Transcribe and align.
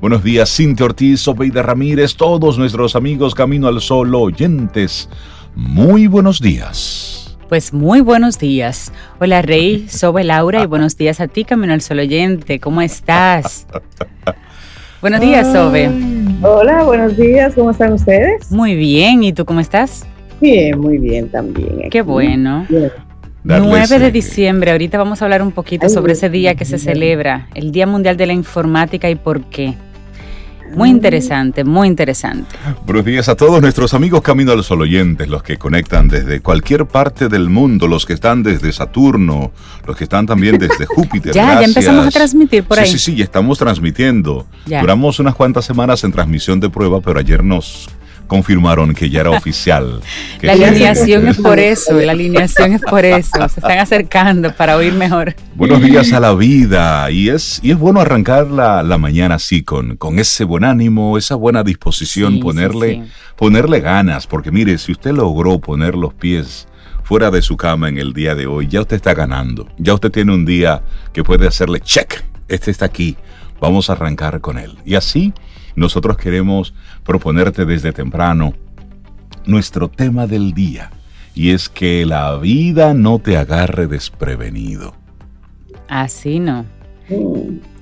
Buenos 0.00 0.22
días, 0.22 0.54
Cintia 0.56 0.86
Ortiz, 0.86 1.26
Obeida 1.26 1.60
Ramírez, 1.60 2.14
todos 2.14 2.56
nuestros 2.56 2.94
amigos 2.94 3.34
Camino 3.34 3.66
al 3.66 3.80
Sol 3.80 4.14
oyentes. 4.14 5.08
Muy 5.56 6.06
buenos 6.06 6.40
días. 6.40 7.36
Pues 7.48 7.72
muy 7.72 8.00
buenos 8.00 8.38
días. 8.38 8.92
Hola 9.18 9.42
Rey, 9.42 9.86
Sobe 9.88 10.22
Laura 10.22 10.62
y 10.62 10.66
buenos 10.66 10.96
días 10.96 11.20
a 11.20 11.26
ti, 11.26 11.44
Camino 11.44 11.72
al 11.72 11.80
Sol 11.80 11.98
oyente. 11.98 12.60
¿Cómo 12.60 12.80
estás? 12.80 13.66
buenos 15.00 15.20
días, 15.20 15.52
Sobe. 15.52 15.90
Hola, 16.42 16.84
buenos 16.84 17.16
días. 17.16 17.56
¿Cómo 17.56 17.72
están 17.72 17.94
ustedes? 17.94 18.52
Muy 18.52 18.76
bien. 18.76 19.24
¿Y 19.24 19.32
tú 19.32 19.44
cómo 19.44 19.58
estás? 19.58 20.06
Bien, 20.40 20.78
muy 20.78 20.98
bien 20.98 21.28
también. 21.28 21.90
Qué 21.90 22.02
bueno. 22.02 22.68
9 23.42 23.98
de 23.98 24.12
diciembre, 24.12 24.70
ahorita 24.70 24.96
vamos 24.96 25.22
a 25.22 25.24
hablar 25.24 25.42
un 25.42 25.50
poquito 25.50 25.88
sobre 25.88 26.12
ese 26.12 26.28
día 26.28 26.54
que 26.54 26.64
se 26.64 26.78
celebra, 26.78 27.48
el 27.54 27.72
Día 27.72 27.86
Mundial 27.88 28.16
de 28.16 28.26
la 28.26 28.32
Informática 28.32 29.10
y 29.10 29.16
por 29.16 29.42
qué. 29.46 29.74
Muy 30.74 30.90
interesante, 30.90 31.64
muy 31.64 31.88
interesante. 31.88 32.56
Buenos 32.84 33.04
días 33.04 33.28
a 33.28 33.36
todos 33.36 33.60
nuestros 33.60 33.94
amigos 33.94 34.22
Camino 34.22 34.52
al 34.52 34.62
Sol 34.64 34.82
oyentes, 34.82 35.28
los 35.28 35.42
que 35.42 35.56
conectan 35.56 36.08
desde 36.08 36.40
cualquier 36.40 36.86
parte 36.86 37.28
del 37.28 37.48
mundo, 37.48 37.86
los 37.88 38.06
que 38.06 38.12
están 38.12 38.42
desde 38.42 38.72
Saturno, 38.72 39.52
los 39.86 39.96
que 39.96 40.04
están 40.04 40.26
también 40.26 40.58
desde 40.58 40.86
Júpiter. 40.86 41.32
ya, 41.32 41.60
ya 41.60 41.66
empezamos 41.66 42.06
a 42.06 42.10
transmitir 42.10 42.64
por 42.64 42.78
ahí. 42.78 42.86
Sí, 42.86 42.98
sí, 42.98 43.16
sí, 43.16 43.22
estamos 43.22 43.58
transmitiendo. 43.58 44.46
Duramos 44.66 45.18
unas 45.18 45.34
cuantas 45.34 45.64
semanas 45.64 46.04
en 46.04 46.12
transmisión 46.12 46.60
de 46.60 46.70
prueba, 46.70 47.00
pero 47.00 47.18
ayer 47.18 47.42
nos 47.42 47.88
confirmaron 48.28 48.94
que 48.94 49.10
ya 49.10 49.22
era 49.22 49.30
oficial. 49.36 50.00
la 50.40 50.52
alineación 50.52 51.26
es 51.26 51.38
por 51.38 51.58
eso, 51.58 51.94
la 51.94 52.12
alineación 52.12 52.74
es 52.74 52.82
por 52.82 53.04
eso, 53.04 53.48
se 53.48 53.60
están 53.60 53.78
acercando 53.78 54.54
para 54.54 54.76
oír 54.76 54.92
mejor. 54.92 55.34
Buenos 55.56 55.82
días 55.82 56.12
a 56.12 56.20
la 56.20 56.34
vida 56.34 57.10
y 57.10 57.30
es, 57.30 57.58
y 57.62 57.72
es 57.72 57.78
bueno 57.78 58.00
arrancar 58.00 58.46
la, 58.46 58.98
mañana 58.98 59.36
así 59.36 59.62
con, 59.62 59.96
con 59.96 60.18
ese 60.18 60.44
buen 60.44 60.64
ánimo, 60.64 61.18
esa 61.18 61.34
buena 61.34 61.62
disposición, 61.64 62.38
ponerle, 62.40 63.04
ponerle 63.36 63.80
ganas, 63.80 64.26
porque 64.26 64.50
mire, 64.50 64.78
si 64.78 64.92
usted 64.92 65.12
logró 65.12 65.58
poner 65.58 65.94
los 65.94 66.14
pies 66.14 66.68
fuera 67.02 67.30
de 67.30 67.40
su 67.40 67.56
cama 67.56 67.88
en 67.88 67.96
el 67.96 68.12
día 68.12 68.34
de 68.34 68.46
hoy, 68.46 68.68
ya 68.68 68.80
usted 68.80 68.96
está 68.96 69.14
ganando, 69.14 69.66
ya 69.78 69.94
usted 69.94 70.10
tiene 70.10 70.34
un 70.34 70.44
día 70.44 70.82
que 71.12 71.24
puede 71.24 71.46
hacerle 71.46 71.80
check, 71.80 72.22
este 72.48 72.70
está 72.70 72.84
aquí, 72.84 73.16
vamos 73.60 73.88
a 73.88 73.94
arrancar 73.94 74.40
con 74.40 74.58
él. 74.58 74.76
Y 74.84 74.94
así 74.94 75.32
nosotros 75.76 76.16
queremos 76.16 76.74
proponerte 77.04 77.64
desde 77.64 77.92
temprano 77.92 78.54
nuestro 79.46 79.88
tema 79.88 80.26
del 80.26 80.52
día, 80.52 80.90
y 81.34 81.50
es 81.50 81.68
que 81.68 82.04
la 82.04 82.36
vida 82.36 82.94
no 82.94 83.18
te 83.18 83.36
agarre 83.36 83.86
desprevenido. 83.86 84.94
Así 85.88 86.38
no. 86.38 86.64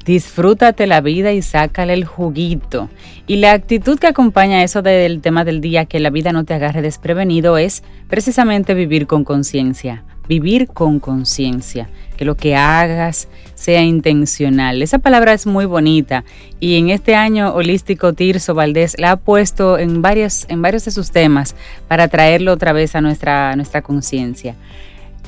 Disfrútate 0.06 0.86
la 0.86 1.00
vida 1.00 1.32
y 1.32 1.42
sácale 1.42 1.92
el 1.92 2.04
juguito. 2.04 2.88
Y 3.26 3.36
la 3.36 3.50
actitud 3.50 3.98
que 3.98 4.06
acompaña 4.06 4.62
eso 4.62 4.80
del 4.80 5.20
tema 5.20 5.44
del 5.44 5.60
día, 5.60 5.86
que 5.86 5.98
la 5.98 6.10
vida 6.10 6.32
no 6.32 6.44
te 6.44 6.54
agarre 6.54 6.80
desprevenido, 6.80 7.58
es 7.58 7.82
precisamente 8.08 8.74
vivir 8.74 9.08
con 9.08 9.24
conciencia. 9.24 10.04
Vivir 10.28 10.68
con 10.68 11.00
conciencia. 11.00 11.88
Que 12.16 12.24
lo 12.24 12.36
que 12.36 12.56
hagas 12.56 13.28
sea 13.56 13.82
intencional. 13.82 14.82
Esa 14.82 14.98
palabra 14.98 15.32
es 15.32 15.46
muy 15.46 15.64
bonita 15.64 16.24
y 16.60 16.76
en 16.76 16.90
este 16.90 17.14
año 17.14 17.52
holístico 17.52 18.12
Tirso 18.12 18.54
Valdés 18.54 18.96
la 18.98 19.12
ha 19.12 19.16
puesto 19.16 19.78
en 19.78 20.02
varios, 20.02 20.46
en 20.48 20.62
varios 20.62 20.84
de 20.84 20.92
sus 20.92 21.10
temas 21.10 21.56
para 21.88 22.08
traerlo 22.08 22.52
otra 22.52 22.72
vez 22.72 22.94
a 22.94 23.00
nuestra, 23.00 23.56
nuestra 23.56 23.82
conciencia. 23.82 24.54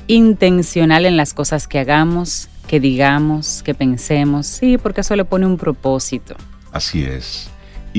Intencional 0.06 1.04
en 1.04 1.16
las 1.16 1.34
cosas 1.34 1.66
que 1.66 1.78
hagamos, 1.78 2.48
que 2.66 2.80
digamos, 2.80 3.62
que 3.64 3.74
pensemos, 3.74 4.46
sí, 4.46 4.78
porque 4.78 5.00
eso 5.00 5.16
le 5.16 5.24
pone 5.24 5.46
un 5.46 5.56
propósito. 5.56 6.36
Así 6.70 7.02
es. 7.02 7.50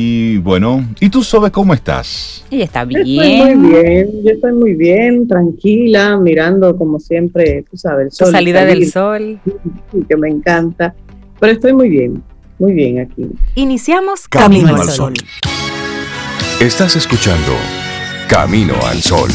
Y 0.02 0.38
bueno, 0.38 0.88
¿y 1.02 1.10
tú 1.10 1.22
sabes 1.26 1.52
cómo 1.52 1.74
estás? 1.74 2.46
Ella 2.50 2.64
está 2.64 2.86
bien. 2.86 3.02
Estoy 3.02 3.56
muy 3.58 3.70
bien, 3.70 4.10
yo 4.24 4.32
estoy 4.32 4.54
muy 4.54 4.74
bien, 4.74 5.28
tranquila, 5.28 6.18
mirando 6.18 6.78
como 6.78 7.02
siempre, 7.02 7.66
tú 7.70 7.76
sabes, 7.76 8.06
el 8.06 8.12
sol. 8.14 8.32
salida 8.32 8.64
del 8.64 8.90
sol. 8.90 9.42
Que 10.08 10.16
me 10.16 10.30
encanta, 10.30 10.96
pero 11.38 11.52
estoy 11.52 11.74
muy 11.74 11.90
bien, 11.90 12.24
muy 12.60 12.72
bien 12.72 13.00
aquí. 13.00 13.28
Iniciamos 13.56 14.30
Camino, 14.30 14.74
al 14.74 14.88
sol. 14.88 15.16
Estás 16.62 16.96
escuchando 16.96 17.52
Camino 18.30 18.76
al 18.90 19.02
Sol. 19.02 19.30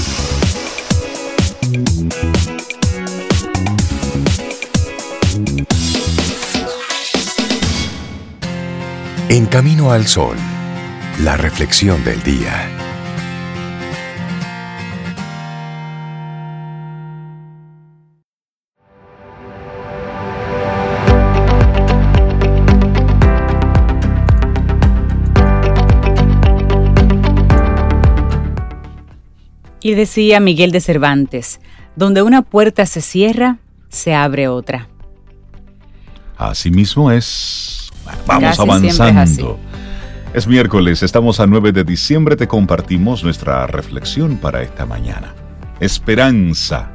En 9.29 9.47
Camino 9.47 9.91
al 9.91 10.07
Sol, 10.07 10.37
la 11.21 11.37
reflexión 11.37 12.03
del 12.05 12.23
día. 12.23 12.69
Y 29.81 29.95
decía 29.95 30.41
Miguel 30.41 30.73
de 30.73 30.81
Cervantes, 30.81 31.61
donde 31.95 32.23
una 32.23 32.43
puerta 32.43 32.87
se 32.87 33.03
cierra, 33.03 33.59
se 33.89 34.15
abre 34.15 34.49
otra. 34.49 34.89
Asimismo 36.37 37.13
es 37.13 37.91
Vamos 38.27 38.59
avanzando. 38.59 39.59
Es, 40.35 40.49
miércoles, 40.49 41.05
estamos 41.05 41.39
a 41.39 41.47
9 41.47 41.71
de 41.71 41.85
diciembre, 41.85 42.35
te 42.35 42.49
compartimos 42.49 43.23
nuestra 43.23 43.69
reflexión 43.69 44.37
para 44.37 44.63
esta 44.63 44.85
mañana. 44.85 45.33
Esperanza, 45.79 46.91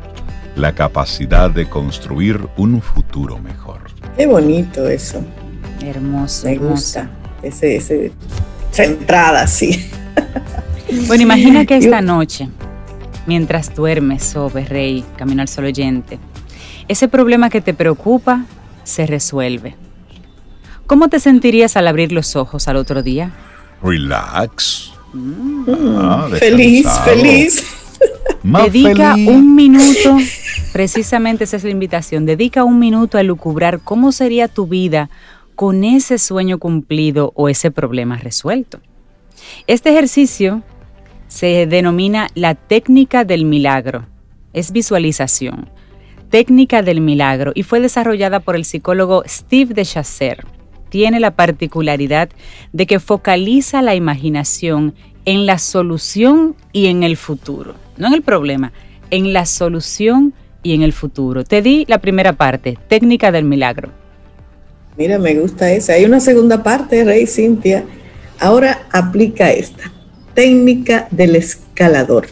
la 0.58 0.76
capacidad 0.76 1.50
de 1.50 1.70
construir 1.70 2.38
un 2.58 2.82
futuro 2.82 3.40
mejor. 3.40 3.84
Qué 4.18 4.28
bonito 4.28 4.90
eso. 4.90 5.24
Hermoso. 5.82 6.48
Me 6.48 6.58
gusta. 6.58 7.10
Ese, 7.42 7.78
ese, 7.78 8.12
esa 8.74 8.84
entrada, 8.84 9.48
sí. 9.48 9.90
Bueno, 11.08 11.24
imagina 11.24 11.66
que 11.66 11.78
esta 11.78 12.02
noche, 12.02 12.50
mientras 13.26 13.74
duermes, 13.74 14.24
Sobe 14.24 14.66
Rey, 14.66 15.06
Camino 15.16 15.44
al 15.44 15.48
Sol 15.48 15.64
oyente, 15.64 16.20
ese 16.90 17.08
problema 17.08 17.50
que 17.50 17.62
te 17.62 17.74
preocupa 17.74 18.44
se 18.84 19.06
resuelve 19.06 19.78
¿Cómo 20.90 21.08
te 21.08 21.20
sentirías 21.20 21.78
al 21.78 21.88
abrir 21.88 22.12
los 22.12 22.36
ojos 22.36 22.68
al 22.68 22.76
otro 22.76 23.04
día? 23.04 23.32
Relax. 23.84 24.92
Mm. 25.14 25.66
Ah, 26.00 26.28
feliz, 26.32 26.88
feliz. 27.06 27.64
dedica 28.44 29.14
un 29.14 29.54
minuto, 29.54 30.18
precisamente 30.74 31.44
esa 31.44 31.58
es 31.58 31.64
la 31.64 31.70
invitación, 31.70 32.26
dedica 32.26 32.64
un 32.64 32.80
minuto 32.80 33.20
a 33.20 33.24
lucubrar 33.24 33.82
cómo 33.82 34.12
sería 34.12 34.48
tu 34.48 34.66
vida 34.66 35.12
con 35.54 35.84
ese 35.84 36.18
sueño 36.18 36.58
cumplido 36.58 37.34
o 37.36 37.50
ese 37.50 37.70
problema 37.70 38.18
resuelto. 38.18 38.80
Este 39.68 39.92
ejercicio 39.92 40.64
se 41.28 41.68
denomina 41.68 42.30
la 42.34 42.56
técnica 42.56 43.26
del 43.26 43.46
milagro. 43.46 44.08
Es 44.54 44.72
visualización. 44.72 45.70
Técnica 46.32 46.82
del 46.82 47.00
milagro 47.00 47.52
y 47.54 47.62
fue 47.62 47.80
desarrollada 47.80 48.40
por 48.40 48.56
el 48.56 48.66
psicólogo 48.66 49.22
Steve 49.28 49.76
de 49.76 49.86
Chasser 49.86 50.59
tiene 50.90 51.20
la 51.20 51.32
particularidad 51.32 52.30
de 52.74 52.86
que 52.86 53.00
focaliza 53.00 53.82
la 53.82 53.96
imaginación 53.96 54.94
en 55.26 55.46
la 55.46 55.58
solución 55.58 56.56
y 56.74 56.88
en 56.88 57.04
el 57.04 57.18
futuro. 57.18 57.76
No 57.98 58.08
en 58.08 58.14
el 58.14 58.22
problema, 58.22 58.72
en 59.12 59.34
la 59.34 59.46
solución 59.46 60.34
y 60.64 60.74
en 60.74 60.82
el 60.82 60.94
futuro. 60.94 61.44
Te 61.44 61.62
di 61.62 61.86
la 61.88 62.00
primera 62.00 62.34
parte, 62.34 62.78
técnica 62.88 63.32
del 63.32 63.46
milagro. 63.46 63.90
Mira, 64.98 65.18
me 65.18 65.36
gusta 65.36 65.72
esa. 65.72 65.94
Hay 65.94 66.06
una 66.06 66.20
segunda 66.20 66.64
parte, 66.64 67.04
Rey 67.04 67.26
Cintia. 67.26 67.86
Ahora 68.40 68.88
aplica 68.92 69.52
esta, 69.52 69.92
técnica 70.34 71.08
del 71.12 71.36
escalador, 71.36 72.28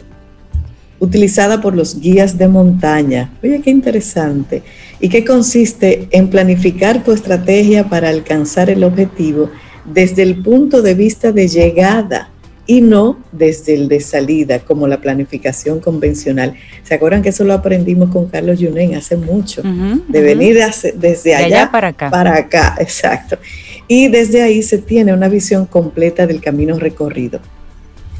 utilizada 1.00 1.60
por 1.60 1.76
los 1.76 2.00
guías 2.00 2.38
de 2.38 2.48
montaña. 2.48 3.30
Oye, 3.42 3.60
qué 3.62 3.70
interesante 3.70 4.62
y 5.00 5.08
que 5.08 5.24
consiste 5.24 6.08
en 6.10 6.28
planificar 6.28 7.04
tu 7.04 7.12
estrategia 7.12 7.88
para 7.88 8.08
alcanzar 8.08 8.68
el 8.70 8.84
objetivo 8.84 9.50
desde 9.84 10.22
el 10.22 10.42
punto 10.42 10.82
de 10.82 10.94
vista 10.94 11.32
de 11.32 11.48
llegada 11.48 12.30
y 12.66 12.82
no 12.82 13.18
desde 13.32 13.74
el 13.74 13.88
de 13.88 13.98
salida, 14.00 14.58
como 14.58 14.86
la 14.86 15.00
planificación 15.00 15.80
convencional. 15.80 16.54
¿Se 16.82 16.94
acuerdan 16.94 17.22
que 17.22 17.30
eso 17.30 17.42
lo 17.44 17.54
aprendimos 17.54 18.10
con 18.10 18.26
Carlos 18.26 18.58
Yunen 18.58 18.94
hace 18.94 19.16
mucho? 19.16 19.62
de 19.62 20.20
venir 20.20 20.58
desde 20.96 21.34
allá, 21.34 21.70
para 21.72 21.88
acá. 21.88 22.10
Para 22.10 22.36
acá, 22.36 22.76
exacto. 22.78 23.38
Y 23.86 24.08
desde 24.08 24.42
ahí 24.42 24.62
se 24.62 24.76
tiene 24.76 25.14
una 25.14 25.28
visión 25.28 25.64
completa 25.64 26.26
del 26.26 26.42
camino 26.42 26.78
recorrido. 26.78 27.40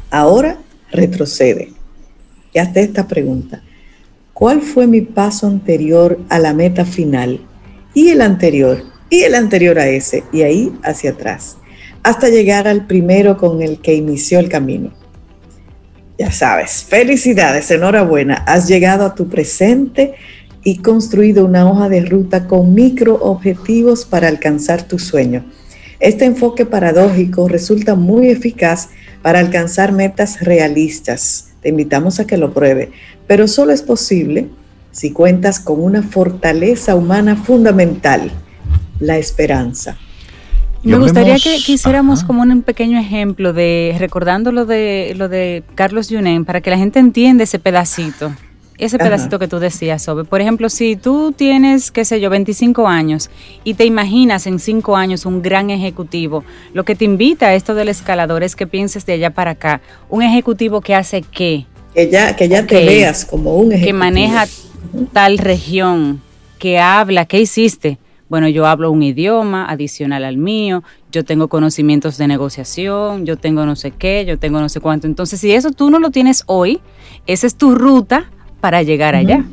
Ahora 0.09 0.57
retrocede. 0.91 1.73
Y 2.53 2.59
hazte 2.59 2.81
esta 2.81 3.07
pregunta. 3.07 3.61
¿Cuál 4.33 4.61
fue 4.61 4.87
mi 4.87 5.01
paso 5.01 5.47
anterior 5.47 6.19
a 6.29 6.39
la 6.39 6.53
meta 6.53 6.85
final? 6.85 7.41
Y 7.93 8.09
el 8.09 8.21
anterior, 8.21 8.83
y 9.09 9.23
el 9.23 9.35
anterior 9.35 9.77
a 9.79 9.87
ese, 9.87 10.23
y 10.31 10.43
ahí 10.43 10.71
hacia 10.83 11.11
atrás. 11.11 11.57
hasta 12.03 12.29
llegar 12.29 12.67
al 12.67 12.87
primero 12.87 13.37
con 13.37 13.61
el 13.61 13.79
que 13.81 13.93
inició 13.93 14.39
el 14.39 14.49
camino. 14.49 14.93
Ya 16.17 16.31
sabes, 16.31 16.85
felicidades, 16.87 17.71
enhorabuena, 17.71 18.35
has 18.47 18.67
llegado 18.67 19.05
a 19.05 19.15
tu 19.15 19.27
presente 19.27 20.15
y 20.63 20.77
construido 20.79 21.45
una 21.45 21.69
hoja 21.69 21.89
de 21.89 22.01
ruta 22.01 22.47
con 22.47 22.73
micro 22.73 23.15
objetivos 23.15 24.05
para 24.05 24.27
alcanzar 24.27 24.83
tu 24.83 24.99
sueño. 24.99 25.45
Este 25.99 26.25
enfoque 26.25 26.65
paradójico 26.65 27.47
resulta 27.47 27.95
muy 27.95 28.29
eficaz 28.29 28.89
para 29.21 29.39
alcanzar 29.39 29.91
metas 29.91 30.41
realistas. 30.41 31.48
Te 31.61 31.69
invitamos 31.69 32.19
a 32.19 32.27
que 32.27 32.37
lo 32.37 32.53
pruebe, 32.53 32.91
pero 33.27 33.47
solo 33.47 33.71
es 33.71 33.81
posible 33.81 34.47
si 34.91 35.11
cuentas 35.11 35.59
con 35.59 35.81
una 35.81 36.01
fortaleza 36.01 36.95
humana 36.95 37.35
fundamental, 37.35 38.31
la 38.99 39.17
esperanza. 39.17 39.97
Me 40.83 40.97
gustaría 40.97 41.37
que, 41.37 41.55
hiciéramos 41.55 42.23
como 42.23 42.41
un 42.41 42.61
pequeño 42.61 42.97
ejemplo 42.99 43.51
de, 43.51 43.95
recordando 43.99 44.51
lo 44.51 44.65
de, 44.65 45.13
lo 45.17 45.27
de 45.27 45.63
Carlos 45.75 46.09
Yunen, 46.09 46.45
para 46.45 46.61
que 46.61 46.69
la 46.69 46.77
gente 46.77 46.99
entienda 46.99 47.43
ese 47.43 47.59
pedacito. 47.59 48.31
Ese 48.79 48.97
pedacito 48.97 49.39
que 49.39 49.49
tú 49.49 49.59
decías, 49.59 50.01
Sobe. 50.01 50.23
Por 50.23 50.39
ejemplo, 50.39 50.69
si 50.69 50.95
tú 50.95 51.33
tienes, 51.33 51.91
qué 51.91 52.05
sé 52.05 52.21
yo, 52.21 52.29
25 52.29 52.87
años 52.87 53.29
y 53.65 53.73
te 53.73 53.83
imaginas 53.83 54.47
en 54.47 54.57
5 54.57 54.95
años 54.95 55.25
un 55.25 55.41
gran 55.41 55.69
ejecutivo, 55.69 56.45
lo 56.73 56.85
que 56.85 56.95
te 56.95 57.03
invita 57.03 57.47
a 57.47 57.55
esto 57.55 57.75
del 57.75 57.89
escalador 57.89 58.41
es 58.41 58.55
que 58.55 58.67
pienses 58.67 59.05
de 59.05 59.13
allá 59.13 59.31
para 59.31 59.51
acá. 59.51 59.81
Un 60.09 60.23
ejecutivo 60.23 60.79
que 60.79 60.95
hace 60.95 61.23
qué. 61.23 61.65
Que 61.93 62.09
ya, 62.09 62.37
que 62.37 62.47
ya 62.47 62.65
te 62.65 62.85
veas 62.85 63.25
como 63.25 63.55
un 63.55 63.73
ejecutivo. 63.73 63.85
Que 63.85 63.93
maneja 63.93 64.47
tal 65.11 65.39
región, 65.39 66.21
que 66.57 66.79
habla, 66.79 67.25
¿qué 67.25 67.41
hiciste? 67.41 67.97
Bueno, 68.29 68.47
yo 68.47 68.65
hablo 68.65 68.91
un 68.91 69.03
idioma 69.03 69.65
adicional 69.65 70.23
al 70.23 70.37
mío, 70.37 70.83
yo 71.11 71.25
tengo 71.25 71.49
conocimientos 71.49 72.17
de 72.17 72.27
negociación, 72.27 73.25
yo 73.25 73.35
tengo 73.35 73.65
no 73.65 73.75
sé 73.75 73.91
qué, 73.91 74.23
yo 74.25 74.39
tengo 74.39 74.61
no 74.61 74.69
sé 74.69 74.79
cuánto. 74.79 75.05
Entonces, 75.05 75.41
si 75.41 75.51
eso 75.51 75.71
tú 75.71 75.89
no 75.89 75.99
lo 75.99 76.11
tienes 76.11 76.43
hoy, 76.45 76.79
esa 77.25 77.45
es 77.45 77.55
tu 77.55 77.75
ruta 77.75 78.29
para 78.59 78.83
llegar 78.83 79.15
allá. 79.15 79.45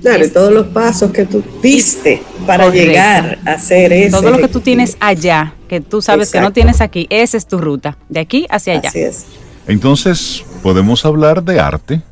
Claro, 0.00 0.24
todos 0.32 0.52
los 0.52 0.66
pasos 0.68 1.12
que 1.12 1.26
tú 1.26 1.44
diste 1.62 2.22
para 2.46 2.70
llegar 2.70 3.38
a 3.44 3.52
hacer 3.52 3.92
eso. 3.92 4.20
Todo 4.20 4.30
lo 4.30 4.38
que 4.38 4.48
tú 4.48 4.60
tienes 4.60 4.96
allá, 4.98 5.54
que 5.68 5.80
tú 5.80 6.00
sabes 6.00 6.30
que 6.30 6.40
no 6.40 6.52
tienes 6.52 6.80
aquí, 6.80 7.06
esa 7.10 7.36
es 7.36 7.46
tu 7.46 7.58
ruta, 7.58 7.98
de 8.08 8.20
aquí 8.20 8.46
hacia 8.48 8.74
allá. 8.74 8.88
Así 8.88 9.00
es. 9.00 9.26
Entonces, 9.66 10.42
podemos 10.62 11.04
hablar 11.04 11.44
de 11.44 11.60
arte, 11.60 12.02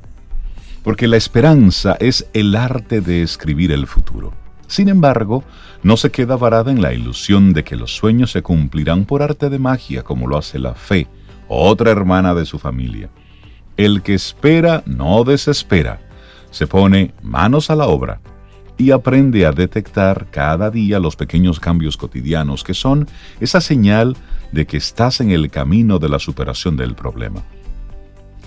porque 0.83 1.09
la 1.09 1.17
esperanza 1.17 1.97
es 1.99 2.27
el 2.35 2.55
arte 2.55 3.01
de 3.01 3.23
escribir 3.23 3.73
el 3.73 3.87
futuro. 3.87 4.35
Sin 4.67 4.91
embargo, 4.91 5.43
no 5.83 5.97
se 5.97 6.11
queda 6.11 6.37
varada 6.37 6.71
en 6.71 6.83
la 6.83 6.93
ilusión 6.93 7.55
de 7.55 7.65
que 7.65 7.77
los 7.77 7.97
sueños 7.97 8.33
se 8.33 8.43
cumplirán 8.43 9.07
por 9.07 9.23
arte 9.23 9.49
de 9.49 9.59
magia 9.59 10.03
como 10.03 10.27
lo 10.27 10.37
hace 10.37 10.59
la 10.59 10.75
fe, 10.75 11.07
otra 11.49 11.91
hermana 11.91 12.35
de 12.35 12.45
su 12.45 12.59
familia. 12.59 13.09
El 13.79 14.03
que 14.03 14.13
espera 14.13 14.83
no 14.87 15.23
desespera, 15.23 16.01
se 16.51 16.67
pone 16.67 17.15
manos 17.23 17.71
a 17.71 17.77
la 17.77 17.87
obra 17.87 18.21
y 18.77 18.91
aprende 18.91 19.47
a 19.47 19.53
detectar 19.53 20.27
cada 20.33 20.69
día 20.69 20.99
los 20.99 21.15
pequeños 21.15 21.61
cambios 21.61 21.97
cotidianos 21.97 22.65
que 22.65 22.75
son 22.75 23.07
esa 23.39 23.61
señal 23.61 24.17
de 24.51 24.67
que 24.67 24.79
estás 24.79 25.21
en 25.21 25.31
el 25.31 25.49
camino 25.49 26.01
de 26.01 26.09
la 26.09 26.19
superación 26.19 26.77
del 26.77 26.97
problema. 26.97 27.45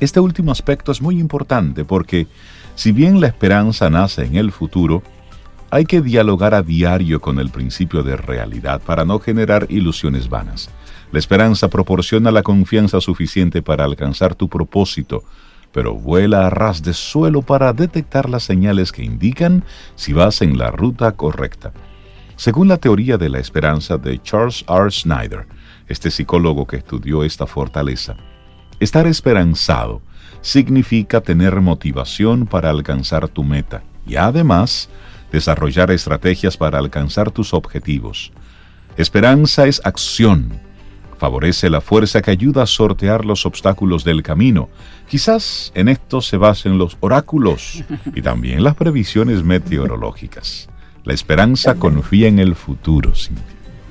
Este 0.02 0.20
último 0.20 0.52
aspecto 0.52 0.92
es 0.92 1.02
muy 1.02 1.18
importante 1.18 1.86
porque, 1.86 2.28
si 2.76 2.92
bien 2.92 3.22
la 3.22 3.28
esperanza 3.28 3.90
nace 3.90 4.26
en 4.26 4.36
el 4.36 4.52
futuro, 4.52 5.02
hay 5.70 5.86
que 5.86 6.02
dialogar 6.02 6.54
a 6.54 6.62
diario 6.62 7.22
con 7.22 7.40
el 7.40 7.52
principio 7.52 8.04
de 8.04 8.18
realidad 8.18 8.82
para 8.86 9.06
no 9.06 9.18
generar 9.20 9.68
ilusiones 9.70 10.28
vanas. 10.28 10.70
La 11.12 11.20
esperanza 11.20 11.68
proporciona 11.68 12.32
la 12.32 12.44
confianza 12.44 13.02
suficiente 13.02 13.62
para 13.62 13.84
alcanzar 13.84 14.36
tu 14.36 14.48
propósito, 14.48 15.24
pero 15.74 15.94
vuela 15.94 16.48
a 16.48 16.50
ras 16.50 16.84
de 16.84 16.94
suelo 16.94 17.42
para 17.42 17.74
detectar 17.74 18.30
las 18.30 18.44
señales 18.44 18.92
que 18.92 19.04
indican 19.04 19.64
si 19.96 20.14
vas 20.14 20.42
en 20.42 20.58
la 20.58 20.72
ruta 20.72 21.12
correcta. 21.14 21.74
Según 22.36 22.70
la 22.70 22.78
teoría 22.78 23.18
de 23.18 23.30
la 23.30 23.40
esperanza 23.40 23.98
de 23.98 24.22
Charles 24.22 24.66
R. 24.68 24.90
Snyder, 24.90 25.46
este 25.88 26.10
psicólogo 26.10 26.66
que 26.66 26.78
estudió 26.78 27.24
esta 27.24 27.46
fortaleza, 27.46 28.16
estar 28.80 29.06
esperanzado 29.06 30.02
significa 30.42 31.22
tener 31.22 31.60
motivación 31.62 32.48
para 32.48 32.70
alcanzar 32.70 33.28
tu 33.28 33.44
meta 33.44 33.84
y 34.08 34.16
además 34.16 34.90
desarrollar 35.32 35.92
estrategias 35.92 36.58
para 36.58 36.80
alcanzar 36.80 37.32
tus 37.32 37.54
objetivos. 37.54 38.32
Esperanza 38.98 39.68
es 39.68 39.82
acción. 39.86 40.60
Favorece 41.22 41.70
la 41.70 41.82
fuerza 41.82 42.20
que 42.20 42.32
ayuda 42.32 42.64
a 42.64 42.66
sortear 42.66 43.26
los 43.26 43.46
obstáculos 43.46 44.04
del 44.04 44.24
camino. 44.24 44.70
Quizás 45.08 45.72
en 45.76 45.88
esto 45.88 46.20
se 46.20 46.36
basen 46.36 46.80
los 46.80 46.98
oráculos 47.00 47.84
y 48.16 48.24
también 48.24 48.64
las 48.64 48.74
previsiones 48.74 49.44
meteorológicas. 49.44 50.68
La 51.04 51.14
esperanza 51.14 51.76
confía 51.76 52.28
en 52.28 52.40
el 52.40 52.56
futuro, 52.56 53.14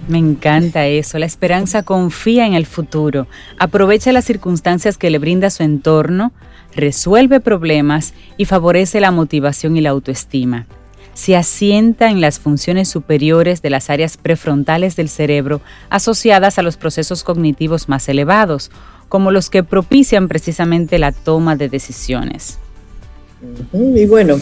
Me 0.08 0.18
encanta 0.18 0.88
eso. 0.88 1.20
La 1.20 1.26
esperanza 1.26 1.84
confía 1.84 2.48
en 2.48 2.54
el 2.54 2.66
futuro, 2.66 3.28
aprovecha 3.60 4.10
las 4.10 4.24
circunstancias 4.24 4.98
que 4.98 5.10
le 5.10 5.20
brinda 5.20 5.50
su 5.50 5.62
entorno, 5.62 6.32
resuelve 6.74 7.38
problemas 7.38 8.12
y 8.38 8.46
favorece 8.46 8.98
la 8.98 9.12
motivación 9.12 9.76
y 9.76 9.82
la 9.82 9.90
autoestima 9.90 10.66
se 11.20 11.36
asienta 11.36 12.08
en 12.08 12.22
las 12.22 12.38
funciones 12.38 12.88
superiores 12.88 13.60
de 13.60 13.68
las 13.68 13.90
áreas 13.90 14.16
prefrontales 14.16 14.96
del 14.96 15.10
cerebro 15.10 15.60
asociadas 15.90 16.58
a 16.58 16.62
los 16.62 16.78
procesos 16.78 17.24
cognitivos 17.24 17.90
más 17.90 18.08
elevados, 18.08 18.70
como 19.10 19.30
los 19.30 19.50
que 19.50 19.62
propician 19.62 20.28
precisamente 20.28 20.98
la 20.98 21.12
toma 21.12 21.56
de 21.56 21.68
decisiones. 21.68 22.56
Y 23.74 24.06
bueno, 24.06 24.40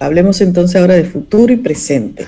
hablemos 0.00 0.40
entonces 0.40 0.80
ahora 0.80 0.94
de 0.94 1.04
futuro 1.04 1.52
y 1.52 1.56
presente. 1.56 2.26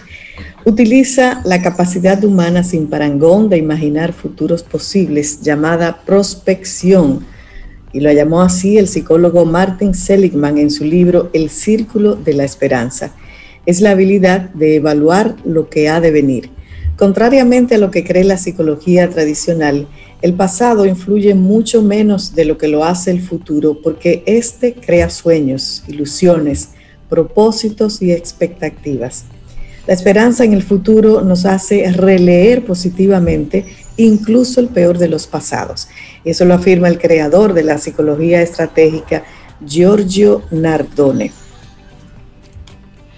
Utiliza 0.65 1.43
la 1.45 1.61
capacidad 1.61 2.23
humana 2.23 2.63
sin 2.63 2.87
parangón 2.87 3.49
de 3.49 3.59
imaginar 3.59 4.13
futuros 4.13 4.63
posibles, 4.63 5.41
llamada 5.41 6.03
prospección, 6.07 7.27
y 7.93 7.99
lo 7.99 8.13
llamó 8.13 8.41
así 8.41 8.79
el 8.79 8.87
psicólogo 8.87 9.45
Martin 9.47 9.95
Seligman 9.95 10.59
en 10.59 10.71
su 10.71 10.85
libro 10.85 11.29
El 11.33 11.51
Círculo 11.51 12.15
de 12.15 12.35
la 12.35 12.45
Esperanza 12.45 13.17
es 13.67 13.81
la 13.81 13.91
habilidad 13.91 14.51
de 14.51 14.77
evaluar 14.77 15.37
lo 15.45 15.69
que 15.69 15.89
ha 15.89 16.01
de 16.01 16.11
venir. 16.11 16.51
Contrariamente 16.97 17.77
a 17.77 17.79
lo 17.79 17.91
que 17.91 18.05
cree 18.05 18.25
la 18.25 18.37
psicología 18.37 19.09
tradicional, 19.09 19.89
el 20.21 20.35
pasado 20.35 20.85
influye 20.85 21.35
mucho 21.35 21.81
menos 21.81 22.35
de 22.35 22.45
lo 22.45 22.59
que 22.59 22.69
lo 22.69 22.85
hace 22.85 23.11
el 23.11 23.23
futuro 23.23 23.81
porque 23.83 24.23
éste 24.27 24.75
crea 24.75 25.09
sueños, 25.09 25.83
ilusiones, 25.89 26.71
propósitos 27.09 28.03
y 28.03 28.13
expectativas. 28.13 29.25
La 29.87 29.95
esperanza 29.95 30.45
en 30.45 30.53
el 30.53 30.63
futuro 30.63 31.23
nos 31.23 31.47
hace 31.47 31.91
releer 31.91 32.65
positivamente 32.67 33.65
incluso 33.97 34.61
el 34.61 34.69
peor 34.69 34.99
de 34.99 35.09
los 35.09 35.27
pasados. 35.27 35.89
Eso 36.25 36.45
lo 36.45 36.55
afirma 36.55 36.89
el 36.89 36.99
creador 36.99 37.55
de 37.55 37.65
la 37.65 37.79
psicología 37.79 38.43
estratégica, 38.43 39.25
Giorgio 39.67 40.43
Nardone. 40.51 41.33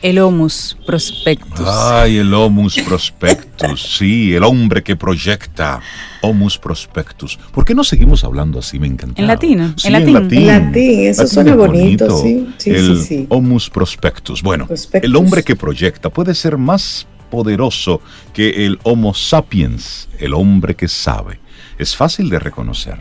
El 0.03 0.19
Homus 0.19 0.77
Prospectus. 0.85 1.67
Ay, 1.67 2.19
el 2.19 2.35
Homus 2.35 2.77
Prospectus, 2.81 3.81
sí, 3.99 4.35
el 4.35 4.43
hombre 4.43 4.83
que 4.83 4.97
proyecta. 4.97 5.81
Homus 6.23 6.59
Prospectus. 6.59 7.39
¿Por 7.53 7.65
qué 7.65 7.75
no 7.75 7.85
seguimos 7.85 8.25
hablando 8.25 8.59
así? 8.59 8.79
Me 8.79 8.89
encanta. 8.89 9.21
En 9.21 9.29
latino. 9.29 9.75
en 9.85 9.93
latín. 9.93 10.17
En 10.17 10.47
latín, 10.47 11.01
eso 11.07 11.27
suena 11.27 11.55
bonito, 11.55 12.21
sí. 12.21 12.49
Sí, 12.59 12.71
el 12.71 13.01
sí, 13.01 13.27
Homus 13.29 13.71
Prospectus. 13.71 14.43
Bueno, 14.43 14.69
el 14.93 15.17
hombre 15.17 15.45
que 15.45 15.55
proyecta 15.55 16.11
puede 16.11 16.35
ser 16.35 16.59
más 16.59 17.07
poderoso 17.31 18.01
que 18.35 18.67
el 18.67 18.79
Homo 18.83 19.15
sapiens, 19.15 20.09
el 20.19 20.35
hombre 20.35 20.75
que 20.75 20.89
sabe. 20.89 21.41
Es 21.79 21.97
fácil 21.97 22.29
de 22.29 22.39
reconocer. 22.39 22.99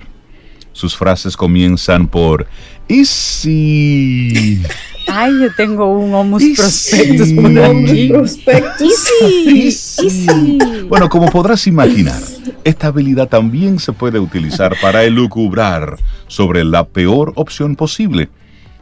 Sus 0.72 0.96
frases 0.96 1.36
comienzan 1.36 2.08
por 2.08 2.48
¿y 2.92 3.06
si? 3.06 4.62
Ay, 5.08 5.34
yo 5.42 5.54
tengo 5.56 5.88
un 5.98 6.14
Homus 6.14 6.44
Prospectus 6.56 7.32
por 7.34 7.58
aquí. 7.60 8.10
Prospectus. 8.10 9.12
¿Y 9.46 9.72
sí? 9.72 10.58
Bueno, 10.88 11.10
como 11.10 11.30
podrás 11.30 11.68
imaginar, 11.68 12.22
esta 12.64 12.88
habilidad 12.88 13.30
también 13.30 13.80
se 13.80 13.94
puede 13.94 14.20
utilizar 14.20 14.76
para 14.82 15.04
elucubrar 15.04 15.98
sobre 16.28 16.64
la 16.64 16.86
peor 16.88 17.34
opción 17.36 17.76
posible. 17.76 18.30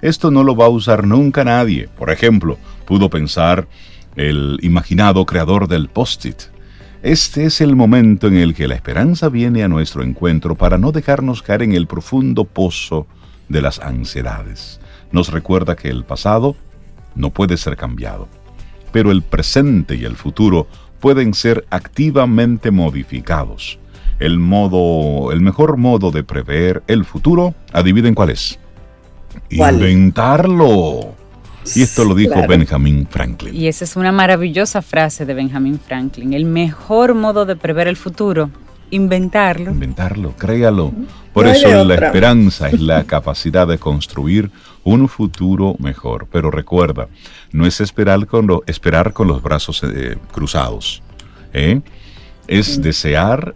Esto 0.01 0.31
no 0.31 0.43
lo 0.43 0.55
va 0.55 0.65
a 0.65 0.69
usar 0.69 1.05
nunca 1.05 1.43
nadie. 1.43 1.87
Por 1.97 2.09
ejemplo, 2.09 2.57
pudo 2.85 3.09
pensar 3.09 3.67
el 4.15 4.57
imaginado 4.61 5.25
creador 5.25 5.67
del 5.67 5.87
post-it. 5.87 6.37
Este 7.03 7.45
es 7.45 7.61
el 7.61 7.75
momento 7.75 8.27
en 8.27 8.37
el 8.37 8.53
que 8.55 8.67
la 8.67 8.75
esperanza 8.75 9.29
viene 9.29 9.63
a 9.63 9.67
nuestro 9.67 10.03
encuentro 10.03 10.55
para 10.55 10.77
no 10.77 10.91
dejarnos 10.91 11.41
caer 11.41 11.63
en 11.63 11.73
el 11.73 11.87
profundo 11.87 12.43
pozo 12.43 13.07
de 13.49 13.61
las 13.61 13.79
ansiedades 13.79 14.79
nos 15.11 15.31
recuerda 15.31 15.75
que 15.75 15.89
el 15.89 16.03
pasado 16.03 16.55
no 17.15 17.31
puede 17.31 17.57
ser 17.57 17.75
cambiado, 17.75 18.27
pero 18.91 19.11
el 19.11 19.21
presente 19.21 19.95
y 19.95 20.05
el 20.05 20.15
futuro 20.15 20.67
pueden 20.99 21.33
ser 21.33 21.65
activamente 21.69 22.71
modificados. 22.71 23.79
el 24.19 24.37
modo, 24.37 25.31
el 25.31 25.39
mejor 25.39 25.77
modo 25.77 26.11
de 26.11 26.25
prever 26.25 26.83
el 26.87 27.05
futuro, 27.05 27.55
adivinen 27.71 28.13
cuál 28.13 28.31
es. 28.31 28.59
Inventarlo. 29.49 31.15
Y 31.73 31.83
esto 31.83 32.03
lo 32.03 32.15
dijo 32.15 32.45
Benjamin 32.45 33.07
Franklin. 33.09 33.55
Y 33.55 33.69
esa 33.69 33.85
es 33.85 33.95
una 33.95 34.11
maravillosa 34.11 34.81
frase 34.81 35.25
de 35.25 35.33
Benjamin 35.33 35.79
Franklin. 35.79 36.33
El 36.33 36.43
mejor 36.43 37.15
modo 37.15 37.45
de 37.45 37.55
prever 37.55 37.87
el 37.87 37.95
futuro, 37.95 38.49
inventarlo. 38.91 39.71
Inventarlo, 39.71 40.35
créalo. 40.37 40.93
Por 41.33 41.47
eso 41.47 41.83
la 41.83 41.95
esperanza 41.95 42.69
es 42.69 42.79
la 42.81 43.03
capacidad 43.05 43.67
de 43.67 43.77
construir 43.77 44.51
un 44.83 45.07
futuro 45.07 45.75
mejor. 45.79 46.27
Pero 46.31 46.51
recuerda, 46.51 47.07
no 47.51 47.65
es 47.65 47.81
esperar 47.81 48.25
con, 48.27 48.47
esperar 48.65 49.13
con 49.13 49.27
los 49.27 49.41
brazos 49.41 49.81
eh, 49.83 50.17
cruzados. 50.31 51.01
¿eh? 51.53 51.81
Es 52.47 52.81
desear 52.81 53.55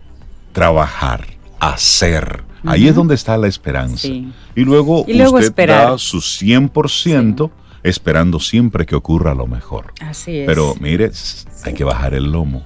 trabajar, 0.52 1.26
hacer. 1.60 2.44
Ahí 2.66 2.88
es 2.88 2.96
donde 2.96 3.16
está 3.16 3.38
la 3.38 3.48
esperanza. 3.48 4.08
Y 4.08 4.32
luego, 4.56 5.02
usted 5.02 5.40
esperar. 5.40 5.92
da 5.92 5.98
su 5.98 6.20
100% 6.20 7.52
esperando 7.84 8.40
siempre 8.40 8.86
que 8.86 8.96
ocurra 8.96 9.34
lo 9.34 9.48
mejor. 9.48 9.94
Así 10.00 10.40
es. 10.40 10.46
Pero 10.46 10.74
mire, 10.80 11.12
hay 11.64 11.74
que 11.74 11.84
bajar 11.84 12.14
el 12.14 12.32
lomo. 12.32 12.66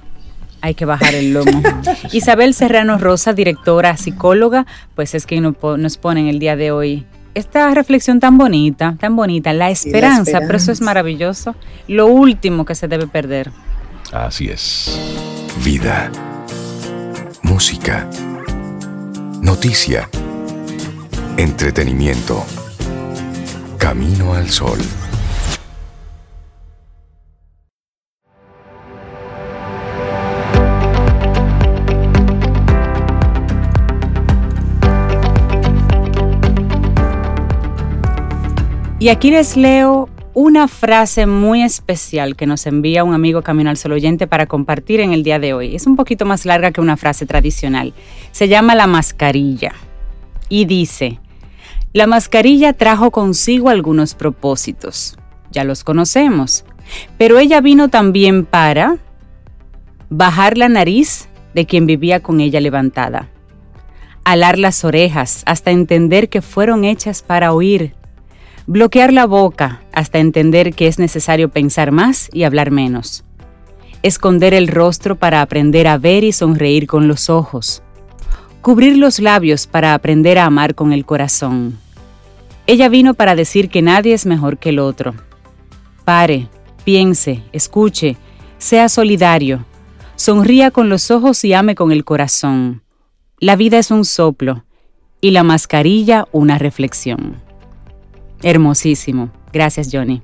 Hay 0.60 0.74
que 0.74 0.84
bajar 0.84 1.14
el 1.14 1.32
lomo. 1.32 1.62
Isabel 2.12 2.54
Serrano 2.54 2.98
Rosa, 2.98 3.32
directora, 3.32 3.96
psicóloga, 3.96 4.66
pues 4.94 5.14
es 5.14 5.26
quien 5.26 5.42
nos 5.42 5.96
pone 5.98 6.20
en 6.20 6.26
el 6.28 6.38
día 6.38 6.56
de 6.56 6.72
hoy 6.72 7.06
esta 7.38 7.72
reflexión 7.72 8.18
tan 8.18 8.36
bonita, 8.36 8.96
tan 8.98 9.14
bonita, 9.14 9.52
la 9.52 9.70
esperanza, 9.70 10.40
pero 10.40 10.56
eso 10.56 10.72
es 10.72 10.80
maravilloso, 10.80 11.54
lo 11.86 12.06
último 12.06 12.64
que 12.64 12.74
se 12.74 12.88
debe 12.88 13.06
perder. 13.06 13.52
Así 14.12 14.48
es. 14.48 14.98
Vida. 15.64 16.10
Música. 17.42 18.08
Noticia. 19.40 20.08
Entretenimiento. 21.36 22.44
Camino 23.78 24.34
al 24.34 24.50
sol. 24.50 24.78
Y 39.08 39.10
aquí 39.10 39.30
les 39.30 39.56
leo 39.56 40.10
una 40.34 40.68
frase 40.68 41.24
muy 41.24 41.62
especial 41.62 42.36
que 42.36 42.46
nos 42.46 42.66
envía 42.66 43.04
un 43.04 43.14
amigo 43.14 43.40
Camino 43.40 43.70
al 43.70 43.78
Sol 43.78 43.92
oyente 43.92 44.26
para 44.26 44.44
compartir 44.44 45.00
en 45.00 45.14
el 45.14 45.22
día 45.22 45.38
de 45.38 45.54
hoy. 45.54 45.74
Es 45.74 45.86
un 45.86 45.96
poquito 45.96 46.26
más 46.26 46.44
larga 46.44 46.72
que 46.72 46.82
una 46.82 46.98
frase 46.98 47.24
tradicional. 47.24 47.94
Se 48.32 48.48
llama 48.48 48.74
la 48.74 48.86
mascarilla 48.86 49.72
y 50.50 50.66
dice, 50.66 51.20
la 51.94 52.06
mascarilla 52.06 52.74
trajo 52.74 53.10
consigo 53.10 53.70
algunos 53.70 54.14
propósitos. 54.14 55.16
Ya 55.52 55.64
los 55.64 55.84
conocemos. 55.84 56.66
Pero 57.16 57.38
ella 57.38 57.62
vino 57.62 57.88
también 57.88 58.44
para 58.44 58.98
bajar 60.10 60.58
la 60.58 60.68
nariz 60.68 61.30
de 61.54 61.64
quien 61.64 61.86
vivía 61.86 62.20
con 62.20 62.40
ella 62.40 62.60
levantada, 62.60 63.30
alar 64.24 64.58
las 64.58 64.84
orejas 64.84 65.44
hasta 65.46 65.70
entender 65.70 66.28
que 66.28 66.42
fueron 66.42 66.84
hechas 66.84 67.22
para 67.22 67.54
oír 67.54 67.94
Bloquear 68.70 69.14
la 69.14 69.24
boca 69.24 69.80
hasta 69.94 70.18
entender 70.18 70.74
que 70.74 70.88
es 70.88 70.98
necesario 70.98 71.48
pensar 71.48 71.90
más 71.90 72.28
y 72.34 72.42
hablar 72.42 72.70
menos. 72.70 73.24
Esconder 74.02 74.52
el 74.52 74.68
rostro 74.68 75.16
para 75.16 75.40
aprender 75.40 75.86
a 75.86 75.96
ver 75.96 76.22
y 76.22 76.32
sonreír 76.32 76.86
con 76.86 77.08
los 77.08 77.30
ojos. 77.30 77.82
Cubrir 78.60 78.98
los 78.98 79.20
labios 79.20 79.66
para 79.66 79.94
aprender 79.94 80.36
a 80.36 80.44
amar 80.44 80.74
con 80.74 80.92
el 80.92 81.06
corazón. 81.06 81.78
Ella 82.66 82.90
vino 82.90 83.14
para 83.14 83.34
decir 83.34 83.70
que 83.70 83.80
nadie 83.80 84.12
es 84.12 84.26
mejor 84.26 84.58
que 84.58 84.68
el 84.68 84.80
otro. 84.80 85.14
Pare, 86.04 86.48
piense, 86.84 87.42
escuche, 87.52 88.18
sea 88.58 88.90
solidario, 88.90 89.64
sonría 90.14 90.70
con 90.70 90.90
los 90.90 91.10
ojos 91.10 91.42
y 91.42 91.54
ame 91.54 91.74
con 91.74 91.90
el 91.90 92.04
corazón. 92.04 92.82
La 93.38 93.56
vida 93.56 93.78
es 93.78 93.90
un 93.90 94.04
soplo 94.04 94.66
y 95.22 95.30
la 95.30 95.42
mascarilla 95.42 96.28
una 96.32 96.58
reflexión. 96.58 97.47
Hermosísimo. 98.42 99.30
Gracias, 99.52 99.90
Johnny. 99.92 100.22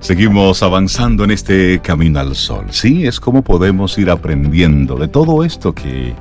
Seguimos 0.00 0.62
avanzando 0.62 1.22
en 1.24 1.30
este 1.30 1.78
camino 1.80 2.18
al 2.18 2.34
sol. 2.34 2.66
Sí, 2.70 3.06
es 3.06 3.20
como 3.20 3.42
podemos 3.42 3.96
ir 3.98 4.10
aprendiendo 4.10 4.96
de 4.96 5.06
todo 5.06 5.44
esto 5.44 5.74
que 5.74 6.12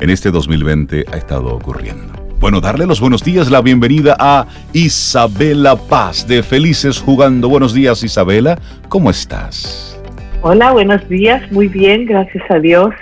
en 0.00 0.10
este 0.10 0.30
2020 0.30 1.04
ha 1.12 1.16
estado 1.16 1.48
ocurriendo. 1.48 2.12
Bueno, 2.38 2.60
darle 2.60 2.86
los 2.86 3.00
buenos 3.00 3.24
días, 3.24 3.50
la 3.50 3.60
bienvenida 3.60 4.16
a 4.16 4.46
Isabela 4.72 5.74
Paz 5.74 6.28
de 6.28 6.44
Felices 6.44 7.00
Jugando. 7.00 7.48
Buenos 7.48 7.74
días, 7.74 8.04
Isabela. 8.04 8.56
¿Cómo 8.88 9.10
estás? 9.10 10.00
Hola, 10.42 10.70
buenos 10.70 11.06
días. 11.08 11.50
Muy 11.50 11.66
bien, 11.66 12.06
gracias 12.06 12.48
a 12.48 12.60
Dios. 12.60 12.94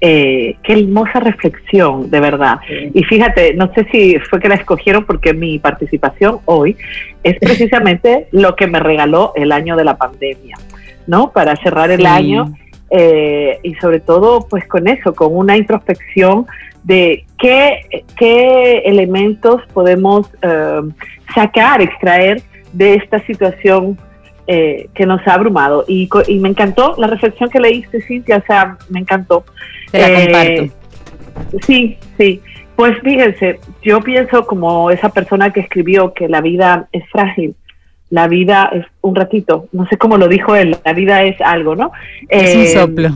Eh, 0.00 0.56
qué 0.62 0.74
hermosa 0.74 1.20
reflexión, 1.20 2.10
de 2.10 2.20
verdad. 2.20 2.58
Y 2.92 3.02
fíjate, 3.04 3.54
no 3.54 3.72
sé 3.74 3.86
si 3.90 4.18
fue 4.18 4.40
que 4.40 4.48
la 4.48 4.56
escogieron 4.56 5.06
porque 5.06 5.32
mi 5.32 5.58
participación 5.58 6.40
hoy 6.44 6.76
es 7.22 7.38
precisamente 7.38 8.28
lo 8.32 8.56
que 8.56 8.66
me 8.66 8.78
regaló 8.78 9.32
el 9.36 9.52
año 9.52 9.74
de 9.76 9.84
la 9.84 9.96
pandemia, 9.96 10.56
¿no? 11.06 11.32
Para 11.32 11.56
cerrar 11.56 11.90
el 11.90 12.04
año 12.04 12.52
eh, 12.90 13.58
y 13.62 13.74
sobre 13.76 14.00
todo, 14.00 14.46
pues 14.48 14.66
con 14.68 14.86
eso, 14.86 15.14
con 15.14 15.34
una 15.34 15.56
introspección 15.56 16.46
de 16.84 17.24
qué, 17.38 18.04
qué 18.16 18.78
elementos 18.84 19.62
podemos 19.72 20.28
eh, 20.42 20.80
sacar, 21.34 21.82
extraer 21.82 22.42
de 22.72 22.94
esta 22.94 23.18
situación 23.26 23.98
eh, 24.46 24.88
que 24.94 25.06
nos 25.06 25.26
ha 25.26 25.34
abrumado. 25.34 25.84
Y, 25.88 26.08
y, 26.28 26.38
me 26.38 26.48
encantó 26.48 26.94
la 26.98 27.08
reflexión 27.08 27.50
que 27.50 27.58
leíste, 27.58 28.00
Cintia, 28.02 28.36
o 28.36 28.46
sea, 28.46 28.76
me 28.88 29.00
encantó. 29.00 29.44
Te 29.90 29.98
la 29.98 30.20
comparto. 30.20 30.74
Sí, 31.66 31.98
sí. 32.18 32.40
Pues 32.76 32.98
fíjense, 33.02 33.58
yo 33.82 34.00
pienso 34.00 34.46
como 34.46 34.90
esa 34.90 35.08
persona 35.08 35.50
que 35.50 35.60
escribió 35.60 36.12
que 36.12 36.28
la 36.28 36.42
vida 36.42 36.88
es 36.92 37.08
frágil, 37.10 37.54
la 38.10 38.28
vida 38.28 38.70
es 38.72 38.84
un 39.00 39.14
ratito, 39.14 39.66
no 39.72 39.86
sé 39.86 39.96
cómo 39.96 40.18
lo 40.18 40.28
dijo 40.28 40.54
él, 40.54 40.76
la 40.84 40.92
vida 40.92 41.22
es 41.24 41.40
algo, 41.40 41.74
¿no? 41.74 41.90
Es 42.28 42.54
un 42.54 42.62
eh, 42.62 42.66
soplo. 42.66 43.08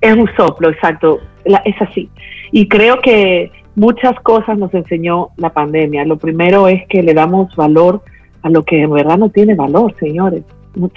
Es 0.00 0.16
un 0.16 0.30
soplo, 0.36 0.70
exacto, 0.70 1.20
es 1.44 1.80
así. 1.80 2.08
Y 2.52 2.68
creo 2.68 3.00
que 3.00 3.50
muchas 3.74 4.14
cosas 4.20 4.58
nos 4.58 4.72
enseñó 4.74 5.30
la 5.36 5.50
pandemia. 5.50 6.04
Lo 6.04 6.16
primero 6.18 6.68
es 6.68 6.86
que 6.88 7.02
le 7.02 7.14
damos 7.14 7.54
valor 7.56 8.02
a 8.42 8.50
lo 8.50 8.62
que 8.64 8.82
en 8.82 8.92
verdad 8.92 9.18
no 9.18 9.30
tiene 9.30 9.54
valor, 9.54 9.94
señores. 9.98 10.42
O 10.80 10.90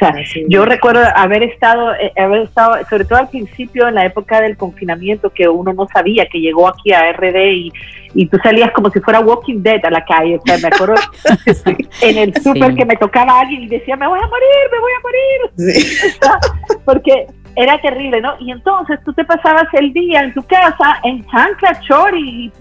yo 0.48 0.64
recuerdo 0.64 1.02
haber 1.16 1.44
estado, 1.44 1.94
eh, 1.96 2.14
haber 2.18 2.44
estado, 2.44 2.78
sobre 2.90 3.04
todo 3.04 3.20
al 3.20 3.30
principio, 3.30 3.88
en 3.90 3.96
la 3.96 4.06
época 4.06 4.40
del 4.40 4.56
confinamiento, 4.56 5.30
que 5.32 5.50
uno 5.50 5.74
no 5.74 5.86
sabía 5.92 6.28
que 6.28 6.40
llegó 6.40 6.70
aquí 6.70 6.94
a 6.94 7.12
RD 7.12 7.52
y, 7.52 7.74
y 8.14 8.26
tú 8.28 8.38
salías 8.42 8.72
como 8.72 8.90
si 8.90 9.02
fuera 9.02 9.20
Walking 9.20 9.62
Dead 9.62 9.86
a 9.86 9.90
la 9.90 10.06
calle. 10.06 10.38
O 10.38 10.42
sea, 10.46 10.58
me 10.60 10.70
acuerdo 10.70 10.96
en 12.02 12.18
el 12.18 12.34
súper 12.42 12.74
que 12.74 12.86
me 12.86 12.96
tocaba 12.96 13.42
alguien 13.42 13.64
y 13.64 13.68
decía, 13.68 13.98
me 13.98 14.08
voy 14.08 14.20
a 14.20 14.28
morir, 14.28 14.70
me 14.72 14.80
voy 14.80 14.92
a 14.94 15.02
morir. 15.04 16.80
Porque 16.86 17.28
era 17.56 17.80
terrible, 17.80 18.22
¿no? 18.22 18.36
Y 18.40 18.52
entonces 18.52 19.00
tú 19.04 19.14
te 19.14 19.24
pasabas 19.24 19.66
el 19.74 19.94
día 19.94 20.22
en 20.22 20.34
tu 20.34 20.44
casa 20.44 21.00
en 21.04 21.26
chancla, 21.26 21.80
chori, 21.82 22.46
y, 22.46 22.52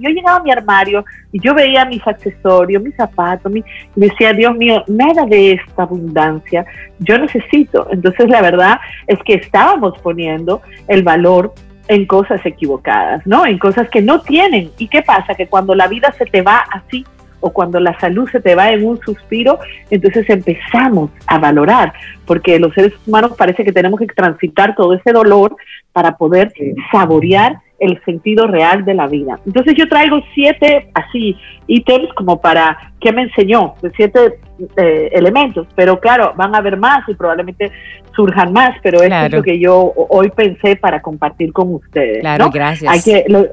yo 0.00 0.10
llegaba 0.10 0.38
a 0.38 0.42
mi 0.42 0.50
armario 0.50 1.04
y 1.32 1.40
yo 1.40 1.54
veía 1.54 1.84
mis 1.84 2.06
accesorios, 2.06 2.82
mis 2.82 2.94
zapatos, 2.94 3.54
y 3.54 3.64
decía, 3.96 4.32
Dios 4.32 4.54
mío, 4.56 4.84
nada 4.88 5.24
de 5.24 5.52
esta 5.52 5.84
abundancia 5.84 6.64
yo 6.98 7.18
necesito. 7.18 7.88
Entonces 7.90 8.28
la 8.28 8.42
verdad 8.42 8.78
es 9.06 9.18
que 9.24 9.34
estábamos 9.34 9.98
poniendo 10.00 10.60
el 10.88 11.02
valor 11.02 11.54
en 11.88 12.06
cosas 12.06 12.44
equivocadas, 12.44 13.26
¿no? 13.26 13.44
En 13.44 13.58
cosas 13.58 13.88
que 13.88 14.00
no 14.00 14.20
tienen. 14.20 14.70
¿Y 14.78 14.88
qué 14.88 15.02
pasa? 15.02 15.34
Que 15.34 15.46
cuando 15.46 15.74
la 15.74 15.88
vida 15.88 16.12
se 16.12 16.26
te 16.26 16.42
va 16.42 16.64
así, 16.70 17.04
o 17.42 17.50
cuando 17.50 17.78
la 17.78 17.98
salud 18.00 18.28
se 18.30 18.40
te 18.40 18.54
va 18.54 18.70
en 18.70 18.86
un 18.86 18.98
suspiro, 19.00 19.58
entonces 19.90 20.28
empezamos 20.30 21.10
a 21.26 21.38
valorar, 21.38 21.92
porque 22.26 22.58
los 22.58 22.72
seres 22.72 22.94
humanos 23.06 23.32
parece 23.36 23.64
que 23.64 23.72
tenemos 23.72 24.00
que 24.00 24.06
transitar 24.06 24.74
todo 24.74 24.94
ese 24.94 25.12
dolor 25.12 25.54
para 25.92 26.16
poder 26.16 26.52
saborear 26.90 27.58
el 27.82 28.00
sentido 28.04 28.46
real 28.46 28.84
de 28.84 28.94
la 28.94 29.08
vida. 29.08 29.40
Entonces 29.44 29.74
yo 29.76 29.88
traigo 29.88 30.20
siete 30.34 30.88
así 30.94 31.36
ítems 31.66 32.12
como 32.14 32.40
para 32.40 32.92
qué 33.00 33.12
me 33.12 33.22
enseñó, 33.22 33.74
siete 33.96 34.38
eh, 34.76 35.10
elementos, 35.12 35.66
pero 35.74 35.98
claro, 35.98 36.32
van 36.36 36.54
a 36.54 36.58
haber 36.58 36.76
más 36.76 37.08
y 37.08 37.14
probablemente 37.14 37.72
surjan 38.14 38.52
más, 38.52 38.76
pero 38.82 39.02
esto 39.02 39.26
es 39.26 39.32
lo 39.32 39.42
que 39.42 39.58
yo 39.58 39.92
hoy 39.96 40.30
pensé 40.30 40.76
para 40.76 41.02
compartir 41.02 41.52
con 41.52 41.74
ustedes. 41.74 42.20
Claro, 42.20 42.50
gracias. 42.50 42.92
Hay 42.92 43.02
que, 43.02 43.24
lo 43.28 43.46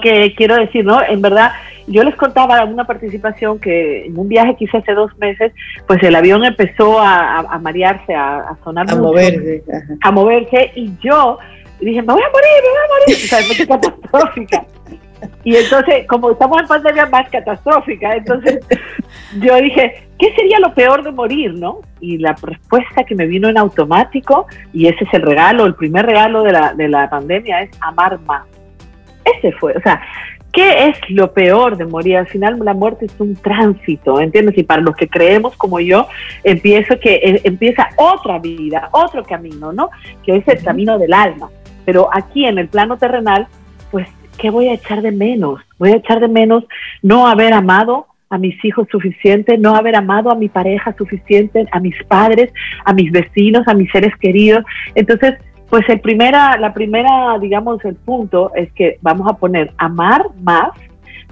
que 0.00 0.34
quiero 0.36 0.56
decir, 0.56 0.84
¿no? 0.84 1.02
En 1.02 1.22
verdad, 1.22 1.52
yo 1.86 2.02
les 2.04 2.14
contaba 2.16 2.64
una 2.64 2.84
participación 2.84 3.58
que 3.58 4.06
en 4.06 4.18
un 4.18 4.28
viaje 4.28 4.56
que 4.56 4.64
hice 4.64 4.78
hace 4.78 4.92
dos 4.92 5.16
meses, 5.18 5.52
pues 5.86 6.02
el 6.02 6.14
avión 6.14 6.44
empezó 6.44 7.00
a, 7.00 7.58
marearse, 7.60 8.14
a, 8.14 8.56
sonar 8.64 8.90
a 8.90 8.96
moverse, 8.96 9.62
a 10.02 10.10
moverse, 10.10 10.72
y 10.74 10.92
yo 11.02 11.38
dije, 11.80 12.02
me 12.02 12.12
voy 12.12 12.22
a 12.22 12.30
morir, 12.30 12.62
me 12.62 12.68
voy 12.68 12.78
a 12.78 13.00
morir. 13.00 13.16
O 13.24 13.28
sea, 13.28 13.38
es 13.38 13.66
catastrófica. 13.66 14.66
Y 15.44 15.56
entonces, 15.56 16.06
como 16.06 16.30
estamos 16.30 16.60
en 16.60 16.68
pandemia 16.68 17.06
más 17.06 17.28
catastrófica, 17.30 18.14
entonces 18.14 18.60
yo 19.40 19.56
dije, 19.56 20.06
¿qué 20.18 20.34
sería 20.34 20.58
lo 20.60 20.74
peor 20.74 21.02
de 21.02 21.12
morir, 21.12 21.54
no? 21.54 21.80
Y 22.00 22.18
la 22.18 22.36
respuesta 22.40 23.04
que 23.04 23.14
me 23.14 23.26
vino 23.26 23.48
en 23.48 23.58
automático, 23.58 24.46
y 24.72 24.86
ese 24.86 25.04
es 25.04 25.14
el 25.14 25.22
regalo, 25.22 25.64
el 25.66 25.74
primer 25.74 26.06
regalo 26.06 26.42
de 26.42 26.52
la, 26.52 26.74
de 26.74 26.88
la 26.88 27.08
pandemia, 27.08 27.62
es 27.62 27.70
amar 27.80 28.18
más. 28.20 28.47
Ese 29.36 29.52
fue, 29.52 29.72
o 29.76 29.80
sea, 29.80 30.00
¿qué 30.52 30.86
es 30.88 30.98
lo 31.10 31.32
peor 31.32 31.76
de 31.76 31.84
morir? 31.84 32.16
Al 32.16 32.26
final 32.26 32.58
la 32.62 32.74
muerte 32.74 33.06
es 33.06 33.14
un 33.18 33.34
tránsito, 33.34 34.20
¿entiendes? 34.20 34.56
Y 34.58 34.62
para 34.62 34.82
los 34.82 34.96
que 34.96 35.08
creemos 35.08 35.56
como 35.56 35.80
yo, 35.80 36.08
empiezo 36.44 36.98
que 36.98 37.14
eh, 37.14 37.40
empieza 37.44 37.88
otra 37.96 38.38
vida, 38.38 38.88
otro 38.92 39.22
camino, 39.22 39.72
¿no? 39.72 39.90
Que 40.24 40.36
es 40.36 40.48
el 40.48 40.62
camino 40.62 40.98
del 40.98 41.12
alma. 41.12 41.50
Pero 41.84 42.08
aquí 42.12 42.44
en 42.44 42.58
el 42.58 42.68
plano 42.68 42.96
terrenal, 42.98 43.46
pues 43.90 44.08
¿qué 44.38 44.50
voy 44.50 44.68
a 44.68 44.74
echar 44.74 45.02
de 45.02 45.12
menos? 45.12 45.60
Voy 45.78 45.90
a 45.90 45.96
echar 45.96 46.20
de 46.20 46.28
menos 46.28 46.64
no 47.02 47.26
haber 47.26 47.52
amado 47.52 48.06
a 48.30 48.38
mis 48.38 48.62
hijos 48.64 48.86
suficiente, 48.90 49.56
no 49.56 49.74
haber 49.74 49.96
amado 49.96 50.30
a 50.30 50.34
mi 50.34 50.48
pareja 50.48 50.94
suficiente, 50.96 51.66
a 51.72 51.80
mis 51.80 51.94
padres, 52.04 52.52
a 52.84 52.92
mis 52.92 53.10
vecinos, 53.10 53.66
a 53.66 53.74
mis 53.74 53.90
seres 53.90 54.14
queridos. 54.20 54.64
Entonces, 54.94 55.34
pues 55.70 55.88
el 55.88 56.00
primera, 56.00 56.56
la 56.58 56.72
primera, 56.72 57.38
digamos, 57.40 57.84
el 57.84 57.94
punto 57.94 58.52
es 58.54 58.72
que 58.72 58.98
vamos 59.02 59.28
a 59.30 59.36
poner 59.36 59.72
amar 59.76 60.26
más 60.40 60.70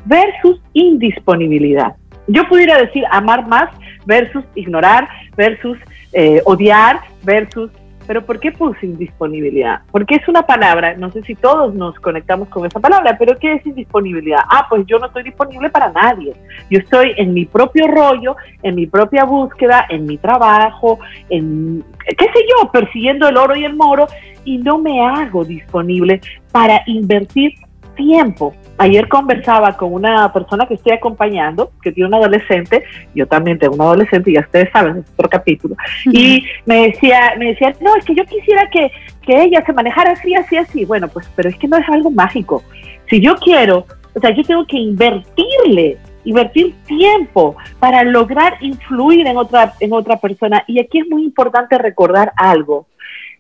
versus 0.05 0.61
indisponibilidad. 0.73 1.97
Yo 2.26 2.47
pudiera 2.49 2.78
decir 2.78 3.05
amar 3.11 3.47
más 3.47 3.71
versus 4.05 4.45
ignorar, 4.55 5.09
versus 5.37 5.78
eh, 6.12 6.43
odiar, 6.45 7.00
versus 7.23 7.71
pero 8.07 8.25
¿por 8.25 8.41
qué 8.41 8.53
puse 8.53 8.87
indisponibilidad? 8.87 9.81
Porque 9.91 10.17
es 10.17 10.29
una 10.29 10.43
palabra, 10.43 10.97
no 10.97 11.11
sé 11.11 11.23
si 11.23 11.35
todos 11.35 11.75
nos 11.75 11.99
conectamos 12.01 12.49
con 12.49 12.67
esa 12.67 12.81
palabra, 12.81 13.17
pero 13.19 13.37
¿qué 13.39 13.55
es 13.55 13.67
indisponibilidad? 13.67 14.41
Ah, 14.49 14.67
pues 14.69 14.87
yo 14.87 14.99
no 14.99 15.07
estoy 15.07 15.25
disponible 15.25 15.71
para 15.71 15.91
nadie. 15.91 16.35
Yo 16.71 16.79
estoy 16.79 17.13
en 17.17 17.35
mi 17.35 17.45
propio 17.45 17.87
rollo, 17.87 18.37
en 18.63 18.75
mi 18.75 18.87
propia 18.87 19.25
búsqueda, 19.25 19.87
en 19.89 20.07
mi 20.07 20.19
trabajo, 20.19 20.99
en, 21.31 21.85
qué 22.07 22.25
sé 22.25 22.41
yo, 22.49 22.71
persiguiendo 22.71 23.29
el 23.29 23.37
oro 23.37 23.57
y 23.57 23.65
el 23.65 23.75
moro, 23.75 24.07
y 24.45 24.59
no 24.59 24.79
me 24.79 25.05
hago 25.05 25.45
disponible 25.45 26.21
para 26.53 26.83
invertir 26.87 27.55
tiempo 27.97 28.55
Ayer 28.79 29.09
conversaba 29.09 29.75
con 29.76 29.95
una 29.95 30.31
persona 30.33 30.67
que 30.67 30.75
estoy 30.75 30.93
acompañando, 30.93 31.71
que 31.83 31.93
tiene 31.93 32.09
un 32.09 32.15
adolescente, 32.15 32.85
yo 33.15 33.26
también 33.26 33.59
tengo 33.59 33.75
un 33.75 33.81
adolescente, 33.81 34.33
ya 34.33 34.41
ustedes 34.41 34.71
saben, 34.71 34.99
es 34.99 35.11
otro 35.12 35.31
capítulo, 35.31 35.76
y 36.05 36.45
me 36.67 36.88
decía, 36.88 37.35
me 37.38 37.47
decía, 37.47 37.75
no, 37.81 37.97
es 37.97 38.05
que 38.05 38.15
yo 38.15 38.25
quisiera 38.26 38.69
que, 38.71 38.91
que 39.23 39.45
ella 39.45 39.65
se 39.65 39.73
manejara 39.73 40.12
así, 40.12 40.35
así, 40.35 40.57
así. 40.57 40.85
Bueno, 40.85 41.09
pues, 41.09 41.26
pero 41.35 41.49
es 41.49 41.57
que 41.57 41.69
no 41.69 41.79
es 41.79 41.88
algo 41.88 42.11
mágico. 42.11 42.62
Si 43.09 43.19
yo 43.21 43.37
quiero, 43.37 43.87
o 44.15 44.21
sea, 44.21 44.31
yo 44.35 44.43
tengo 44.43 44.67
que 44.67 44.76
invertirle, 44.76 45.97
invertir 46.25 46.75
tiempo 46.87 47.57
para 47.79 48.03
lograr 48.03 48.59
influir 48.61 49.26
en 49.26 49.38
otra, 49.38 49.73
en 49.81 49.95
otra 49.95 50.19
persona. 50.19 50.65
Y 50.67 50.81
aquí 50.81 50.99
es 50.99 51.09
muy 51.09 51.25
importante 51.25 51.79
recordar 51.79 52.33
algo, 52.37 52.87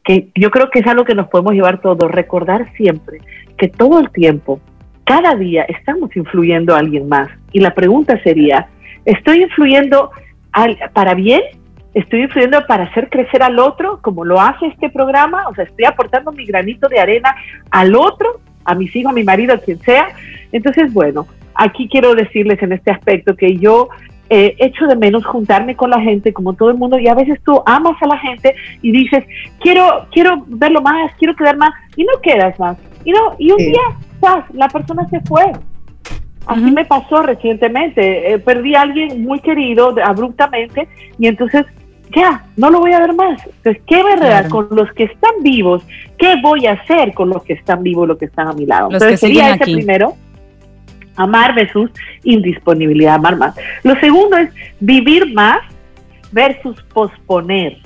que 0.06 0.28
yo 0.36 0.50
creo 0.50 0.70
que 0.70 0.78
es 0.78 0.86
algo 0.86 1.04
que 1.04 1.16
nos 1.16 1.28
podemos 1.28 1.52
llevar 1.52 1.80
todos, 1.80 2.10
recordar 2.10 2.72
siempre 2.76 3.18
que 3.58 3.68
todo 3.68 3.98
el 3.98 4.10
tiempo 4.10 4.60
cada 5.04 5.34
día 5.34 5.64
estamos 5.64 6.14
influyendo 6.16 6.74
a 6.74 6.78
alguien 6.78 7.08
más. 7.08 7.28
Y 7.52 7.60
la 7.60 7.74
pregunta 7.74 8.20
sería, 8.22 8.68
¿estoy 9.04 9.42
influyendo 9.42 10.10
para 10.92 11.14
bien? 11.14 11.42
¿Estoy 11.92 12.22
influyendo 12.22 12.64
para 12.66 12.84
hacer 12.84 13.08
crecer 13.08 13.42
al 13.42 13.58
otro 13.58 14.00
como 14.00 14.24
lo 14.24 14.40
hace 14.40 14.66
este 14.66 14.90
programa? 14.90 15.48
O 15.48 15.54
sea, 15.54 15.64
estoy 15.64 15.86
aportando 15.86 16.30
mi 16.30 16.44
granito 16.44 16.88
de 16.88 17.00
arena 17.00 17.34
al 17.70 17.94
otro, 17.96 18.40
a 18.64 18.74
mis 18.74 18.94
hijos, 18.94 19.10
a 19.10 19.14
mi 19.14 19.24
marido, 19.24 19.54
a 19.54 19.58
quien 19.58 19.80
sea. 19.80 20.08
Entonces, 20.52 20.92
bueno, 20.92 21.26
aquí 21.54 21.88
quiero 21.88 22.14
decirles 22.14 22.62
en 22.62 22.72
este 22.72 22.92
aspecto 22.92 23.34
que 23.34 23.56
yo 23.56 23.88
eh, 24.28 24.56
echo 24.58 24.86
de 24.86 24.96
menos 24.96 25.24
juntarme 25.24 25.76
con 25.76 25.90
la 25.90 26.00
gente 26.00 26.32
como 26.32 26.54
todo 26.54 26.70
el 26.70 26.76
mundo 26.76 26.98
y 26.98 27.08
a 27.08 27.14
veces 27.14 27.40
tú 27.44 27.62
amas 27.64 27.96
a 28.00 28.06
la 28.06 28.18
gente 28.18 28.54
y 28.82 28.90
dices, 28.90 29.24
quiero, 29.60 30.06
quiero 30.12 30.44
verlo 30.46 30.80
más, 30.80 31.12
quiero 31.18 31.34
quedar 31.36 31.56
más 31.56 31.70
y 31.96 32.04
no 32.04 32.20
quedas 32.22 32.58
más. 32.58 32.76
Y, 33.04 33.12
no, 33.12 33.36
y 33.38 33.52
un 33.52 33.58
día 33.58 33.82
la 34.52 34.68
persona 34.68 35.08
se 35.08 35.20
fue. 35.20 35.52
Así 36.46 36.70
me 36.70 36.84
pasó 36.84 37.22
recientemente. 37.22 38.32
Eh, 38.32 38.38
perdí 38.38 38.74
a 38.74 38.82
alguien 38.82 39.22
muy 39.22 39.40
querido 39.40 39.94
abruptamente 40.04 40.88
y 41.18 41.26
entonces 41.26 41.64
ya, 42.14 42.44
no 42.56 42.70
lo 42.70 42.80
voy 42.80 42.92
a 42.92 43.00
ver 43.00 43.14
más. 43.14 43.44
Entonces, 43.46 43.82
¿qué 43.86 44.02
verdad 44.02 44.48
con 44.48 44.68
los 44.70 44.92
que 44.92 45.04
están 45.04 45.42
vivos? 45.42 45.82
¿Qué 46.18 46.34
voy 46.40 46.66
a 46.66 46.72
hacer 46.72 47.12
con 47.14 47.30
los 47.30 47.42
que 47.42 47.54
están 47.54 47.82
vivos, 47.82 48.06
los 48.06 48.18
que 48.18 48.26
están 48.26 48.48
a 48.48 48.52
mi 48.52 48.64
lado? 48.64 48.88
entonces, 48.92 49.20
sería 49.20 49.54
ese 49.54 49.64
primero, 49.64 50.14
amar 51.16 51.54
versus 51.54 51.90
indisponibilidad, 52.22 53.14
amar 53.14 53.36
más. 53.36 53.54
Lo 53.82 53.98
segundo 54.00 54.36
es 54.36 54.50
vivir 54.80 55.32
más 55.34 55.58
versus 56.32 56.80
posponer. 56.92 57.78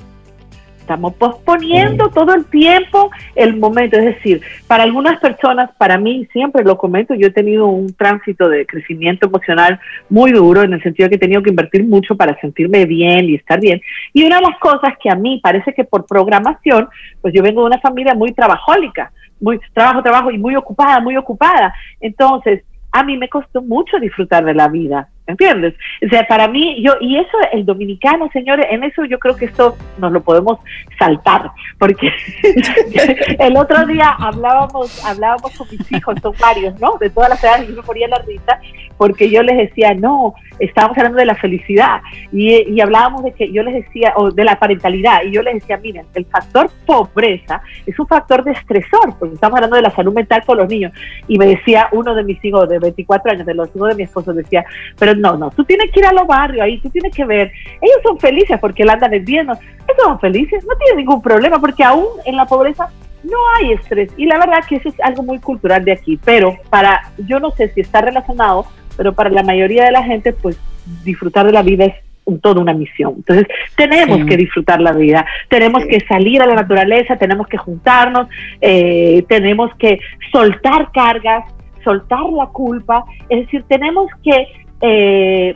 Estamos 0.81 1.14
posponiendo 1.14 2.09
todo 2.09 2.35
el 2.35 2.47
tiempo 2.47 3.12
el 3.37 3.57
momento. 3.57 3.97
Es 3.97 4.07
decir, 4.07 4.40
para 4.66 4.83
algunas 4.83 5.21
personas, 5.21 5.71
para 5.79 5.97
mí, 5.99 6.27
siempre 6.33 6.64
lo 6.64 6.77
comento, 6.77 7.14
yo 7.14 7.29
he 7.29 7.31
tenido 7.31 7.69
un 7.69 7.95
tránsito 7.95 8.49
de 8.49 8.66
crecimiento 8.66 9.29
emocional 9.29 9.79
muy 10.09 10.33
duro, 10.33 10.62
en 10.62 10.73
el 10.73 10.83
sentido 10.83 11.07
de 11.07 11.11
que 11.11 11.16
he 11.16 11.21
tenido 11.21 11.45
que 11.45 11.51
invertir 11.51 11.85
mucho 11.85 12.16
para 12.16 12.37
sentirme 12.40 12.87
bien 12.87 13.27
y 13.27 13.37
estar 13.37 13.61
bien. 13.61 13.81
Y 14.12 14.25
una 14.25 14.38
de 14.38 14.43
las 14.49 14.59
cosas 14.59 14.95
que 15.01 15.09
a 15.09 15.14
mí 15.14 15.38
parece 15.40 15.73
que 15.73 15.85
por 15.85 16.07
programación, 16.07 16.88
pues 17.21 17.33
yo 17.33 17.40
vengo 17.40 17.61
de 17.61 17.69
una 17.69 17.81
familia 17.81 18.14
muy 18.14 18.33
trabajólica, 18.33 19.12
muy 19.40 19.61
trabajo, 19.73 20.03
trabajo 20.03 20.33
y 20.33 20.38
muy 20.38 20.57
ocupada, 20.57 20.99
muy 20.99 21.16
ocupada. 21.16 21.73
Entonces, 22.01 22.64
a 22.92 23.05
mí 23.05 23.16
me 23.16 23.29
costó 23.29 23.62
mucho 23.62 23.98
disfrutar 23.98 24.44
de 24.44 24.55
la 24.55 24.68
vida. 24.68 25.09
¿Entiendes? 25.31 25.75
O 26.05 26.09
sea, 26.09 26.27
para 26.27 26.49
mí, 26.49 26.83
yo, 26.83 26.95
y 27.01 27.16
eso, 27.16 27.38
el 27.53 27.64
dominicano, 27.64 28.29
señores, 28.33 28.66
en 28.71 28.83
eso 28.83 29.05
yo 29.05 29.19
creo 29.19 29.37
que 29.37 29.45
esto 29.45 29.77
nos 29.99 30.11
lo 30.11 30.21
podemos 30.23 30.59
saltar, 30.99 31.51
porque 31.79 32.11
el 33.38 33.57
otro 33.57 33.87
día 33.87 34.11
hablábamos, 34.19 35.05
hablábamos 35.05 35.57
con 35.57 35.69
mis 35.71 35.93
hijos, 35.93 36.16
son 36.21 36.35
varios, 36.40 36.79
¿no? 36.81 36.97
De 36.99 37.11
todas 37.11 37.31
las 37.31 37.45
edades, 37.45 37.71
y 37.71 37.73
me 37.73 37.83
ponía 37.83 38.09
la 38.09 38.19
risa, 38.19 38.61
porque 38.97 39.31
yo 39.31 39.43
les 39.43 39.57
decía, 39.57 39.95
no, 39.95 40.35
estábamos 40.59 40.99
hablando 40.99 41.19
de 41.19 41.27
la 41.27 41.37
felicidad, 41.37 42.01
y, 42.33 42.69
y 42.69 42.81
hablábamos 42.81 43.23
de 43.23 43.33
que 43.33 43.53
yo 43.53 43.62
les 43.62 43.85
decía, 43.85 44.12
o 44.16 44.31
de 44.33 44.45
la 44.45 44.59
parentalidad, 44.59 45.23
y 45.25 45.31
yo 45.31 45.43
les 45.43 45.55
decía, 45.55 45.77
miren, 45.77 46.07
el 46.14 46.27
factor 46.27 46.71
pobreza 46.85 47.62
es 47.87 47.99
un 47.99 48.07
factor 48.09 48.43
de 48.43 48.53
estresor, 48.53 49.16
porque 49.19 49.35
estamos 49.35 49.57
hablando 49.57 49.77
de 49.77 49.83
la 49.83 49.90
salud 49.90 50.12
mental 50.12 50.43
con 50.45 50.59
los 50.59 50.69
niños, 50.69 50.93
y 51.29 51.38
me 51.38 51.47
decía 51.47 51.88
uno 51.93 52.14
de 52.14 52.25
mis 52.25 52.45
hijos 52.45 52.69
de 52.69 52.81
24 52.81 53.33
años, 53.33 53.47
de 53.47 53.55
los 53.55 53.75
hijos 53.75 53.90
de 53.90 53.95
mi 53.95 54.03
esposo, 54.03 54.33
decía, 54.33 54.64
pero 54.99 55.14
no, 55.20 55.37
no, 55.37 55.50
tú 55.50 55.64
tienes 55.64 55.90
que 55.92 56.00
ir 56.00 56.06
a 56.06 56.12
los 56.12 56.26
barrios 56.26 56.64
ahí, 56.64 56.78
tú 56.80 56.90
tienes 56.90 57.14
que 57.14 57.24
ver. 57.24 57.52
Ellos 57.80 57.98
son 58.02 58.18
felices 58.18 58.59
porque 58.61 58.83
él 58.83 58.90
andan 58.90 59.11
bien, 59.24 59.46
ellos 59.48 60.02
son 60.02 60.18
felices, 60.18 60.64
no 60.64 60.74
tienen 60.76 60.98
ningún 60.98 61.20
problema 61.20 61.61
porque 61.61 61.85
aún 61.85 62.06
en 62.24 62.37
la 62.37 62.46
pobreza 62.46 62.88
no 63.22 63.37
hay 63.56 63.72
estrés. 63.72 64.11
Y 64.16 64.26
la 64.26 64.38
verdad 64.38 64.64
que 64.68 64.76
eso 64.76 64.88
es 64.88 65.00
algo 65.00 65.22
muy 65.22 65.38
cultural 65.38 65.85
de 65.85 65.92
aquí, 65.92 66.18
pero 66.24 66.56
para, 66.70 67.12
yo 67.18 67.38
no 67.38 67.50
sé 67.50 67.68
si 67.68 67.80
está 67.80 68.00
relacionado, 68.00 68.66
pero 68.96 69.12
para 69.12 69.30
la 69.30 69.42
mayoría 69.42 69.85
de 69.85 69.92
la 69.92 70.02
gente, 70.02 70.33
pues 70.33 70.59
disfrutar 71.04 71.46
de 71.46 71.52
la 71.52 71.62
vida 71.62 71.85
es 71.85 71.94
toda 72.42 72.61
una 72.61 72.72
misión. 72.72 73.14
Entonces, 73.16 73.46
tenemos 73.76 74.24
que 74.26 74.37
disfrutar 74.37 74.80
la 74.80 74.92
vida, 74.92 75.26
tenemos 75.48 75.85
que 75.85 76.00
salir 76.00 76.40
a 76.42 76.46
la 76.46 76.54
naturaleza, 76.54 77.16
tenemos 77.16 77.46
que 77.48 77.59
juntarnos, 77.59 78.28
eh, 78.61 79.24
tenemos 79.28 79.74
que 79.76 79.98
soltar 80.33 80.90
cargas, 80.92 81.44
soltar 81.83 82.22
la 82.37 82.46
culpa, 82.46 83.04
es 83.28 83.40
decir, 83.40 83.64
tenemos 83.68 84.11
que 84.22 84.46
eh, 84.81 85.55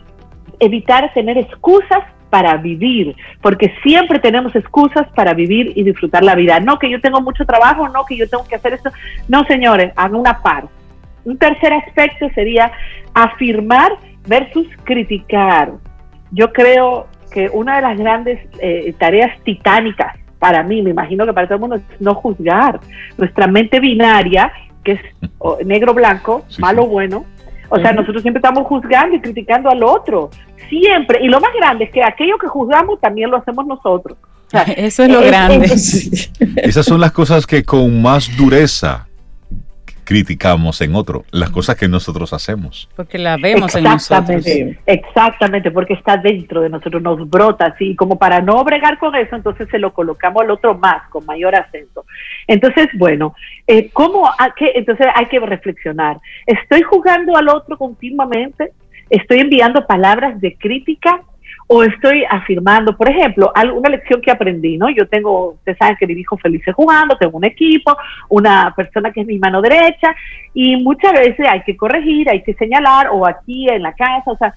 evitar 0.61 1.13
tener 1.15 1.39
excusas 1.39 2.05
para 2.31 2.57
vivir, 2.57 3.15
porque 3.41 3.73
siempre 3.83 4.19
tenemos 4.19 4.57
excusas 4.57 5.07
para 5.15 5.35
vivir 5.35 5.73
y 5.77 5.85
disfrutar 5.85 6.25
la 6.25 6.35
vida. 6.35 6.59
No 6.59 6.79
que 6.79 6.91
yo 6.91 7.01
tengo 7.01 7.21
mucho 7.21 7.45
trabajo, 7.45 7.89
no 7.89 8.05
que 8.05 8.17
yo 8.17 8.29
tengo 8.29 8.45
que 8.45 8.57
hacer 8.57 8.75
esto. 8.75 8.91
No, 9.29 9.45
señores, 9.45 9.93
hagan 9.95 10.17
una 10.17 10.43
par. 10.43 10.65
Un 11.25 11.39
tercer 11.39 11.73
aspecto 11.73 12.29
sería 12.35 12.73
afirmar 13.15 13.93
versus 14.27 14.67
criticar. 14.83 15.75
Yo 16.33 16.53
creo 16.53 17.07
que 17.33 17.49
una 17.53 17.77
de 17.77 17.83
las 17.83 17.99
grandes 17.99 18.41
eh, 18.59 18.93
tareas 18.99 19.39
titánicas 19.45 20.17
para 20.39 20.63
mí, 20.63 20.83
me 20.83 20.91
imagino 20.91 21.25
que 21.25 21.33
para 21.33 21.47
todo 21.47 21.55
el 21.55 21.61
mundo, 21.61 21.77
es 21.77 22.01
no 22.01 22.15
juzgar. 22.15 22.81
Nuestra 23.17 23.47
mente 23.47 23.81
binaria, 23.81 24.53
que 24.83 24.93
es 24.93 25.01
negro-blanco, 25.65 26.45
malo-bueno, 26.59 27.27
o 27.69 27.77
sea, 27.77 27.93
nosotros 27.93 28.23
siempre 28.23 28.39
estamos 28.39 28.67
juzgando 28.67 29.17
y 29.17 29.21
criticando 29.21 29.71
al 29.71 29.83
otro, 29.83 30.31
siempre. 30.69 31.23
Y 31.23 31.29
lo 31.29 31.41
más 31.41 31.51
grande 31.55 31.85
es 31.85 31.91
que 31.91 32.03
aquello 32.03 32.39
que 32.39 32.47
juzgamos 32.47 33.01
también 33.01 33.31
lo 33.31 33.39
hacemos 33.39 33.67
nosotros. 33.67 34.17
Eso 34.77 35.05
es 35.05 35.11
lo 35.11 35.21
grande. 35.21 35.67
Esas 36.57 36.87
son 36.87 37.01
las 37.01 37.13
cosas 37.13 37.47
que 37.47 37.65
con 37.65 38.01
más 38.03 38.37
dureza 38.37 39.09
criticamos 40.05 40.81
en 40.81 40.95
otro, 40.95 41.25
las 41.31 41.51
cosas 41.51 41.77
que 41.77 41.89
nosotros 41.89 42.33
hacemos. 42.33 42.89
Porque 42.97 43.19
la 43.19 43.37
vemos 43.37 43.75
en 43.75 43.85
nosotros. 43.85 44.45
Exactamente, 44.87 45.71
porque 45.71 45.95
está 45.95 46.17
dentro 46.17 46.61
de 46.61 46.69
nosotros, 46.69 47.03
nos 47.03 47.29
brota 47.29 47.67
así, 47.67 47.97
como 47.97 48.19
para 48.19 48.41
no 48.41 48.63
bregar 48.65 48.99
con 48.99 49.15
eso, 49.15 49.35
entonces 49.37 49.69
se 49.71 49.79
lo 49.79 49.93
colocamos 49.93 50.43
al 50.43 50.51
otro 50.51 50.75
más, 50.75 51.09
con 51.09 51.25
mayor 51.27 51.55
acento. 51.55 52.05
Entonces, 52.47 52.89
bueno, 52.95 53.35
eh, 53.67 53.91
¿cómo? 53.93 54.31
qué? 54.57 54.73
Entonces 54.75 55.07
hay 55.15 55.27
que 55.27 55.41
reflexionar. 55.41 56.19
¿Estoy 56.47 56.83
jugando 56.83 57.37
al 57.37 57.49
otro 57.49 57.77
continuamente? 57.79 58.73
¿Estoy 59.11 59.41
enviando 59.41 59.87
palabras 59.87 60.41
de 60.41 60.57
crítica? 60.57 61.23
O 61.67 61.83
estoy 61.83 62.25
afirmando, 62.29 62.97
por 62.97 63.09
ejemplo, 63.09 63.53
una 63.75 63.89
lección 63.89 64.21
que 64.21 64.31
aprendí, 64.31 64.77
¿no? 64.77 64.91
Yo 64.91 65.09
tengo, 65.09 65.53
ustedes 65.53 65.79
saben 65.79 65.97
que 65.99 66.07
mi 66.07 66.15
hijo 66.15 66.37
felices 66.37 66.75
jugando, 66.75 67.17
tengo 67.17 67.39
un 67.39 67.45
equipo, 67.45 67.97
una 68.29 68.73
persona 68.77 69.13
que 69.13 69.23
es 69.23 69.27
mi 69.27 69.39
mano 69.39 69.63
derecha, 69.63 70.15
y 70.53 70.77
muchas 70.77 71.13
veces 71.13 71.47
hay 71.49 71.63
que 71.63 71.77
corregir, 71.77 72.29
hay 72.29 72.43
que 72.43 72.55
señalar, 72.55 73.09
o 73.11 73.27
aquí 73.27 73.69
en 73.69 73.83
la 73.83 73.93
casa, 73.95 74.31
o 74.31 74.37
sea, 74.37 74.55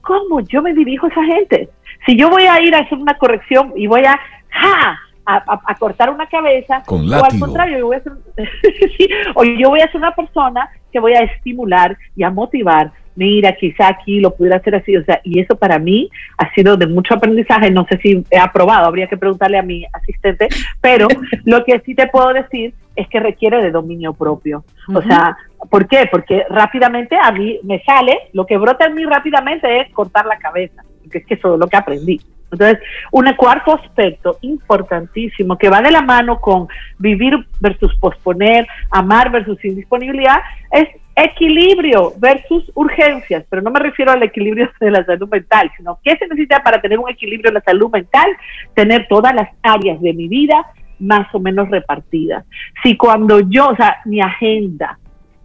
¿cómo 0.00 0.40
yo 0.40 0.62
me 0.62 0.74
dirijo 0.74 1.06
a 1.06 1.10
esa 1.10 1.24
gente? 1.24 1.68
Si 2.06 2.16
yo 2.16 2.30
voy 2.30 2.44
a 2.44 2.60
ir 2.60 2.74
a 2.74 2.80
hacer 2.80 2.98
una 2.98 3.16
corrección 3.18 3.72
y 3.76 3.86
voy 3.86 4.02
a, 4.04 4.18
¡ja! 4.50 4.98
A, 5.26 5.74
cortar 5.78 6.10
una 6.10 6.26
cabeza, 6.26 6.82
Con 6.84 7.10
o 7.10 7.24
al 7.24 7.40
contrario, 7.40 7.78
yo 7.78 7.86
voy 7.86 7.96
a 7.96 8.02
ser, 8.02 8.12
o 9.34 9.42
yo 9.42 9.70
voy 9.70 9.80
a 9.80 9.90
ser 9.90 9.96
una 9.96 10.14
persona 10.14 10.68
que 10.92 11.00
voy 11.00 11.14
a 11.14 11.20
estimular 11.20 11.96
y 12.14 12.24
a 12.24 12.30
motivar 12.30 12.92
mira, 13.16 13.52
quizá 13.52 13.88
aquí 13.88 14.20
lo 14.20 14.34
pudiera 14.34 14.56
hacer 14.56 14.74
así, 14.74 14.96
o 14.96 15.04
sea, 15.04 15.20
y 15.24 15.40
eso 15.40 15.56
para 15.56 15.78
mí 15.78 16.10
ha 16.38 16.52
sido 16.54 16.76
de 16.76 16.86
mucho 16.86 17.14
aprendizaje, 17.14 17.70
no 17.70 17.86
sé 17.88 17.98
si 17.98 18.24
he 18.30 18.38
aprobado, 18.38 18.86
habría 18.86 19.06
que 19.06 19.16
preguntarle 19.16 19.58
a 19.58 19.62
mi 19.62 19.84
asistente, 19.92 20.48
pero 20.80 21.08
lo 21.44 21.64
que 21.64 21.80
sí 21.80 21.94
te 21.94 22.08
puedo 22.08 22.32
decir 22.32 22.74
es 22.96 23.08
que 23.08 23.20
requiere 23.20 23.62
de 23.62 23.70
dominio 23.70 24.12
propio. 24.12 24.64
O 24.94 25.02
sea, 25.02 25.36
¿por 25.68 25.88
qué? 25.88 26.06
Porque 26.10 26.44
rápidamente 26.48 27.16
a 27.20 27.32
mí 27.32 27.58
me 27.64 27.82
sale, 27.82 28.16
lo 28.32 28.46
que 28.46 28.56
brota 28.56 28.86
en 28.86 28.94
mí 28.94 29.04
rápidamente 29.04 29.80
es 29.80 29.92
cortar 29.92 30.26
la 30.26 30.38
cabeza, 30.38 30.82
porque 31.02 31.18
es 31.18 31.26
que 31.26 31.34
eso 31.34 31.54
es 31.54 31.60
lo 31.60 31.66
que 31.66 31.76
aprendí. 31.76 32.20
Entonces, 32.52 32.78
un 33.10 33.32
cuarto 33.34 33.74
aspecto 33.74 34.38
importantísimo 34.42 35.58
que 35.58 35.68
va 35.68 35.82
de 35.82 35.90
la 35.90 36.02
mano 36.02 36.40
con 36.40 36.68
vivir 36.98 37.34
versus 37.58 37.96
posponer, 37.96 38.66
amar 38.90 39.30
versus 39.30 39.64
indisponibilidad, 39.64 40.38
es 40.70 40.88
equilibrio 41.16 42.12
versus 42.18 42.70
urgencias, 42.74 43.44
pero 43.48 43.62
no 43.62 43.70
me 43.70 43.80
refiero 43.80 44.12
al 44.12 44.22
equilibrio 44.22 44.68
de 44.80 44.90
la 44.90 45.04
salud 45.04 45.28
mental, 45.28 45.70
sino 45.76 45.98
qué 46.02 46.16
se 46.16 46.26
necesita 46.26 46.62
para 46.62 46.80
tener 46.80 46.98
un 46.98 47.10
equilibrio 47.10 47.48
en 47.48 47.54
la 47.54 47.62
salud 47.62 47.90
mental, 47.90 48.28
tener 48.74 49.06
todas 49.08 49.34
las 49.34 49.48
áreas 49.62 50.00
de 50.00 50.12
mi 50.12 50.28
vida 50.28 50.66
más 50.98 51.32
o 51.34 51.40
menos 51.40 51.68
repartidas. 51.70 52.44
Si 52.82 52.96
cuando 52.96 53.40
yo, 53.40 53.68
o 53.68 53.76
sea, 53.76 53.98
mi 54.04 54.20
agenda, 54.20 54.98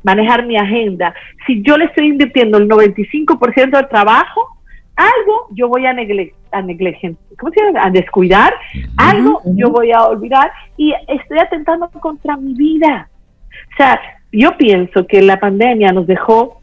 manejar 0.04 0.46
mi 0.46 0.58
agenda, 0.58 1.14
si 1.46 1.62
yo 1.62 1.78
le 1.78 1.86
estoy 1.86 2.08
invirtiendo 2.08 2.58
el 2.58 2.68
95% 2.68 3.72
del 3.72 3.90
trabajo, 3.90 4.60
algo 4.96 5.48
yo 5.52 5.70
voy 5.70 5.86
a, 5.86 5.94
negle 5.94 6.34
a 6.52 6.62
¿cómo 6.62 7.54
se 7.54 7.64
llama? 7.64 7.86
A 7.86 7.90
descuidar, 7.90 8.54
algo 8.98 9.42
yo 9.46 9.70
voy 9.70 9.92
a 9.92 10.04
olvidar 10.04 10.52
y 10.78 10.94
estoy 11.08 11.40
atentando 11.40 11.90
contra 11.90 12.36
mi 12.36 12.54
vida. 12.54 13.10
O 13.74 13.78
sea, 13.78 14.00
yo 14.32 14.58
pienso 14.58 15.06
que 15.08 15.22
la 15.22 15.40
pandemia 15.40 15.92
nos 15.92 16.08
dejó, 16.08 16.62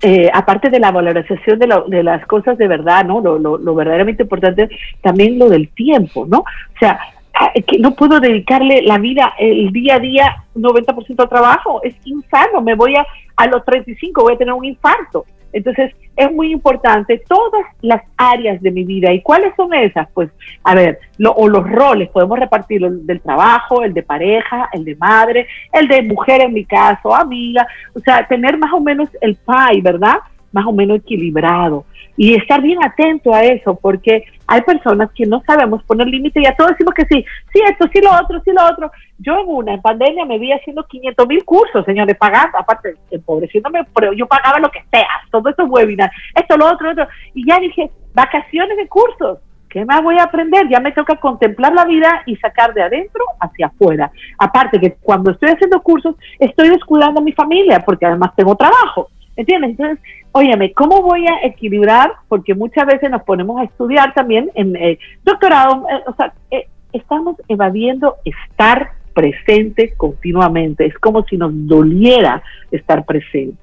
eh, 0.00 0.30
aparte 0.32 0.70
de 0.70 0.80
la 0.80 0.90
valorización 0.90 1.58
de, 1.58 1.68
de, 1.88 2.02
las 2.02 2.26
cosas 2.26 2.58
de 2.58 2.66
verdad, 2.66 3.04
¿no? 3.04 3.20
Lo, 3.20 3.38
lo, 3.38 3.74
verdaderamente 3.74 4.24
importante, 4.24 4.68
también 5.00 5.38
lo 5.38 5.48
del 5.48 5.68
tiempo, 5.68 6.26
¿no? 6.26 6.38
O 6.38 6.78
sea, 6.80 6.98
ah, 7.34 7.52
que 7.66 7.78
no 7.78 7.94
puedo 7.94 8.18
dedicarle 8.18 8.82
la 8.82 8.98
vida, 8.98 9.34
el 9.38 9.70
día 9.72 9.96
a 9.96 10.00
día, 10.00 10.36
90% 10.56 11.22
al 11.22 11.28
trabajo, 11.28 11.80
es 11.84 11.94
insano, 12.04 12.60
me 12.62 12.74
voy 12.74 12.96
a, 12.96 13.06
a 13.36 13.46
los 13.46 13.64
35, 13.64 14.22
voy 14.22 14.34
a 14.34 14.38
tener 14.38 14.54
un 14.54 14.64
infarto. 14.64 15.24
Entonces, 15.52 15.94
es 16.16 16.32
muy 16.32 16.52
importante 16.52 17.22
todas 17.28 17.64
las 17.80 18.02
áreas 18.16 18.60
de 18.60 18.70
mi 18.70 18.84
vida. 18.84 19.12
¿Y 19.12 19.22
cuáles 19.22 19.54
son 19.56 19.72
esas? 19.74 20.08
Pues, 20.12 20.30
a 20.64 20.74
ver, 20.74 20.98
o 21.24 21.48
los 21.48 21.68
roles, 21.70 22.08
podemos 22.10 22.38
repartirlo 22.38 22.90
del 22.90 23.20
trabajo, 23.20 23.82
el 23.82 23.94
de 23.94 24.02
pareja, 24.02 24.68
el 24.72 24.84
de 24.84 24.96
madre, 24.96 25.46
el 25.72 25.88
de 25.88 26.02
mujer 26.02 26.42
en 26.42 26.52
mi 26.52 26.64
caso, 26.64 27.14
amiga, 27.14 27.66
o 27.94 28.00
sea, 28.00 28.26
tener 28.26 28.58
más 28.58 28.72
o 28.72 28.80
menos 28.80 29.08
el 29.20 29.36
pie, 29.36 29.80
¿verdad? 29.82 30.16
Más 30.52 30.66
o 30.66 30.72
menos 30.72 30.98
equilibrado 30.98 31.84
y 32.16 32.34
estar 32.34 32.60
bien 32.60 32.78
atento 32.84 33.34
a 33.34 33.42
eso, 33.42 33.78
porque 33.80 34.24
hay 34.52 34.60
personas 34.60 35.10
que 35.14 35.24
no 35.24 35.42
sabemos 35.46 35.82
poner 35.84 36.06
límite 36.06 36.42
y 36.42 36.46
a 36.46 36.54
todos 36.54 36.72
decimos 36.72 36.92
que 36.92 37.06
sí, 37.06 37.24
sí, 37.54 37.60
esto, 37.66 37.88
sí, 37.90 38.02
lo 38.02 38.10
otro, 38.10 38.38
sí, 38.44 38.50
lo 38.52 38.62
otro. 38.66 38.92
Yo 39.18 39.38
en 39.38 39.48
una, 39.48 39.80
pandemia, 39.80 40.26
me 40.26 40.38
vi 40.38 40.52
haciendo 40.52 40.86
500 40.86 41.26
mil 41.26 41.42
cursos, 41.42 41.82
señores, 41.86 42.18
pagando, 42.18 42.58
aparte, 42.58 42.96
empobreciéndome, 43.10 43.86
pero 43.94 44.12
yo 44.12 44.26
pagaba 44.26 44.58
lo 44.58 44.70
que 44.70 44.84
sea, 44.90 45.08
todo 45.30 45.48
esos 45.48 45.70
webinars, 45.70 46.12
esto, 46.34 46.58
lo 46.58 46.66
otro, 46.66 46.84
lo 46.84 46.92
otro. 46.92 47.08
Y 47.32 47.48
ya 47.48 47.58
dije, 47.60 47.90
vacaciones 48.12 48.76
de 48.76 48.88
cursos. 48.88 49.38
¿Qué 49.70 49.86
más 49.86 50.02
voy 50.02 50.18
a 50.18 50.24
aprender? 50.24 50.68
Ya 50.68 50.80
me 50.80 50.92
toca 50.92 51.16
contemplar 51.16 51.72
la 51.72 51.86
vida 51.86 52.22
y 52.26 52.36
sacar 52.36 52.74
de 52.74 52.82
adentro 52.82 53.24
hacia 53.40 53.68
afuera. 53.68 54.12
Aparte 54.38 54.78
que 54.78 54.96
cuando 55.00 55.30
estoy 55.30 55.48
haciendo 55.48 55.80
cursos, 55.80 56.14
estoy 56.38 56.68
descuidando 56.68 57.20
a 57.20 57.24
mi 57.24 57.32
familia, 57.32 57.80
porque 57.80 58.04
además 58.04 58.32
tengo 58.36 58.54
trabajo. 58.54 59.08
¿Entiendes? 59.34 59.70
Entonces, 59.70 59.98
óyeme, 60.32 60.72
¿cómo 60.72 61.02
voy 61.02 61.26
a 61.26 61.46
equilibrar? 61.46 62.12
Porque 62.28 62.54
muchas 62.54 62.86
veces 62.86 63.10
nos 63.10 63.22
ponemos 63.22 63.60
a 63.60 63.64
estudiar 63.64 64.12
también 64.14 64.50
en 64.54 64.74
eh, 64.76 64.98
doctorado, 65.24 65.86
eh, 65.88 66.02
o 66.06 66.14
sea, 66.14 66.32
eh, 66.50 66.68
estamos 66.92 67.36
evadiendo 67.48 68.16
estar 68.24 68.92
presente 69.14 69.94
continuamente. 69.96 70.86
Es 70.86 70.98
como 70.98 71.22
si 71.24 71.36
nos 71.36 71.52
doliera 71.52 72.42
estar 72.70 73.04
presente. 73.04 73.58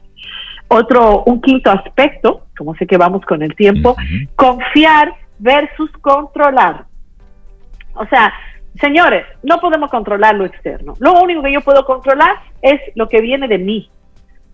Otro, 0.67 1.23
un 1.25 1.41
quinto 1.41 1.71
aspecto, 1.71 2.45
como 2.55 2.75
sé 2.75 2.85
que 2.85 2.97
vamos 2.97 3.25
con 3.25 3.41
el 3.41 3.55
tiempo, 3.55 3.95
confiar 4.35 5.11
versus 5.39 5.89
controlar. 6.01 6.85
O 7.95 8.05
sea, 8.05 8.31
señores, 8.79 9.25
no 9.41 9.59
podemos 9.59 9.89
controlar 9.89 10.35
lo 10.35 10.45
externo. 10.45 10.93
Lo 10.99 11.19
único 11.21 11.41
que 11.41 11.51
yo 11.51 11.61
puedo 11.61 11.85
controlar 11.85 12.35
es 12.61 12.79
lo 12.93 13.09
que 13.09 13.19
viene 13.19 13.47
de 13.47 13.57
mí, 13.57 13.89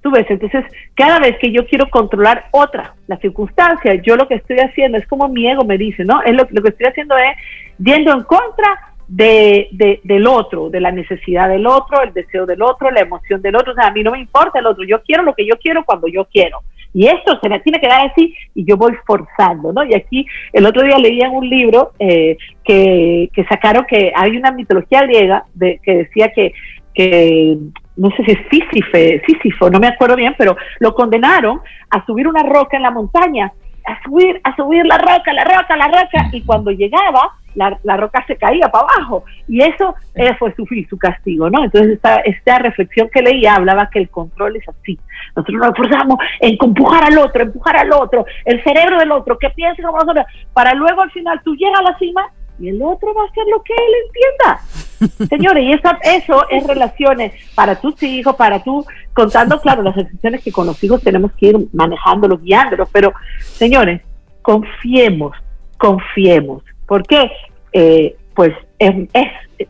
Tú 0.06 0.12
ves, 0.12 0.28
entonces 0.30 0.63
cada 0.94 1.18
vez 1.18 1.36
que 1.39 1.52
yo 1.52 1.65
quiero 1.65 1.89
controlar 1.89 2.46
otra, 2.52 2.94
la 3.08 3.18
circunstancia, 3.18 3.96
yo 4.04 4.15
lo 4.15 4.28
que 4.28 4.36
estoy 4.36 4.58
haciendo 4.58 5.00
es 5.00 5.08
como 5.08 5.28
mi 5.28 5.50
ego 5.50 5.65
me 5.65 5.80
dice, 5.80 6.06
¿no? 6.06 6.22
Es 6.22 6.36
lo, 6.36 6.46
que 6.46 6.70
estoy 6.70 6.86
haciendo 6.86 7.18
es 7.18 7.36
yendo 7.80 8.13
en 8.13 8.22
contra 8.22 8.94
de, 9.08 9.68
del 10.04 10.28
otro, 10.28 10.70
de 10.70 10.80
la 10.80 10.91
necesidad 10.91 11.50
del 11.50 11.65
otro, 11.65 12.04
el 12.04 12.13
deseo 12.13 12.46
del 12.46 12.62
otro, 12.62 12.91
la 12.91 13.00
emoción 13.00 13.41
del 13.41 13.56
otro. 13.56 13.72
O 13.72 13.76
sea, 13.76 13.88
a 13.88 13.91
mí 13.91 14.04
no 14.04 14.12
me 14.12 14.20
importa 14.20 14.60
el 14.60 14.68
otro, 14.68 14.84
yo 14.84 15.02
quiero 15.02 15.24
lo 15.24 15.34
que 15.34 15.48
yo 15.48 15.56
quiero 15.58 15.84
cuando 15.84 16.08
yo 16.08 16.26
quiero. 16.26 16.60
Y 16.94 17.08
esto 17.08 17.39
se 17.41 17.50
me 17.50 17.60
tiene 17.62 17.82
que 17.82 17.88
dar 17.88 18.06
así 18.06 18.36
y 18.54 18.63
yo 18.63 18.78
voy 18.78 18.94
forzando, 19.08 19.74
¿no? 19.74 19.84
Y 19.84 19.96
aquí 19.96 20.28
el 20.54 20.68
otro 20.68 20.84
día 20.86 21.00
leía 21.00 21.32
un 21.32 21.50
libro 21.50 21.94
eh, 21.98 22.38
que, 22.63 23.32
que 23.34 23.44
sacaron 23.46 23.88
que 23.89 24.13
hay 24.15 24.38
una 24.38 24.52
mitología 24.52 25.02
griega 25.02 25.46
de, 25.56 25.80
que 25.84 25.98
decía 25.98 26.32
que, 26.32 26.54
que 26.95 27.58
no 27.97 28.10
sé 28.12 28.23
si 28.25 28.31
es 28.31 29.21
Sísifo, 29.25 29.69
no 29.69 29.79
me 29.79 29.88
acuerdo 29.88 30.15
bien, 30.15 30.36
pero 30.38 30.55
lo 30.79 30.93
condenaron 30.95 31.62
a 31.89 32.05
subir 32.05 32.27
una 32.27 32.43
roca 32.43 32.77
en 32.77 32.84
la 32.84 32.91
montaña, 32.91 33.51
a 33.86 34.03
subir, 34.03 34.41
a 34.43 34.55
subir 34.55 34.86
la 34.86 34.97
roca, 34.97 35.31
la 35.34 35.43
roca, 35.43 35.77
la 35.77 35.88
roca, 35.88 36.29
y 36.31 36.41
cuando 36.41 36.71
llegaba, 36.71 37.34
la, 37.53 37.79
la 37.84 37.95
roca 37.95 38.23
se 38.27 38.36
caía 38.36 38.69
para 38.69 38.86
abajo, 38.86 39.23
y 39.47 39.62
eso 39.62 39.95
fue 40.39 40.53
su, 40.55 40.65
su 40.89 40.97
castigo, 40.97 41.49
¿no? 41.49 41.63
Entonces 41.63 41.93
esta, 41.93 42.17
esta 42.21 42.60
reflexión 42.60 43.10
que 43.13 43.21
leía 43.21 43.55
hablaba 43.55 43.89
que 43.89 43.99
el 43.99 44.10
control 44.10 44.58
es 44.58 44.67
así, 44.67 44.99
nosotros 45.36 45.60
nos 45.60 45.69
esforzamos 45.69 46.17
en 46.41 46.58
empujar 46.60 47.03
al 47.05 47.17
otro, 47.17 47.43
empujar 47.43 47.77
al 47.77 47.93
otro, 47.93 48.25
el 48.43 48.62
cerebro 48.63 48.99
del 48.99 49.12
otro, 49.12 49.38
que 49.38 49.49
piense 49.51 49.81
como 49.84 49.99
nosotros, 49.99 50.25
para 50.53 50.73
luego 50.73 51.01
al 51.01 51.12
final 51.12 51.39
tú 51.43 51.55
llegas 51.55 51.79
a 51.79 51.91
la 51.91 51.97
cima 51.97 52.27
y 52.60 52.69
el 52.69 52.81
otro 52.81 53.13
va 53.13 53.23
a 53.23 53.25
hacer 53.25 53.43
lo 53.51 53.62
que 53.62 53.73
él 53.73 53.93
entienda. 54.05 54.85
Señores, 55.29 55.63
y 55.63 55.71
eso, 55.73 55.89
eso 56.03 56.49
es 56.49 56.65
relaciones 56.65 57.34
para 57.53 57.79
tus 57.79 58.01
hijos, 58.03 58.36
para 58.36 58.63
tú, 58.63 58.86
contando, 59.13 59.60
claro, 59.60 59.84
las 59.84 59.95
decisiones 59.95 60.43
que 60.43 60.51
con 60.51 60.67
los 60.67 60.81
hijos 60.84 61.01
tenemos 61.01 61.31
que 61.34 61.47
ir 61.47 61.58
manejándolos, 61.73 62.41
guiándolos, 62.41 62.89
pero 62.91 63.13
señores, 63.39 64.01
confiemos, 64.41 65.36
confiemos. 65.77 66.63
¿Por 66.88 67.05
qué? 67.05 67.31
Eh, 67.73 68.15
pues 68.36 68.53
es, 68.79 69.08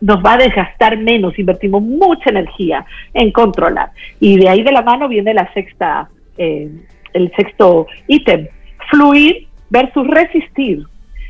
nos 0.01 0.23
va 0.23 0.33
a 0.33 0.37
desgastar 0.37 0.97
menos, 0.97 1.37
invertimos 1.37 1.81
mucha 1.81 2.29
energía 2.29 2.85
en 3.13 3.31
controlar. 3.31 3.91
Y 4.19 4.37
de 4.37 4.49
ahí 4.49 4.63
de 4.63 4.71
la 4.71 4.81
mano 4.81 5.07
viene 5.07 5.33
la 5.33 5.51
sexta, 5.53 6.09
eh, 6.37 6.69
el 7.13 7.31
sexto 7.35 7.87
ítem, 8.07 8.47
fluir 8.89 9.47
versus 9.69 10.07
resistir. 10.07 10.83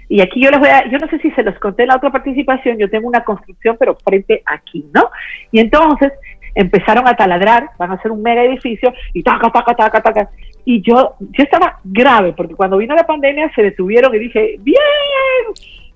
Y 0.07 0.21
aquí 0.21 0.41
yo 0.41 0.51
les 0.51 0.59
voy 0.59 0.69
a, 0.69 0.89
yo 0.89 0.97
no 0.97 1.07
sé 1.07 1.19
si 1.19 1.31
se 1.31 1.43
los 1.43 1.57
conté 1.59 1.83
en 1.83 1.89
la 1.89 1.97
otra 1.97 2.11
participación, 2.11 2.77
yo 2.77 2.89
tengo 2.89 3.07
una 3.07 3.23
construcción, 3.23 3.75
pero 3.79 3.95
frente 4.03 4.43
aquí, 4.45 4.85
¿no? 4.93 5.09
Y 5.51 5.59
entonces, 5.59 6.11
empezaron 6.55 7.07
a 7.07 7.15
taladrar, 7.15 7.69
van 7.77 7.91
a 7.91 7.95
hacer 7.95 8.11
un 8.11 8.21
mega 8.21 8.43
edificio 8.43 8.93
y 9.13 9.21
taca, 9.21 9.49
taca, 9.49 9.75
taca, 9.75 10.01
taca. 10.01 10.29
Y 10.63 10.81
yo, 10.81 11.15
yo 11.19 11.43
estaba 11.43 11.79
grave, 11.83 12.33
porque 12.33 12.55
cuando 12.55 12.77
vino 12.77 12.95
la 12.95 13.05
pandemia 13.05 13.51
se 13.53 13.61
detuvieron 13.61 14.15
y 14.15 14.19
dije, 14.19 14.55
bien, 14.59 14.81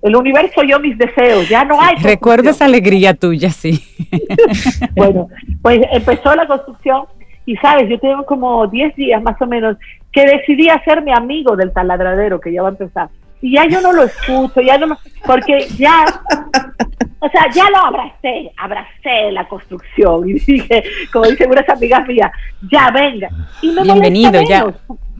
el 0.02 0.14
universo 0.14 0.60
oyó 0.60 0.78
mis 0.78 0.96
deseos, 0.96 1.48
ya 1.48 1.64
no 1.64 1.80
hay. 1.80 1.96
Recuerdo 1.96 2.50
esa 2.50 2.66
alegría 2.66 3.14
tuya, 3.14 3.50
sí. 3.50 3.82
bueno, 4.94 5.28
pues 5.62 5.80
empezó 5.92 6.34
la 6.36 6.46
construcción 6.46 7.04
y 7.46 7.56
sabes, 7.56 7.88
yo 7.88 7.98
tengo 7.98 8.24
como 8.26 8.66
10 8.66 8.94
días 8.94 9.22
más 9.22 9.40
o 9.40 9.46
menos 9.46 9.76
que 10.12 10.24
decidí 10.24 10.68
hacerme 10.68 11.12
amigo 11.12 11.56
del 11.56 11.72
taladradero 11.72 12.40
que 12.40 12.52
ya 12.52 12.62
va 12.62 12.68
a 12.68 12.72
empezar. 12.72 13.08
Y 13.42 13.54
ya 13.54 13.66
yo 13.66 13.80
no 13.80 13.92
lo 13.92 14.04
escucho, 14.04 14.60
ya 14.60 14.76
no, 14.76 14.98
porque 15.26 15.66
ya, 15.78 16.04
o 17.20 17.28
sea, 17.28 17.46
ya 17.52 17.70
lo 17.70 17.78
abracé, 17.78 18.52
abracé 18.56 19.32
la 19.32 19.48
construcción 19.48 20.28
y 20.28 20.34
dije, 20.34 20.82
como 21.12 21.26
dicen 21.26 21.50
unas 21.50 21.68
amigas 21.68 22.06
mías, 22.06 22.30
ya 22.70 22.90
venga. 22.90 23.28
Y 23.62 23.72
me 23.72 23.82
Bienvenido, 23.82 24.42
ya. 24.42 24.66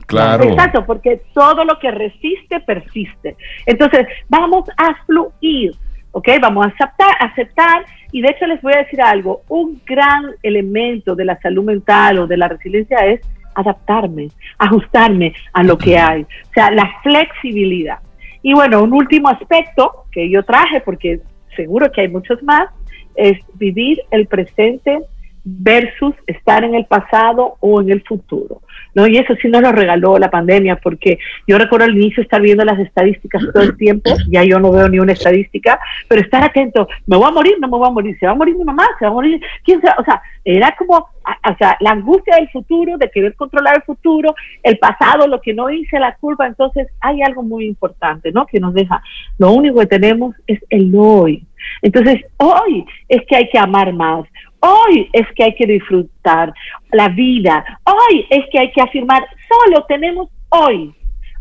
Claro. 0.05 0.43
Exacto, 0.43 0.85
porque 0.85 1.21
todo 1.33 1.63
lo 1.63 1.79
que 1.79 1.89
resiste, 1.89 2.59
persiste. 2.59 3.37
Entonces, 3.65 4.05
vamos 4.27 4.65
a 4.77 4.93
fluir, 5.05 5.73
¿ok? 6.11 6.27
Vamos 6.41 6.65
a 6.65 6.69
aceptar, 6.69 7.15
aceptar. 7.19 7.85
Y 8.11 8.21
de 8.21 8.27
hecho 8.27 8.45
les 8.45 8.61
voy 8.61 8.73
a 8.73 8.79
decir 8.79 9.01
algo, 9.01 9.41
un 9.47 9.81
gran 9.85 10.31
elemento 10.43 11.15
de 11.15 11.25
la 11.25 11.39
salud 11.39 11.63
mental 11.63 12.19
o 12.19 12.27
de 12.27 12.35
la 12.35 12.49
resiliencia 12.49 12.97
es 13.05 13.21
adaptarme, 13.55 14.29
ajustarme 14.57 15.33
a 15.53 15.63
lo 15.63 15.77
que 15.77 15.97
hay. 15.97 16.23
O 16.23 16.53
sea, 16.53 16.71
la 16.71 16.89
flexibilidad. 17.03 17.99
Y 18.43 18.53
bueno, 18.53 18.83
un 18.83 18.93
último 18.93 19.29
aspecto 19.29 20.05
que 20.11 20.29
yo 20.29 20.43
traje, 20.43 20.81
porque 20.81 21.21
seguro 21.55 21.91
que 21.91 22.01
hay 22.01 22.07
muchos 22.07 22.41
más, 22.43 22.69
es 23.15 23.37
vivir 23.55 24.01
el 24.11 24.27
presente 24.27 24.99
versus 25.43 26.13
estar 26.27 26.63
en 26.63 26.75
el 26.75 26.85
pasado 26.85 27.57
o 27.59 27.81
en 27.81 27.91
el 27.91 28.03
futuro. 28.03 28.61
¿no? 28.93 29.07
Y 29.07 29.17
eso 29.17 29.33
sí 29.41 29.47
nos 29.47 29.61
lo 29.61 29.71
regaló 29.71 30.17
la 30.17 30.29
pandemia, 30.29 30.77
porque 30.77 31.17
yo 31.47 31.57
recuerdo 31.57 31.85
al 31.85 31.95
inicio 31.95 32.23
estar 32.23 32.41
viendo 32.41 32.63
las 32.63 32.79
estadísticas 32.79 33.41
todo 33.53 33.63
el 33.63 33.77
tiempo, 33.77 34.11
ya 34.29 34.43
yo 34.43 34.59
no 34.59 34.71
veo 34.71 34.89
ni 34.89 34.99
una 34.99 35.13
estadística, 35.13 35.79
pero 36.07 36.21
estar 36.21 36.43
atento, 36.43 36.87
me 37.07 37.17
voy 37.17 37.27
a 37.27 37.31
morir, 37.31 37.57
no 37.59 37.67
me 37.67 37.77
voy 37.77 37.87
a 37.87 37.91
morir, 37.91 38.17
se 38.19 38.25
va 38.25 38.33
a 38.33 38.35
morir 38.35 38.55
mi 38.55 38.63
mamá, 38.63 38.85
se 38.99 39.05
va 39.05 39.11
a 39.11 39.13
morir, 39.13 39.41
quién 39.63 39.81
sea, 39.81 39.95
o 39.97 40.03
sea, 40.03 40.21
era 40.43 40.75
como, 40.77 40.95
o 40.97 41.57
sea, 41.57 41.77
la 41.79 41.91
angustia 41.91 42.35
del 42.35 42.49
futuro, 42.49 42.97
de 42.97 43.09
querer 43.09 43.35
controlar 43.35 43.75
el 43.75 43.83
futuro, 43.83 44.35
el 44.63 44.77
pasado, 44.77 45.27
lo 45.27 45.41
que 45.41 45.53
no 45.53 45.69
hice, 45.69 45.99
la 45.99 46.15
culpa, 46.15 46.47
entonces 46.47 46.87
hay 46.99 47.21
algo 47.21 47.43
muy 47.43 47.65
importante, 47.65 48.31
¿no? 48.31 48.45
Que 48.45 48.59
nos 48.59 48.73
deja, 48.73 49.01
lo 49.37 49.51
único 49.51 49.79
que 49.79 49.87
tenemos 49.87 50.35
es 50.47 50.59
el 50.69 50.91
hoy. 50.95 51.45
Entonces, 51.81 52.21
hoy 52.37 52.85
es 53.07 53.21
que 53.27 53.35
hay 53.35 53.49
que 53.49 53.59
amar 53.59 53.93
más, 53.93 54.25
Hoy 54.61 55.09
es 55.11 55.27
que 55.35 55.43
hay 55.43 55.55
que 55.55 55.65
disfrutar 55.65 56.53
la 56.91 57.09
vida. 57.09 57.65
Hoy 57.83 58.27
es 58.29 58.45
que 58.51 58.59
hay 58.59 58.71
que 58.71 58.81
afirmar, 58.81 59.25
solo 59.49 59.83
tenemos 59.85 60.29
hoy. 60.49 60.93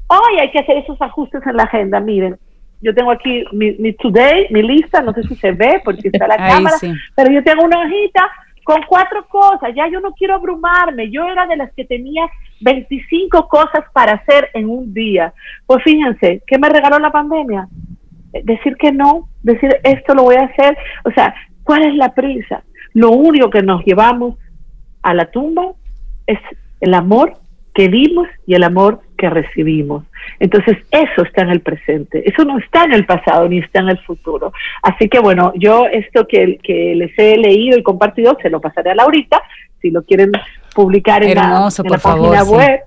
Hoy 0.07 0.39
hay 0.41 0.51
que 0.51 0.59
hacer 0.59 0.79
esos 0.79 1.01
ajustes 1.01 1.47
en 1.47 1.57
la 1.57 1.65
agenda. 1.65 2.01
Miren, 2.01 2.39
yo 2.81 2.95
tengo 2.95 3.11
aquí 3.11 3.45
mi, 3.53 3.93
today, 3.95 4.47
mi 4.51 4.63
lista, 4.63 5.03
no 5.03 5.13
sé 5.13 5.23
si 5.25 5.37
se 5.37 5.53
ve 5.53 5.83
porque 5.85 6.09
está 6.09 6.27
la 6.27 6.37
cámara, 6.49 6.77
pero 7.15 7.31
yo 7.31 7.45
tengo 7.45 7.63
una 7.63 7.81
hojita 7.81 8.31
con 8.65 8.83
cuatro 8.89 9.27
cosas. 9.29 9.75
Ya 9.75 9.87
yo 9.89 10.01
no 10.01 10.13
quiero 10.13 10.35
abrumarme. 10.35 11.11
Yo 11.11 11.25
era 11.29 11.47
de 11.47 11.57
las 11.57 11.73
que 11.75 11.85
tenía 11.85 12.27
25 12.61 13.49
cosas 13.49 13.85
para 13.93 14.13
hacer 14.13 14.49
en 14.55 14.71
un 14.71 14.95
día. 14.95 15.35
Pues 15.67 15.83
fíjense, 15.85 16.43
¿qué 16.47 16.59
me 16.59 16.71
regaló 16.71 16.99
la 16.99 17.13
pandemia? 17.13 17.69
Decir 18.45 18.77
que 18.77 18.93
no, 18.93 19.29
decir 19.43 19.77
esto 19.83 20.15
lo 20.15 20.23
voy 20.23 20.37
a 20.37 20.45
hacer. 20.45 20.77
O 21.05 21.11
sea, 21.11 21.35
¿cuál 21.65 21.83
es 21.83 21.95
la 21.95 22.15
prisa? 22.15 22.63
Lo 22.95 23.11
único 23.11 23.51
que 23.51 23.63
nos 23.63 23.85
llevamos 23.85 24.37
a 25.03 25.15
la 25.15 25.31
tumba 25.31 25.73
es 26.27 26.39
el 26.81 26.95
amor 26.95 27.35
que 27.75 27.89
dimos 27.89 28.27
y 28.47 28.55
el 28.55 28.65
amor 28.65 29.01
que 29.17 29.31
recibimos. 29.31 30.05
Entonces, 30.39 30.77
eso 30.91 31.23
está 31.23 31.43
en 31.43 31.51
el 31.51 31.61
presente, 31.61 32.29
eso 32.29 32.45
no 32.45 32.59
está 32.59 32.85
en 32.85 32.93
el 32.93 33.07
pasado 33.07 33.49
ni 33.49 33.59
está 33.59 33.81
en 33.81 33.91
el 33.91 33.99
futuro. 34.01 34.53
Así 34.83 35.09
que 35.09 35.19
bueno, 35.21 35.53
yo 35.57 35.87
esto 35.87 36.27
que, 36.27 36.59
que 36.63 36.95
les 36.97 37.17
he 37.19 37.37
leído 37.37 37.79
y 37.79 37.83
compartido, 37.83 38.37
se 38.43 38.51
lo 38.51 38.61
pasaré 38.61 38.91
a 38.91 38.95
Laurita, 38.95 39.41
si 39.81 39.91
lo 39.91 40.03
quieren 40.03 40.33
publicar 40.75 41.23
en 41.25 41.35
la, 41.35 41.69
página 42.03 42.45
web, 42.45 42.81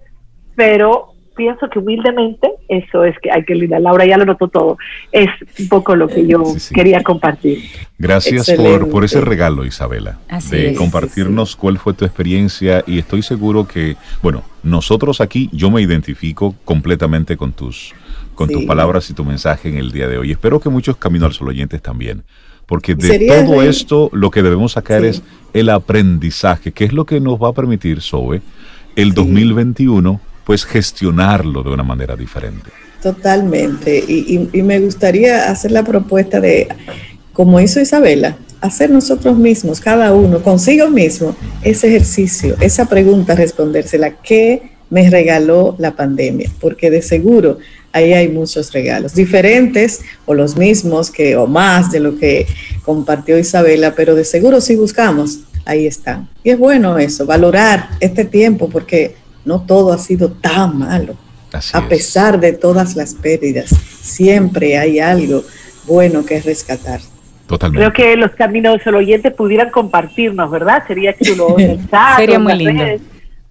pero 0.56 1.13
pienso 1.36 1.70
que 1.70 1.80
humildemente 1.80 2.50
eso 2.68 3.04
es 3.04 3.16
que 3.20 3.32
hay 3.32 3.44
que 3.44 3.56
lidiar. 3.56 3.82
Laura 3.82 4.06
ya 4.06 4.18
lo 4.18 4.26
notó 4.26 4.48
todo. 4.48 4.78
Es 5.12 5.30
un 5.60 5.68
poco 5.68 5.96
lo 5.96 6.08
que 6.08 6.26
yo 6.26 6.44
quería 6.74 7.04
compartir. 7.04 7.60
Gracias 7.98 8.50
por, 8.52 8.90
por, 8.90 9.04
ese 9.04 9.22
regalo, 9.22 9.66
Isabela, 9.66 10.20
de 10.50 10.74
compartirnos 10.76 11.56
cuál 11.56 11.78
fue 11.78 11.94
tu 11.94 12.06
experiencia 12.06 12.84
y 12.88 13.00
estoy 13.00 13.22
seguro 13.22 13.68
que, 13.68 13.96
bueno, 14.22 14.44
nosotros 14.64 15.22
aquí, 15.22 15.50
yo 15.52 15.70
me 15.70 15.82
identifico 15.82 16.56
completamente 16.66 17.38
con 17.38 17.54
tus, 17.54 17.94
con 18.36 18.50
tus 18.50 18.66
palabras 18.66 19.10
y 19.10 19.14
tu 19.14 19.26
mensaje 19.26 19.70
en 19.70 19.78
el 19.78 19.92
día 19.92 20.08
de 20.08 20.18
hoy. 20.18 20.32
Espero 20.32 20.60
que 20.60 20.70
muchos 20.70 20.98
Camino 20.98 21.26
al 21.26 21.34
Sol 21.34 21.50
oyentes 21.50 21.82
también. 21.82 22.24
Porque 22.66 22.96
de 22.96 23.28
todo 23.28 23.62
esto 23.62 24.10
lo 24.14 24.32
que 24.32 24.42
debemos 24.42 24.72
sacar 24.72 25.04
es 25.04 25.22
el 25.54 25.70
aprendizaje, 25.70 26.72
que 26.72 26.86
es 26.86 26.94
lo 26.94 27.06
que 27.06 27.20
nos 27.20 27.42
va 27.42 27.50
a 27.50 27.54
permitir, 27.54 28.00
Sobe, 28.00 28.42
el 28.96 29.14
2021 29.14 30.22
pues 30.44 30.66
gestionarlo 30.66 31.64
de 31.64 31.70
una 31.70 31.84
manera 31.84 32.16
diferente. 32.16 32.70
Totalmente. 33.02 33.98
Y, 33.98 34.62
me 34.62 34.80
gustaría 34.80 35.52
hacer 35.52 35.72
la 35.72 35.84
propuesta 35.84 36.40
de, 36.40 36.68
como 37.34 37.60
hizo 37.60 37.82
Isabela, 37.82 38.38
hacer 38.62 38.90
nosotros 38.90 39.38
mismos, 39.38 39.82
cada 39.82 40.14
uno, 40.14 40.42
consigo 40.42 40.90
mismo, 40.90 41.36
ese 41.64 41.88
ejercicio, 41.88 42.56
esa 42.62 42.86
pregunta, 42.86 43.36
respondérsela, 43.36 44.22
¿qué 44.22 44.72
me 44.90 45.10
regaló 45.10 45.76
la 45.80 45.92
pandemia? 45.92 46.50
Porque 46.62 46.90
de 46.90 47.02
seguro 47.02 47.58
ahí 47.92 48.14
hay 48.14 48.30
muchos 48.30 48.72
regalos, 48.72 49.14
diferentes 49.14 50.02
o 50.26 50.34
los 50.34 50.56
mismos 50.56 51.12
que 51.12 51.36
o 51.36 51.46
más 51.46 51.92
de 51.92 52.00
lo 52.00 52.18
que 52.18 52.48
compartió 52.86 53.38
Isabela, 53.38 53.96
pero 53.96 54.16
de 54.16 54.24
seguro 54.24 54.62
si 54.62 54.76
buscamos, 54.78 55.40
ahí 55.66 55.86
están. 55.86 56.30
Y 56.44 56.52
es 56.52 56.58
bueno 56.58 56.98
eso, 56.98 57.26
valorar 57.26 57.90
este 58.00 58.24
tiempo 58.24 58.70
porque 58.70 59.16
no 59.46 59.62
todo 59.62 59.94
ha 59.94 59.98
sido 59.98 60.32
tan 60.32 60.80
malo. 60.80 61.16
a 61.74 61.88
pesar 61.88 62.40
de 62.40 62.54
todas 62.54 62.96
las 62.96 63.14
pérdidas, 63.14 63.70
siempre 63.70 64.78
hay 64.78 65.00
algo 65.00 65.44
bueno 65.86 66.26
que 66.26 66.42
rescatar. 66.42 67.00
Totalmente. 67.48 67.80
Creo 67.80 67.94
que 67.94 68.16
los 68.18 68.32
caminos 68.32 68.84
del 68.84 68.96
oyente 68.96 69.30
pudieran 69.30 69.70
compartirnos, 69.70 70.50
¿verdad? 70.50 70.84
Sería 70.88 71.16
chulo. 71.16 71.56
Sería 72.16 72.40
muy 72.40 72.56
lindo. 72.56 72.84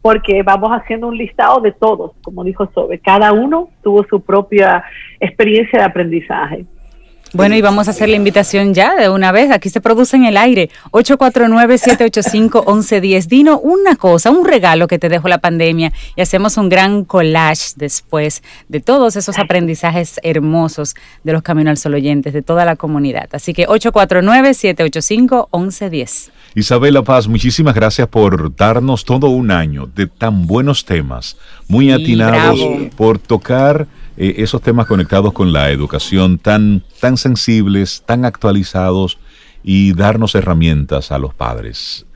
porque 0.01 0.43
vamos 0.43 0.73
haciendo 0.73 1.09
un 1.09 1.17
listado 1.17 1.61
de 1.61 1.73
todos, 1.73 2.13
como 2.23 2.43
dijo 2.43 2.69
Sobe. 2.75 2.99
Cada 2.99 3.33
uno 3.33 3.69
tuvo 3.83 4.05
su 4.09 4.21
propia 4.21 4.83
experiencia 5.21 5.79
de 5.79 5.85
aprendizaje. 5.85 6.65
Bueno, 7.35 7.57
y 7.57 7.63
vamos 7.63 7.89
a 7.89 7.93
hacer 7.93 8.11
la 8.11 8.17
invitación 8.17 8.75
ya 8.75 8.95
de 8.95 9.09
una 9.09 9.33
vez. 9.33 9.51
Aquí 9.51 9.71
se 9.71 9.81
produce 9.81 10.17
en 10.17 10.25
el 10.25 10.37
aire. 10.37 10.69
849-785-1110. 10.91 13.27
Dino, 13.27 13.59
una 13.59 13.97
cosa, 13.97 14.31
un 14.31 14.45
regalo 14.45 14.87
que 14.87 14.99
te 14.99 15.09
dejó 15.09 15.29
la 15.29 15.39
pandemia 15.39 15.95
y 16.15 16.21
hacemos 16.21 16.59
un 16.59 16.69
gran 16.69 17.05
collage 17.05 17.73
después 17.77 18.43
de 18.69 18.81
todos 18.81 19.17
esos 19.17 19.39
aprendizajes 19.39 20.21
hermosos 20.23 20.95
de 21.25 21.33
los 21.33 21.41
Camino 21.43 21.71
al 21.71 21.79
Sol 21.79 21.95
oyentes, 21.95 22.35
de 22.35 22.43
toda 22.43 22.67
la 22.67 22.77
comunidad. 22.77 23.31
Así 23.33 23.55
que 23.55 23.67
849-785-1110. 23.67 26.31
Isabela 26.55 27.01
Paz, 27.03 27.29
muchísimas 27.29 27.75
gracias 27.75 28.09
por 28.09 28.55
darnos 28.55 29.07
todo 29.07 29.29
un 29.29 29.51
año 29.51 29.87
de 29.87 30.07
tan 30.07 30.47
buenos 30.47 30.85
temas, 30.85 31.39
muy 31.67 31.91
atinados, 31.91 32.61
por 32.95 33.19
tocar 33.19 33.87
eh, 34.17 34.35
esos 34.39 34.61
temas 34.63 34.87
conectados 34.87 35.33
con 35.33 35.53
la 35.53 35.71
educación 35.71 36.39
tan, 36.39 36.85
tan 37.01 37.17
sensibles, 37.17 38.03
tan 38.07 38.25
actualizados 38.25 39.19
y 39.63 39.93
darnos 39.93 40.35
herramientas 40.35 41.13
a 41.13 41.19
los 41.19 41.35
padres. 41.35 42.07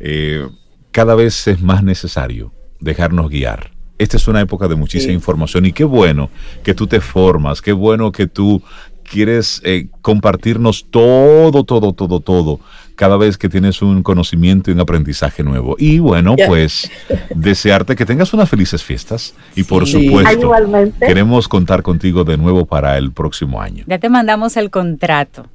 Eh, 0.00 0.48
cada 0.90 1.14
vez 1.14 1.46
es 1.48 1.60
más 1.60 1.82
necesario 1.82 2.52
dejarnos 2.80 3.30
guiar. 3.30 3.72
Esta 3.98 4.16
es 4.16 4.26
una 4.26 4.40
época 4.40 4.66
de 4.66 4.74
muchísima 4.74 5.12
información 5.12 5.66
y 5.66 5.72
qué 5.72 5.84
bueno 5.84 6.28
que 6.64 6.74
tú 6.74 6.86
te 6.86 7.00
formas, 7.00 7.62
qué 7.62 7.72
bueno 7.72 8.10
que 8.10 8.26
tú 8.26 8.62
quieres 9.08 9.60
eh, 9.64 9.86
compartirnos 10.02 10.86
todo, 10.90 11.64
todo, 11.64 11.92
todo, 11.92 12.20
todo 12.20 12.60
cada 12.94 13.16
vez 13.16 13.36
que 13.36 13.48
tienes 13.48 13.82
un 13.82 14.02
conocimiento 14.02 14.70
y 14.70 14.74
un 14.74 14.80
aprendizaje 14.80 15.42
nuevo. 15.42 15.76
Y 15.78 15.98
bueno, 15.98 16.36
pues 16.46 16.90
desearte 17.34 17.96
que 17.96 18.06
tengas 18.06 18.32
unas 18.32 18.48
felices 18.48 18.82
fiestas 18.82 19.34
y 19.54 19.64
por 19.64 19.86
supuesto 19.86 20.52
queremos 21.00 21.48
contar 21.48 21.82
contigo 21.82 22.24
de 22.24 22.36
nuevo 22.36 22.66
para 22.66 22.96
el 22.96 23.12
próximo 23.12 23.60
año. 23.60 23.84
Ya 23.86 23.98
te 23.98 24.08
mandamos 24.08 24.56
el 24.56 24.70
contrato 24.70 25.46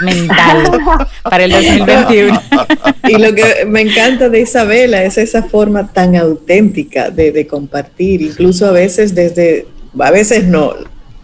mental 0.00 0.70
para 1.22 1.44
el 1.44 1.50
2021. 1.52 2.42
y 3.08 3.18
lo 3.18 3.34
que 3.34 3.64
me 3.66 3.80
encanta 3.80 4.28
de 4.28 4.40
Isabela 4.40 5.02
es 5.02 5.18
esa 5.18 5.42
forma 5.44 5.88
tan 5.88 6.16
auténtica 6.16 7.10
de, 7.10 7.32
de 7.32 7.46
compartir, 7.46 8.22
incluso 8.22 8.66
a 8.66 8.72
veces 8.72 9.14
desde, 9.14 9.66
a 9.98 10.10
veces 10.10 10.46
no, 10.46 10.74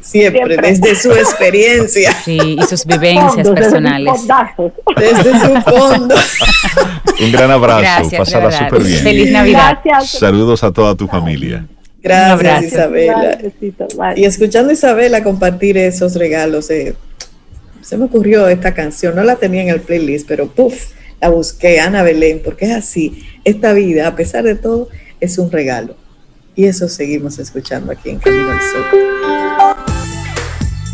Siempre, 0.08 0.56
desde 0.56 0.94
su 0.94 1.12
experiencia. 1.12 2.12
Sí, 2.24 2.56
y 2.58 2.62
sus 2.62 2.86
vivencias 2.86 3.46
personales. 3.50 4.22
Desde, 4.96 5.32
su 5.32 5.60
fondo. 5.62 6.14
Un 7.20 7.32
gran 7.32 7.50
abrazo, 7.50 7.80
Gracias, 7.80 8.18
pasará 8.18 8.50
súper 8.50 8.84
bien. 8.84 9.02
Feliz 9.02 9.30
Navidad. 9.30 9.78
Saludos 10.02 10.64
a 10.64 10.72
toda 10.72 10.94
tu 10.94 11.06
familia. 11.06 11.66
Gracias, 12.02 12.64
Isabela. 12.64 13.38
Y 14.16 14.24
escuchando 14.24 14.70
a 14.70 14.72
Isabela 14.72 15.22
compartir 15.22 15.76
esos 15.76 16.14
regalos, 16.14 16.70
eh, 16.70 16.94
se 17.82 17.98
me 17.98 18.06
ocurrió 18.06 18.48
esta 18.48 18.72
canción, 18.72 19.14
no 19.14 19.24
la 19.24 19.36
tenía 19.36 19.60
en 19.62 19.68
el 19.68 19.80
playlist, 19.82 20.26
pero 20.26 20.46
puff, 20.46 20.92
la 21.20 21.28
busqué, 21.28 21.80
Ana 21.80 22.02
Belén, 22.02 22.40
porque 22.42 22.64
es 22.64 22.72
así. 22.72 23.26
Esta 23.44 23.74
vida, 23.74 24.06
a 24.06 24.16
pesar 24.16 24.44
de 24.44 24.54
todo, 24.54 24.88
es 25.20 25.36
un 25.36 25.50
regalo. 25.50 25.96
Y 26.56 26.64
eso 26.64 26.88
seguimos 26.88 27.38
escuchando 27.38 27.92
aquí 27.92 28.08
en 28.08 28.18
Camino 28.18 28.50
al 28.50 28.60
Sol. 28.60 29.77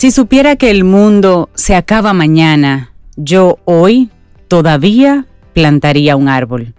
Si 0.00 0.10
supiera 0.10 0.56
que 0.56 0.70
el 0.70 0.84
mundo 0.84 1.50
se 1.54 1.76
acaba 1.76 2.14
mañana, 2.14 2.94
yo 3.16 3.58
hoy 3.66 4.08
todavía 4.48 5.26
plantaría 5.52 6.16
un 6.16 6.26
árbol. 6.26 6.72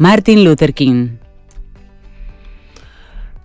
Martin 0.00 0.42
Luther 0.42 0.74
King. 0.74 1.18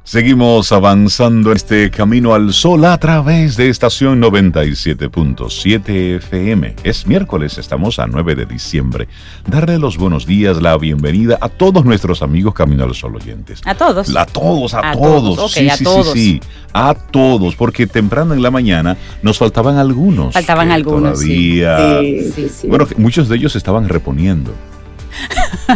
Seguimos 0.05 0.73
avanzando 0.73 1.51
en 1.51 1.55
este 1.55 1.89
camino 1.89 2.33
al 2.33 2.51
sol 2.51 2.83
a 2.83 2.97
través 2.97 3.55
de 3.55 3.69
estación 3.69 4.21
97.7 4.21 6.17
FM. 6.17 6.75
Es 6.83 7.07
miércoles, 7.07 7.57
estamos 7.57 7.99
a 7.99 8.07
9 8.07 8.35
de 8.35 8.45
diciembre. 8.45 9.07
Darle 9.47 9.79
los 9.79 9.97
buenos 9.97 10.25
días, 10.25 10.61
la 10.61 10.77
bienvenida 10.77 11.37
a 11.39 11.47
todos 11.47 11.85
nuestros 11.85 12.21
amigos 12.21 12.53
Camino 12.53 12.83
al 12.83 12.93
Sol 12.93 13.15
oyentes. 13.15 13.61
A 13.65 13.75
todos. 13.75 14.13
A 14.13 14.25
todos, 14.25 14.73
a, 14.73 14.91
todos. 14.91 15.53
sí, 15.53 15.69
sí, 15.69 15.85
sí, 15.85 16.03
sí, 16.11 16.41
a 16.73 16.95
todos, 16.95 17.55
porque 17.55 17.87
temprano 17.87 18.33
en 18.33 18.41
la 18.41 18.51
mañana 18.51 18.97
nos 19.21 19.37
faltaban 19.37 19.77
algunos. 19.77 20.33
Faltaban 20.33 20.69
algunos. 20.71 21.13
Todavía. 21.13 22.01
Sí. 22.01 22.67
Bueno, 22.67 22.87
muchos 22.97 23.29
de 23.29 23.37
ellos 23.37 23.55
estaban 23.55 23.87
reponiendo. 23.87 24.53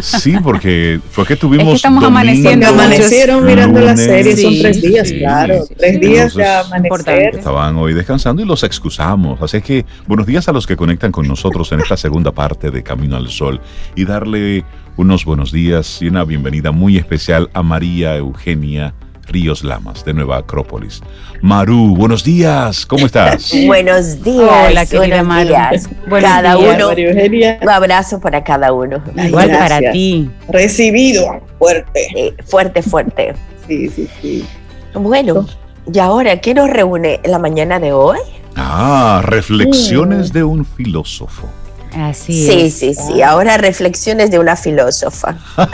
Sí, 0.02 0.36
porque 0.44 1.00
fue 1.12 1.26
que 1.26 1.36
tuvimos. 1.36 1.76
estamos 1.76 2.04
amaneciendo. 2.04 2.68
Amanecieron 2.68 3.46
mirando 3.46 3.80
la 3.80 3.96
serie, 3.96 4.36
son 4.36 4.58
tres 4.60 4.82
días, 4.82 5.12
claro. 5.12 5.66
tres 5.78 6.00
días 6.00 6.36
de 6.36 6.46
amanecer. 6.46 7.36
Estaban 7.36 7.78
hoy 7.78 7.94
descansando 7.94 8.42
y 8.42 8.46
los 8.46 8.64
excusamos. 8.64 9.42
Así 9.42 9.62
que 9.62 9.86
buenos 10.08 10.26
días 10.28 10.48
a 10.48 10.52
los 10.52 10.68
que 10.68 10.76
conectan 10.76 11.12
con 11.12 11.28
nosotros 11.28 11.72
en 11.72 11.80
esta 11.80 11.98
segunda 11.98 12.32
parte 12.32 12.72
de 12.72 12.84
Camino 12.84 13.16
al 13.16 13.30
Sol 13.30 13.62
y 13.96 14.06
darle 14.06 14.66
unos 14.98 15.26
buenos 15.26 15.52
días 15.52 16.02
y 16.02 16.08
una 16.08 16.24
bienvenida 16.24 16.72
muy 16.72 16.98
especial 16.98 17.50
a 17.54 17.62
María 17.62 18.18
Eugenia 18.18 18.94
Ríos 19.28 19.64
Lamas, 19.64 20.06
de 20.06 20.14
Nueva 20.14 20.38
Acrópolis. 20.38 21.02
Maru, 21.42 21.96
buenos 21.96 22.24
días, 22.24 22.86
¿cómo 22.86 23.06
estás? 23.06 23.52
buenos 23.68 24.24
días. 24.24 24.70
Hola, 24.70 24.86
querida 24.86 25.24
Maru. 25.24 25.54
Buenos 26.08 26.32
cada 26.32 26.58
uno. 26.58 26.90
Un 26.90 27.70
abrazo 27.70 28.20
para 28.20 28.44
cada 28.44 28.72
uno. 28.72 29.02
Igual 29.16 29.52
para 29.52 29.92
ti. 29.92 30.30
Recibido, 30.50 31.42
fuerte. 31.60 32.36
fuerte, 32.46 32.82
fuerte. 32.82 33.34
Sí, 33.68 33.90
sí, 33.90 34.10
sí. 34.22 34.46
Bueno, 34.94 35.46
y 35.92 36.00
ahora, 36.00 36.40
¿qué 36.40 36.54
nos 36.54 36.70
reúne 36.70 37.20
en 37.24 37.32
la 37.32 37.40
mañana 37.40 37.80
de 37.80 37.92
hoy? 37.94 38.20
Ah, 38.56 39.22
reflexiones 39.24 40.32
mm. 40.32 40.34
de 40.34 40.44
un 40.44 40.66
filósofo. 40.66 41.48
Así 41.96 42.34
sí, 42.34 42.66
es. 42.66 42.74
Sí, 42.74 42.94
sí, 42.94 43.02
sí. 43.14 43.22
Ahora 43.22 43.58
reflexiones 43.58 44.32
de 44.32 44.40
una 44.40 44.56
filósofa. 44.56 45.38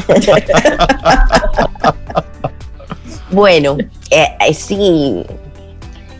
Bueno, 3.33 3.77
eh, 4.11 4.27
eh, 4.39 4.53
sí, 4.53 5.25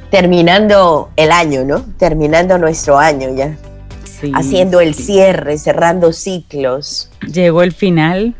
terminando 0.10 1.12
el 1.16 1.32
año, 1.32 1.64
¿no? 1.64 1.86
Terminando 1.98 2.58
nuestro 2.58 2.98
año 2.98 3.30
ya. 3.36 3.56
Sí, 4.04 4.32
Haciendo 4.34 4.82
el 4.82 4.96
cierre, 4.96 5.60
cerrando 5.60 6.12
ciclos. 6.12 7.12
Llegó 7.32 7.62
el 7.62 7.72
final. 7.72 8.34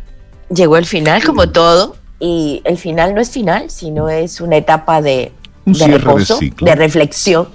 Llegó 0.50 0.78
el 0.78 0.88
final, 0.88 1.24
como 1.24 1.50
todo. 1.50 1.98
Y 2.20 2.62
el 2.66 2.78
final 2.78 3.14
no 3.14 3.22
es 3.22 3.30
final, 3.30 3.70
sino 3.70 4.10
es 4.10 4.42
una 4.42 4.58
etapa 4.58 5.04
de, 5.04 5.32
reposo, 5.66 6.40
de, 6.40 6.76
reflexión, 6.76 7.50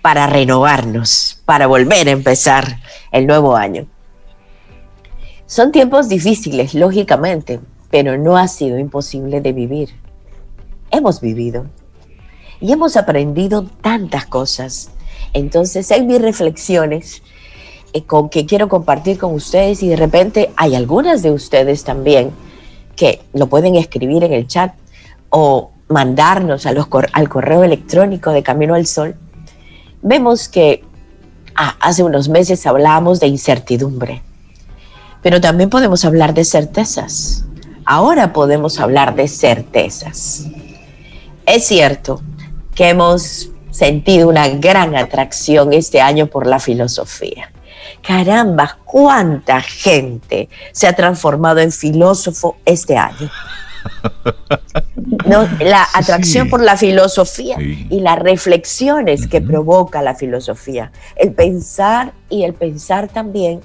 para 0.00 0.26
renovarnos, 0.26 1.40
para 1.44 1.68
volver 1.68 2.08
a 2.08 2.12
empezar 2.12 2.78
el 3.12 3.28
nuevo 3.28 3.54
año. 3.54 3.86
Son 5.46 5.70
tiempos 5.70 6.08
difíciles, 6.08 6.74
lógicamente, 6.74 7.60
pero 7.90 8.18
no 8.18 8.36
ha 8.38 8.48
sido 8.48 8.78
imposible 8.78 9.40
de 9.40 9.52
vivir 9.52 10.01
hemos 10.92 11.20
vivido 11.20 11.66
y 12.60 12.70
hemos 12.70 12.96
aprendido 12.96 13.64
tantas 13.80 14.26
cosas. 14.26 14.90
Entonces, 15.32 15.90
hay 15.90 16.06
mis 16.06 16.22
reflexiones 16.22 17.22
eh, 17.92 18.04
con 18.04 18.28
que 18.28 18.46
quiero 18.46 18.68
compartir 18.68 19.18
con 19.18 19.34
ustedes 19.34 19.82
y 19.82 19.88
de 19.88 19.96
repente 19.96 20.52
hay 20.56 20.76
algunas 20.76 21.22
de 21.22 21.32
ustedes 21.32 21.82
también 21.82 22.30
que 22.94 23.20
lo 23.32 23.48
pueden 23.48 23.74
escribir 23.74 24.22
en 24.22 24.32
el 24.32 24.46
chat 24.46 24.74
o 25.30 25.72
mandarnos 25.88 26.66
al 26.66 27.28
correo 27.28 27.64
electrónico 27.64 28.30
de 28.30 28.42
Camino 28.42 28.74
al 28.74 28.86
Sol. 28.86 29.16
Vemos 30.02 30.48
que 30.48 30.84
ah, 31.54 31.76
hace 31.80 32.02
unos 32.02 32.28
meses 32.28 32.66
hablábamos 32.66 33.18
de 33.18 33.26
incertidumbre, 33.26 34.22
pero 35.22 35.40
también 35.40 35.70
podemos 35.70 36.04
hablar 36.04 36.34
de 36.34 36.44
certezas. 36.44 37.44
Ahora 37.84 38.32
podemos 38.32 38.78
hablar 38.78 39.16
de 39.16 39.26
certezas. 39.26 40.46
Es 41.46 41.66
cierto 41.66 42.20
que 42.74 42.90
hemos 42.90 43.50
sentido 43.70 44.28
una 44.28 44.48
gran 44.48 44.94
atracción 44.96 45.72
este 45.72 46.00
año 46.00 46.26
por 46.26 46.46
la 46.46 46.60
filosofía. 46.60 47.50
Caramba, 48.06 48.78
cuánta 48.84 49.60
gente 49.60 50.48
se 50.72 50.86
ha 50.86 50.92
transformado 50.94 51.60
en 51.60 51.72
filósofo 51.72 52.56
este 52.64 52.96
año. 52.96 53.30
la 55.60 55.86
atracción 55.94 56.48
por 56.48 56.62
la 56.62 56.76
filosofía 56.76 57.56
y 57.58 58.00
las 58.00 58.18
reflexiones 58.18 59.26
que 59.26 59.40
provoca 59.40 60.02
la 60.02 60.14
filosofía. 60.14 60.92
El 61.16 61.32
pensar 61.32 62.12
y 62.28 62.44
el 62.44 62.54
pensar 62.54 63.08
también 63.08 63.60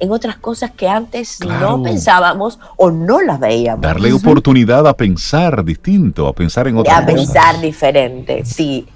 en 0.00 0.12
otras 0.12 0.36
cosas 0.36 0.70
que 0.70 0.88
antes 0.88 1.38
no 1.40 1.82
pensábamos 1.82 2.58
o 2.76 2.90
no 2.90 3.20
las 3.20 3.40
veíamos. 3.40 3.82
Darle 3.82 4.12
oportunidad 4.12 4.86
a 4.86 4.96
pensar 4.96 5.64
distinto, 5.64 6.26
a 6.26 6.32
pensar 6.32 6.68
en 6.68 6.78
otras 6.78 6.94
cosas. 6.94 7.10
A 7.10 7.14
pensar 7.14 7.60
diferente, 7.60 8.44
sí. 8.44 8.86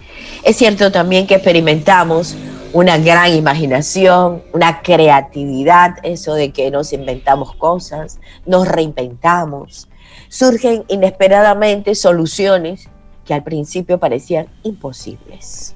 Es 0.44 0.56
cierto 0.56 0.92
también 0.92 1.26
que 1.26 1.34
experimentamos 1.34 2.36
una 2.72 2.96
gran 2.98 3.34
imaginación, 3.34 4.42
una 4.52 4.80
creatividad, 4.80 5.96
eso 6.02 6.34
de 6.34 6.52
que 6.52 6.70
nos 6.70 6.92
inventamos 6.92 7.54
cosas, 7.56 8.18
nos 8.46 8.66
reinventamos. 8.66 9.88
Surgen 10.28 10.84
inesperadamente 10.88 11.94
soluciones 11.94 12.88
que 13.24 13.34
al 13.34 13.42
principio 13.42 13.98
parecían 13.98 14.46
imposibles. 14.62 15.74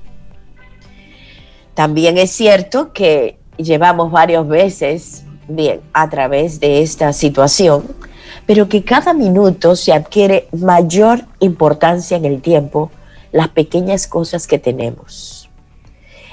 También 1.75 2.17
es 2.17 2.31
cierto 2.31 2.95
que 2.95 3.39
llevamos 3.57 4.11
varias 4.11 4.47
veces 4.47 5.25
bien 5.49 5.81
a 5.93 6.09
través 6.09 6.61
de 6.61 6.83
esta 6.83 7.13
situación, 7.13 7.85
pero 8.47 8.69
que 8.69 8.85
cada 8.85 9.15
minuto 9.15 9.77
se 9.77 9.93
adquiere 9.93 10.49
mayor 10.53 11.25
importancia 11.41 12.17
en 12.17 12.25
el 12.25 12.41
tiempo 12.41 12.91
las 13.33 13.49
pequeñas 13.49 14.07
cosas 14.07 14.47
que 14.47 14.59
tenemos. 14.59 15.51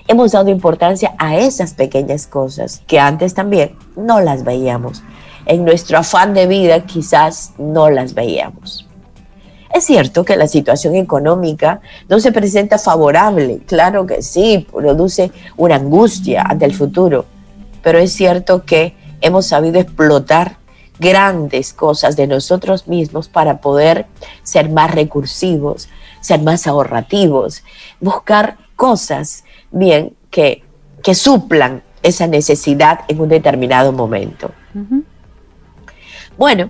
Hemos 0.07 0.33
dado 0.33 0.49
importancia 0.49 1.15
a 1.17 1.37
esas 1.37 1.73
pequeñas 1.73 2.27
cosas 2.27 2.81
que 2.87 2.99
antes 2.99 3.33
también 3.33 3.75
no 3.95 4.19
las 4.19 4.43
veíamos. 4.43 5.01
En 5.45 5.63
nuestro 5.63 5.97
afán 5.97 6.33
de 6.33 6.45
vida 6.45 6.85
quizás 6.85 7.53
no 7.57 7.89
las 7.89 8.13
veíamos. 8.13 8.87
Es 9.73 9.85
cierto 9.85 10.23
que 10.23 10.35
la 10.35 10.47
situación 10.47 10.95
económica 10.95 11.81
no 12.07 12.19
se 12.19 12.31
presenta 12.31 12.77
favorable, 12.77 13.61
claro 13.65 14.05
que 14.05 14.21
sí, 14.21 14.67
produce 14.71 15.31
una 15.57 15.77
angustia 15.77 16.43
ante 16.43 16.65
el 16.65 16.75
futuro, 16.75 17.25
pero 17.81 17.97
es 17.97 18.13
cierto 18.13 18.65
que 18.65 18.95
hemos 19.19 19.47
sabido 19.47 19.79
explotar 19.79 20.57
grandes 20.99 21.73
cosas 21.73 22.15
de 22.15 22.27
nosotros 22.27 22.87
mismos 22.87 23.27
para 23.27 23.61
poder 23.61 24.05
ser 24.43 24.69
más 24.69 24.91
recursivos, 24.91 25.89
ser 26.21 26.39
más 26.41 26.67
ahorrativos, 26.67 27.63
buscar 27.99 28.57
cosas, 28.75 29.43
bien, 29.71 30.15
que, 30.29 30.63
que 31.03 31.15
suplan 31.15 31.81
esa 32.03 32.27
necesidad 32.27 32.99
en 33.07 33.21
un 33.21 33.29
determinado 33.29 33.91
momento. 33.91 34.51
Bueno, 36.37 36.69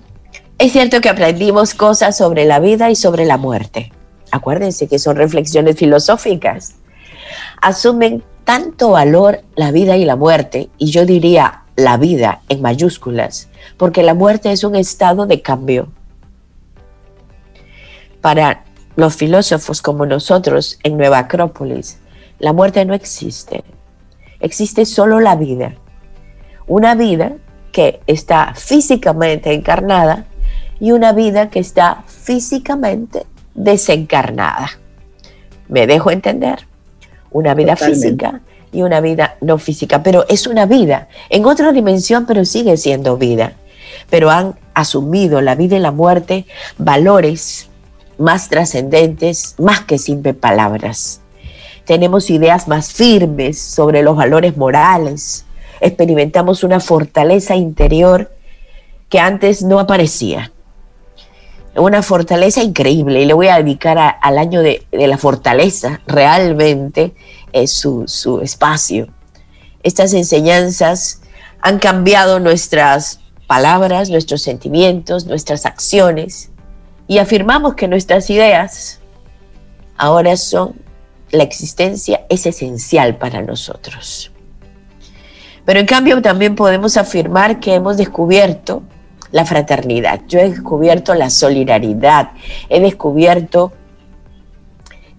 es 0.58 0.72
cierto 0.72 1.00
que 1.00 1.08
aprendimos 1.08 1.74
cosas 1.74 2.16
sobre 2.16 2.44
la 2.44 2.60
vida 2.60 2.90
y 2.90 2.96
sobre 2.96 3.24
la 3.24 3.36
muerte. 3.36 3.92
Acuérdense 4.30 4.88
que 4.88 4.98
son 4.98 5.16
reflexiones 5.16 5.76
filosóficas. 5.76 6.76
Asumen 7.60 8.22
tanto 8.44 8.90
valor 8.90 9.42
la 9.56 9.72
vida 9.72 9.96
y 9.96 10.04
la 10.04 10.16
muerte, 10.16 10.68
y 10.78 10.90
yo 10.90 11.06
diría 11.06 11.62
la 11.76 11.96
vida 11.96 12.42
en 12.48 12.62
mayúsculas, 12.62 13.48
porque 13.76 14.02
la 14.02 14.14
muerte 14.14 14.52
es 14.52 14.62
un 14.64 14.76
estado 14.76 15.26
de 15.26 15.42
cambio. 15.42 15.88
Para 18.20 18.64
los 18.96 19.16
filósofos 19.16 19.82
como 19.82 20.06
nosotros 20.06 20.78
en 20.84 20.96
Nueva 20.96 21.18
Acrópolis, 21.18 21.98
la 22.38 22.52
muerte 22.52 22.84
no 22.84 22.94
existe. 22.94 23.64
Existe 24.40 24.84
solo 24.84 25.20
la 25.20 25.36
vida. 25.36 25.74
Una 26.66 26.94
vida 26.94 27.32
que 27.72 28.00
está 28.06 28.54
físicamente 28.54 29.52
encarnada 29.52 30.26
y 30.84 30.92
una 30.92 31.14
vida 31.14 31.48
que 31.48 31.60
está 31.60 32.04
físicamente 32.06 33.24
desencarnada. 33.54 34.68
¿Me 35.66 35.86
dejo 35.86 36.10
entender? 36.10 36.66
Una 37.30 37.54
vida 37.54 37.74
física 37.74 38.42
y 38.70 38.82
una 38.82 39.00
vida 39.00 39.38
no 39.40 39.56
física, 39.56 40.02
pero 40.02 40.26
es 40.28 40.46
una 40.46 40.66
vida 40.66 41.08
en 41.30 41.46
otra 41.46 41.72
dimensión, 41.72 42.26
pero 42.26 42.44
sigue 42.44 42.76
siendo 42.76 43.16
vida. 43.16 43.54
Pero 44.10 44.30
han 44.30 44.56
asumido 44.74 45.40
la 45.40 45.54
vida 45.54 45.78
y 45.78 45.80
la 45.80 45.90
muerte 45.90 46.44
valores 46.76 47.70
más 48.18 48.50
trascendentes, 48.50 49.54
más 49.56 49.80
que 49.86 49.96
simple 49.96 50.34
palabras. 50.34 51.22
Tenemos 51.86 52.28
ideas 52.28 52.68
más 52.68 52.92
firmes 52.92 53.58
sobre 53.58 54.02
los 54.02 54.16
valores 54.18 54.58
morales, 54.58 55.46
experimentamos 55.80 56.62
una 56.62 56.78
fortaleza 56.78 57.56
interior 57.56 58.30
que 59.08 59.18
antes 59.18 59.62
no 59.62 59.80
aparecía. 59.80 60.50
Una 61.76 62.02
fortaleza 62.02 62.62
increíble 62.62 63.22
y 63.22 63.26
le 63.26 63.34
voy 63.34 63.48
a 63.48 63.56
dedicar 63.56 64.16
al 64.20 64.38
año 64.38 64.62
de, 64.62 64.86
la 64.92 65.18
fortaleza 65.18 66.00
realmente 66.06 67.14
es 67.52 67.72
su, 67.72 68.04
su 68.06 68.40
espacio. 68.40 69.08
Estas 69.82 70.14
enseñanzas 70.14 71.20
han 71.60 71.78
cambiado 71.78 72.38
nuestras 72.38 73.20
palabras, 73.46 74.08
nuestros 74.08 74.42
sentimientos, 74.42 75.26
nuestras 75.26 75.66
acciones 75.66 76.50
y 77.06 77.18
afirmamos 77.18 77.74
que 77.74 77.88
nuestras 77.88 78.30
ideas 78.30 79.00
ahora 79.96 80.36
son, 80.36 80.74
la 81.30 81.42
existencia 81.42 82.24
es 82.28 82.46
esencial 82.46 83.16
para 83.16 83.42
nosotros. 83.42 84.30
Pero 85.64 85.80
en 85.80 85.86
cambio 85.86 86.20
también 86.22 86.54
podemos 86.54 86.96
afirmar 86.96 87.58
que 87.58 87.74
hemos 87.74 87.96
descubierto 87.96 88.82
la 89.34 89.44
fraternidad, 89.44 90.20
yo 90.28 90.38
he 90.38 90.48
descubierto 90.48 91.12
la 91.12 91.28
solidaridad, 91.28 92.30
he 92.68 92.78
descubierto 92.78 93.72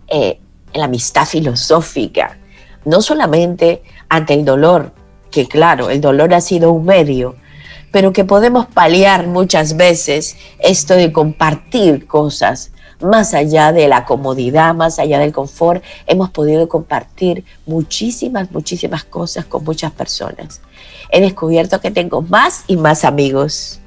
eh, 0.08 0.40
la 0.74 0.86
amistad 0.86 1.26
filosófica, 1.26 2.38
no 2.86 3.02
solamente 3.02 3.84
ante 4.08 4.34
el 4.34 4.46
dolor, 4.46 4.94
que 5.30 5.50
claro, 5.50 5.90
el 5.90 6.00
dolor 6.00 6.34
ha 6.34 6.40
sido 6.40 6.72
un 6.72 6.86
medio, 6.86 7.36
pero 7.92 8.14
que 8.14 8.24
podemos 8.24 8.68
paliar 8.68 9.28
muchas 9.28 9.76
veces 9.76 10.38
esto 10.60 10.94
de 10.94 11.12
compartir 11.12 12.08
cosas 12.08 12.72
más 13.02 13.34
allá 13.34 13.74
de 13.74 13.90
la 13.90 14.06
comodidad, 14.06 14.74
más 14.74 14.98
allá 14.98 15.20
del 15.20 15.34
confort, 15.34 15.84
hemos 16.08 16.30
podido 16.30 16.70
compartir 16.70 17.44
muchísimas, 17.66 18.50
muchísimas 18.50 19.04
cosas 19.04 19.44
con 19.44 19.66
muchas 19.66 19.92
personas. 19.92 20.62
He 21.10 21.20
descubierto 21.20 21.82
que 21.82 21.92
tengo 21.92 22.22
más 22.22 22.64
y 22.68 22.78
más 22.78 23.04
amigos, 23.04 23.82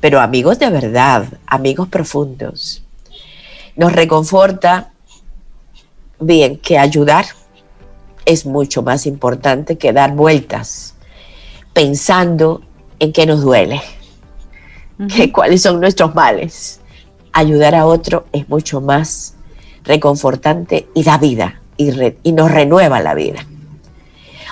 pero 0.00 0.20
amigos 0.20 0.58
de 0.58 0.70
verdad, 0.70 1.26
amigos 1.46 1.88
profundos. 1.88 2.82
Nos 3.76 3.92
reconforta, 3.92 4.90
bien, 6.18 6.58
que 6.58 6.78
ayudar 6.78 7.26
es 8.24 8.46
mucho 8.46 8.82
más 8.82 9.06
importante 9.06 9.78
que 9.78 9.92
dar 9.92 10.14
vueltas 10.14 10.94
pensando 11.72 12.62
en 12.98 13.12
qué 13.12 13.26
nos 13.26 13.42
duele, 13.42 13.80
que 15.14 15.32
cuáles 15.32 15.62
son 15.62 15.80
nuestros 15.80 16.14
males 16.14 16.80
ayudar 17.32 17.74
a 17.74 17.86
otro 17.86 18.26
es 18.32 18.48
mucho 18.48 18.80
más 18.80 19.34
reconfortante 19.84 20.88
y 20.94 21.02
da 21.02 21.18
vida 21.18 21.60
y, 21.76 21.90
y 22.22 22.32
nos 22.32 22.50
renueva 22.50 23.00
la 23.00 23.14
vida. 23.14 23.46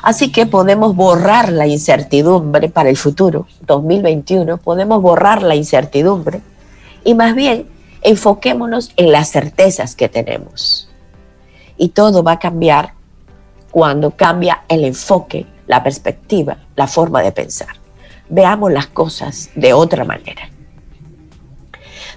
Así 0.03 0.31
que 0.31 0.47
podemos 0.47 0.95
borrar 0.95 1.51
la 1.53 1.67
incertidumbre 1.67 2.69
para 2.69 2.89
el 2.89 2.97
futuro, 2.97 3.47
2021, 3.63 4.59
podemos 4.59 5.03
borrar 5.03 5.43
la 5.43 5.55
incertidumbre 5.55 6.41
y 7.05 7.15
más 7.15 7.35
bien 7.35 7.67
enfoquémonos 8.03 8.93
en 8.97 9.13
las 9.13 9.31
certezas 9.31 9.95
que 9.95 10.09
tenemos. 10.09 10.89
Y 11.77 11.91
todo 11.91 12.23
va 12.23 12.33
a 12.33 12.39
cambiar 12.39 12.95
cuando 13.71 14.11
cambia 14.13 14.63
el 14.69 14.85
enfoque, 14.85 15.47
la 15.67 15.83
perspectiva, 15.83 16.59
la 16.77 16.87
forma 16.87 17.23
de 17.23 17.33
pensar. 17.33 17.69
Veamos 18.29 18.73
las 18.73 18.87
cosas 18.87 19.51
de 19.55 19.73
otra 19.73 20.05
manera. 20.05 20.51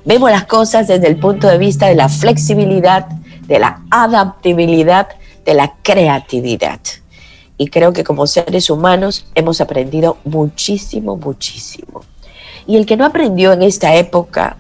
Vemos 0.04 0.32
las 0.32 0.46
cosas 0.46 0.88
desde 0.88 1.08
el 1.08 1.18
punto 1.18 1.48
de 1.48 1.58
vista 1.58 1.88
de 1.88 1.96
la 1.96 2.10
flexibilidad, 2.10 3.08
de 3.48 3.60
la 3.60 3.82
adaptabilidad, 3.92 5.10
de 5.46 5.54
la 5.54 5.74
creatividad. 5.84 6.80
Y 7.62 7.68
creo 7.68 7.94
que 7.94 8.04
como 8.04 8.26
seres 8.26 8.72
humanos 8.72 9.28
hemos 9.36 9.62
aprendido 9.62 10.18
muchísimo, 10.24 11.16
muchísimo. 11.16 12.02
Y 12.66 12.76
el 12.76 12.88
que 12.88 12.98
no 12.98 13.06
aprendió 13.06 13.54
en 13.54 13.62
esta 13.62 13.94
época, 13.94 14.58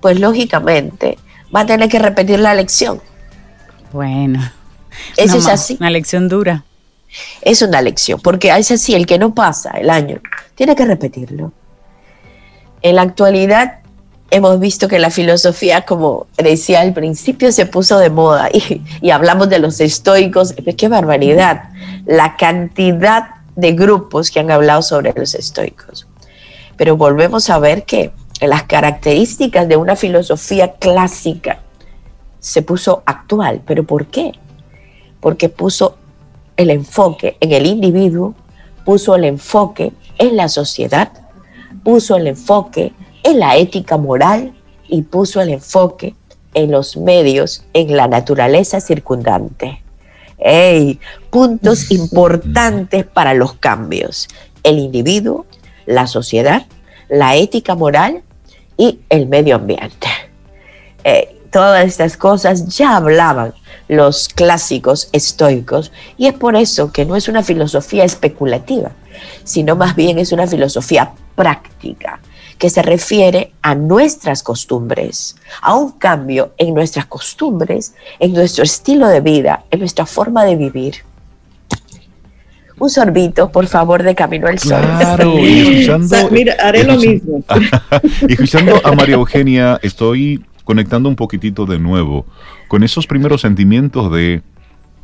pues 0.00 0.18
lógicamente 0.18 1.18
va 1.54 1.60
a 1.60 1.66
tener 1.66 1.90
que 1.90 1.98
repetir 1.98 2.40
la 2.40 2.54
lección. 2.54 3.02
Bueno. 3.92 4.50
Eso 5.18 5.36
es 5.36 5.46
así. 5.46 5.76
Una 5.78 5.90
lección 5.90 6.30
dura. 6.30 6.64
Es 7.42 7.60
una 7.60 7.82
lección, 7.82 8.18
porque 8.18 8.48
es 8.48 8.70
así, 8.70 8.94
el 8.94 9.04
que 9.04 9.18
no 9.18 9.34
pasa 9.34 9.72
el 9.72 9.90
año, 9.90 10.18
tiene 10.54 10.74
que 10.74 10.86
repetirlo. 10.86 11.52
En 12.80 12.96
la 12.96 13.02
actualidad 13.02 13.80
hemos 14.30 14.58
visto 14.58 14.88
que 14.88 14.98
la 14.98 15.10
filosofía, 15.10 15.82
como 15.82 16.26
decía 16.38 16.80
al 16.80 16.94
principio, 16.94 17.52
se 17.52 17.66
puso 17.66 17.98
de 17.98 18.08
moda 18.08 18.48
y, 19.02 19.10
hablamos 19.10 19.50
de 19.50 19.58
los 19.58 19.80
estoicos. 19.80 20.54
¡Qué 20.78 20.88
barbaridad! 20.88 21.64
La 22.08 22.36
cantidad 22.36 23.36
de 23.54 23.72
grupos 23.72 24.30
que 24.30 24.40
han 24.40 24.50
hablado 24.50 24.82
sobre 24.82 25.12
los 25.14 25.34
estoicos. 25.34 26.08
Pero 26.76 26.96
volvemos 26.96 27.50
a 27.50 27.58
ver 27.58 27.84
que 27.84 28.12
las 28.40 28.62
características 28.64 29.68
de 29.68 29.76
una 29.76 29.94
filosofía 29.94 30.72
clásica 30.72 31.60
se 32.40 32.62
puso 32.62 33.02
actual. 33.04 33.60
¿Pero 33.66 33.84
por 33.84 34.06
qué? 34.06 34.32
Porque 35.20 35.48
puso 35.48 35.96
el 36.56 36.70
enfoque 36.70 37.36
en 37.40 37.52
el 37.52 37.66
individuo, 37.66 38.34
puso 38.84 39.14
el 39.14 39.24
enfoque 39.24 39.92
en 40.18 40.36
la 40.36 40.48
sociedad, 40.48 41.12
puso 41.84 42.16
el 42.16 42.28
enfoque 42.28 42.92
en 43.22 43.38
la 43.38 43.56
ética 43.56 43.96
moral 43.96 44.54
y 44.88 45.02
puso 45.02 45.40
el 45.40 45.50
enfoque 45.50 46.14
en 46.54 46.70
los 46.70 46.96
medios, 46.96 47.64
en 47.74 47.96
la 47.96 48.08
naturaleza 48.08 48.80
circundante. 48.80 49.82
Puntos 51.30 51.90
importantes 51.90 53.04
para 53.04 53.34
los 53.34 53.54
cambios. 53.54 54.28
El 54.62 54.78
individuo, 54.78 55.46
la 55.86 56.06
sociedad, 56.06 56.66
la 57.08 57.36
ética 57.36 57.74
moral 57.74 58.22
y 58.76 59.00
el 59.08 59.26
medio 59.26 59.56
ambiente. 59.56 60.08
todas 61.50 61.86
estas 61.86 62.16
cosas 62.16 62.76
ya 62.76 62.96
hablaban 62.96 63.54
los 63.88 64.28
clásicos 64.28 65.08
estoicos 65.12 65.90
y 66.18 66.26
es 66.26 66.34
por 66.34 66.56
eso 66.56 66.92
que 66.92 67.06
no 67.06 67.16
es 67.16 67.26
una 67.26 67.42
filosofía 67.42 68.04
especulativa, 68.04 68.92
sino 69.44 69.74
más 69.74 69.96
bien 69.96 70.18
es 70.18 70.32
una 70.32 70.46
filosofía 70.46 71.12
práctica 71.34 72.20
que 72.58 72.70
se 72.70 72.82
refiere 72.82 73.52
a 73.62 73.74
nuestras 73.74 74.42
costumbres, 74.42 75.36
a 75.62 75.74
un 75.74 75.92
cambio 75.92 76.52
en 76.58 76.74
nuestras 76.74 77.06
costumbres, 77.06 77.94
en 78.18 78.32
nuestro 78.32 78.64
estilo 78.64 79.06
de 79.08 79.20
vida, 79.20 79.64
en 79.70 79.80
nuestra 79.80 80.06
forma 80.06 80.44
de 80.44 80.56
vivir. 80.56 80.96
Un 82.78 82.90
sorbito, 82.90 83.50
por 83.50 83.66
favor, 83.66 84.02
de 84.02 84.14
Camino 84.14 84.46
al 84.46 84.58
Sol. 84.58 84.80
Claro, 84.80 85.38
y 85.38 85.80
escuchando. 85.80 86.30
Mira, 86.30 86.54
haré 86.60 86.84
lo 86.84 86.96
mismo. 86.96 87.42
y 88.28 88.32
escuchando 88.32 88.80
a 88.84 88.92
María 88.92 89.16
Eugenia, 89.16 89.80
estoy 89.82 90.44
conectando 90.64 91.08
un 91.08 91.16
poquitito 91.16 91.66
de 91.66 91.78
nuevo 91.78 92.26
con 92.68 92.84
esos 92.84 93.06
primeros 93.06 93.40
sentimientos 93.40 94.12
de 94.12 94.42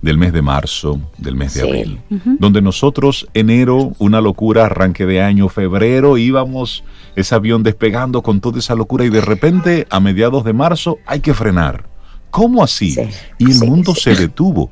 del 0.05 0.19
mes 0.19 0.35
de 0.35 0.43
marzo, 0.43 1.01
del 1.17 1.35
mes 1.35 1.55
de 1.55 1.63
abril, 1.63 1.99
donde 2.39 2.61
nosotros 2.61 3.27
enero, 3.33 3.93
una 3.99 4.21
locura, 4.21 4.67
arranque 4.67 5.07
de 5.07 5.23
año, 5.23 5.49
febrero, 5.49 6.19
íbamos 6.19 6.85
ese 7.17 7.35
avión 7.35 7.63
despegando 7.63 8.21
con 8.21 8.43
toda 8.43 8.59
esa 8.59 8.75
locura 8.75 9.07
y 9.07 9.09
de 9.09 9.23
repente 9.23 9.87
a 9.89 10.01
mediados 10.01 10.45
de 10.45 10.53
marzo 10.53 10.99
hay 11.07 11.21
que 11.21 11.33
frenar. 11.33 11.89
¿Cómo 12.31 12.63
así? 12.63 12.95
y 13.39 13.51
el 13.51 13.67
mundo 13.67 13.95
se 13.95 14.15
detuvo. 14.15 14.71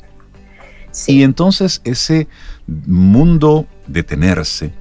Y 1.07 1.23
entonces 1.23 1.81
ese 1.85 2.29
mundo 2.67 3.67
detenerse 3.87 4.75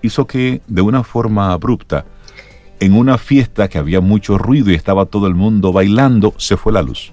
hizo 0.00 0.28
que 0.28 0.62
de 0.68 0.80
una 0.80 1.02
forma 1.02 1.52
abrupta, 1.52 2.06
en 2.78 2.94
una 2.94 3.18
fiesta 3.18 3.66
que 3.66 3.78
había 3.78 4.00
mucho 4.00 4.38
ruido 4.38 4.70
y 4.70 4.74
estaba 4.74 5.06
todo 5.06 5.26
el 5.26 5.34
mundo 5.34 5.72
bailando, 5.72 6.34
se 6.36 6.56
fue 6.56 6.72
la 6.72 6.82
luz 6.82 7.12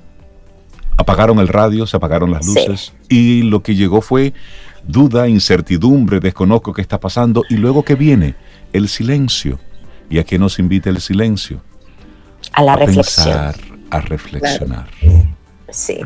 apagaron 0.98 1.40
el 1.40 1.48
radio, 1.48 1.88
se 1.88 1.98
apagaron 1.98 2.32
las 2.32 2.46
luces 2.46 2.94
y 3.10 3.44
lo 3.44 3.62
que 3.62 3.76
llegó 3.76 4.02
fue 4.02 4.34
duda, 4.88 5.28
incertidumbre, 5.28 6.20
desconozco 6.20 6.74
qué 6.74 6.82
está 6.82 7.00
pasando 7.00 7.44
y 7.50 7.56
luego 7.56 7.84
que 7.84 7.96
viene 7.96 8.36
el 8.74 8.88
silencio. 8.88 9.60
¿Y 10.10 10.20
a 10.20 10.24
qué 10.24 10.38
nos 10.38 10.60
invita 10.60 10.90
el 10.90 11.02
silencio? 11.02 11.62
A 12.52 12.62
la 12.62 12.76
reflexión. 12.76 13.26
Pensar, 13.26 13.56
a 13.90 14.02
reflexionar. 14.02 14.88
Sí. 15.72 16.00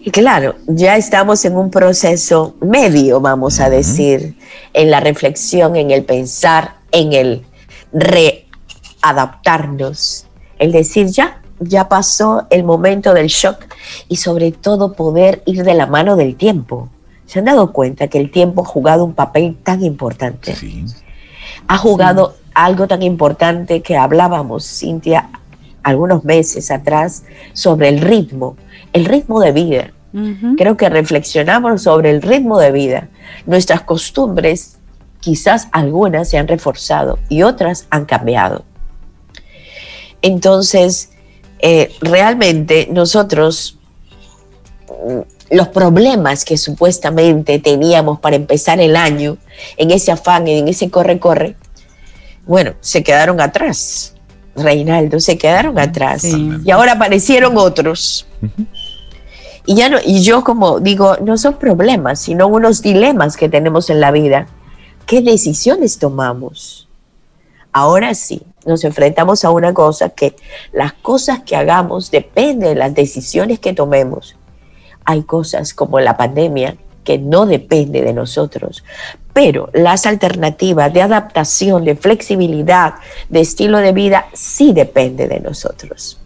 Y 0.00 0.10
claro, 0.10 0.56
ya 0.66 0.96
estamos 0.96 1.44
en 1.44 1.56
un 1.56 1.70
proceso 1.70 2.56
medio, 2.60 3.20
vamos 3.20 3.60
a 3.60 3.70
decir, 3.70 4.36
en 4.72 4.90
la 4.90 5.00
reflexión, 5.00 5.76
en 5.76 5.90
el 5.90 6.04
pensar, 6.04 6.76
en 6.92 7.12
el 7.12 7.44
readaptarnos, 7.92 10.26
el 10.58 10.72
decir 10.72 11.06
ya, 11.06 11.42
ya 11.60 11.88
pasó 11.88 12.46
el 12.50 12.64
momento 12.64 13.14
del 13.14 13.28
shock 13.28 13.66
y 14.08 14.16
sobre 14.16 14.52
todo 14.52 14.92
poder 14.92 15.42
ir 15.46 15.64
de 15.64 15.74
la 15.74 15.86
mano 15.86 16.16
del 16.16 16.36
tiempo. 16.36 16.88
¿Se 17.26 17.40
han 17.40 17.46
dado 17.46 17.72
cuenta 17.72 18.08
que 18.08 18.18
el 18.18 18.30
tiempo 18.30 18.62
ha 18.62 18.64
jugado 18.64 19.04
un 19.04 19.14
papel 19.14 19.56
tan 19.62 19.82
importante? 19.82 20.54
Sí. 20.54 20.84
Ha 21.66 21.76
jugado 21.76 22.34
algo 22.54 22.86
tan 22.86 23.02
importante 23.02 23.82
que 23.82 23.96
hablábamos, 23.96 24.64
Cintia, 24.64 25.28
algunos 25.82 26.24
meses 26.24 26.70
atrás, 26.70 27.24
sobre 27.52 27.88
el 27.88 28.00
ritmo, 28.00 28.56
el 28.92 29.04
ritmo 29.04 29.40
de 29.40 29.52
vida. 29.52 29.92
Creo 30.56 30.76
que 30.76 30.88
reflexionamos 30.88 31.82
sobre 31.82 32.10
el 32.10 32.22
ritmo 32.22 32.58
de 32.58 32.72
vida. 32.72 33.08
Nuestras 33.46 33.82
costumbres, 33.82 34.78
quizás 35.20 35.68
algunas 35.70 36.28
se 36.30 36.38
han 36.38 36.48
reforzado 36.48 37.18
y 37.28 37.42
otras 37.42 37.86
han 37.90 38.06
cambiado. 38.06 38.64
Entonces, 40.22 41.10
eh, 41.60 41.92
realmente 42.00 42.88
nosotros 42.90 43.78
mm, 44.88 45.20
los 45.50 45.68
problemas 45.68 46.44
que 46.44 46.56
supuestamente 46.56 47.58
teníamos 47.58 48.20
para 48.20 48.36
empezar 48.36 48.80
el 48.80 48.96
año, 48.96 49.38
en 49.76 49.90
ese 49.90 50.12
afán, 50.12 50.46
en 50.46 50.68
ese 50.68 50.90
corre-corre, 50.90 51.56
bueno, 52.46 52.72
se 52.80 53.02
quedaron 53.02 53.40
atrás. 53.40 54.14
Reinaldo, 54.56 55.20
se 55.20 55.38
quedaron 55.38 55.78
atrás. 55.78 56.24
Y 56.24 56.70
ahora 56.70 56.92
aparecieron 56.92 57.56
otros. 57.56 58.26
Y, 59.66 59.74
ya 59.74 59.88
no, 59.88 59.98
y 60.04 60.22
yo 60.22 60.42
como 60.42 60.80
digo, 60.80 61.16
no 61.22 61.36
son 61.36 61.58
problemas, 61.58 62.20
sino 62.20 62.48
unos 62.48 62.82
dilemas 62.82 63.36
que 63.36 63.48
tenemos 63.48 63.90
en 63.90 64.00
la 64.00 64.10
vida. 64.10 64.48
¿Qué 65.06 65.20
decisiones 65.20 65.98
tomamos? 65.98 66.88
Ahora 67.70 68.14
sí, 68.14 68.42
nos 68.68 68.84
enfrentamos 68.84 69.44
a 69.44 69.50
una 69.50 69.74
cosa 69.74 70.10
que 70.10 70.36
las 70.72 70.92
cosas 70.92 71.40
que 71.40 71.56
hagamos 71.56 72.10
dependen 72.10 72.68
de 72.70 72.74
las 72.76 72.94
decisiones 72.94 73.58
que 73.58 73.72
tomemos. 73.72 74.36
Hay 75.04 75.22
cosas 75.22 75.74
como 75.74 75.98
la 75.98 76.16
pandemia 76.16 76.76
que 77.02 77.18
no 77.18 77.46
depende 77.46 78.02
de 78.02 78.12
nosotros, 78.12 78.84
pero 79.32 79.70
las 79.72 80.04
alternativas 80.04 80.92
de 80.92 81.00
adaptación, 81.00 81.84
de 81.84 81.96
flexibilidad, 81.96 82.94
de 83.30 83.40
estilo 83.40 83.78
de 83.78 83.92
vida 83.92 84.26
sí 84.34 84.72
depende 84.72 85.26
de 85.26 85.40
nosotros. 85.40 86.20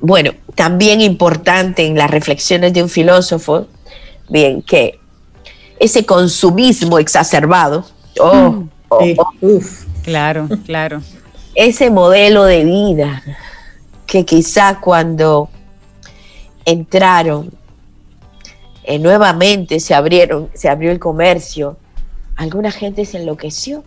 Bueno, 0.00 0.32
también 0.54 1.02
importante 1.02 1.84
en 1.84 1.98
las 1.98 2.10
reflexiones 2.10 2.72
de 2.72 2.82
un 2.82 2.88
filósofo, 2.88 3.66
bien, 4.30 4.62
que 4.62 4.98
ese 5.78 6.06
consumismo 6.06 6.98
exacerbado, 6.98 7.84
oh, 8.18 8.34
mm. 8.34 8.70
oh, 8.88 9.04
oh 9.42 9.60
Claro, 10.02 10.48
claro. 10.66 11.02
Ese 11.54 11.90
modelo 11.90 12.44
de 12.44 12.64
vida 12.64 13.22
que 14.06 14.24
quizá 14.24 14.80
cuando 14.80 15.48
entraron 16.64 17.50
eh, 18.84 18.98
nuevamente 18.98 19.78
se 19.80 19.94
abrieron, 19.94 20.50
se 20.54 20.68
abrió 20.68 20.90
el 20.90 20.98
comercio, 20.98 21.76
alguna 22.36 22.70
gente 22.70 23.04
se 23.04 23.18
enloqueció. 23.18 23.84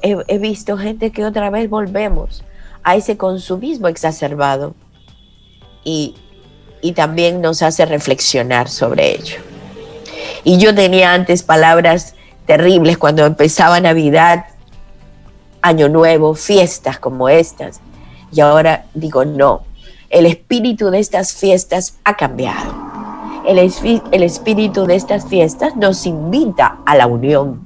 He, 0.00 0.38
visto 0.38 0.78
gente 0.78 1.10
que 1.10 1.26
otra 1.26 1.50
vez 1.50 1.68
volvemos 1.68 2.42
a 2.84 2.96
ese 2.96 3.18
consumismo 3.18 3.88
exacerbado 3.88 4.74
y, 5.84 6.14
y 6.80 6.92
también 6.92 7.42
nos 7.42 7.60
hace 7.60 7.84
reflexionar 7.84 8.70
sobre 8.70 9.10
ello. 9.16 9.36
Y 10.42 10.56
yo 10.56 10.74
tenía 10.74 11.12
antes 11.12 11.42
palabras 11.42 12.14
terribles 12.46 12.98
cuando 12.98 13.24
empezaba 13.24 13.80
Navidad, 13.80 14.46
Año 15.62 15.88
Nuevo, 15.88 16.34
fiestas 16.34 16.98
como 16.98 17.28
estas. 17.28 17.80
Y 18.32 18.40
ahora 18.40 18.86
digo, 18.94 19.24
no, 19.24 19.62
el 20.10 20.26
espíritu 20.26 20.90
de 20.90 20.98
estas 20.98 21.32
fiestas 21.32 21.98
ha 22.04 22.16
cambiado. 22.16 22.74
El, 23.46 23.58
el 23.58 24.22
espíritu 24.22 24.86
de 24.86 24.96
estas 24.96 25.26
fiestas 25.26 25.76
nos 25.76 26.06
invita 26.06 26.78
a 26.86 26.96
la 26.96 27.06
unión, 27.06 27.62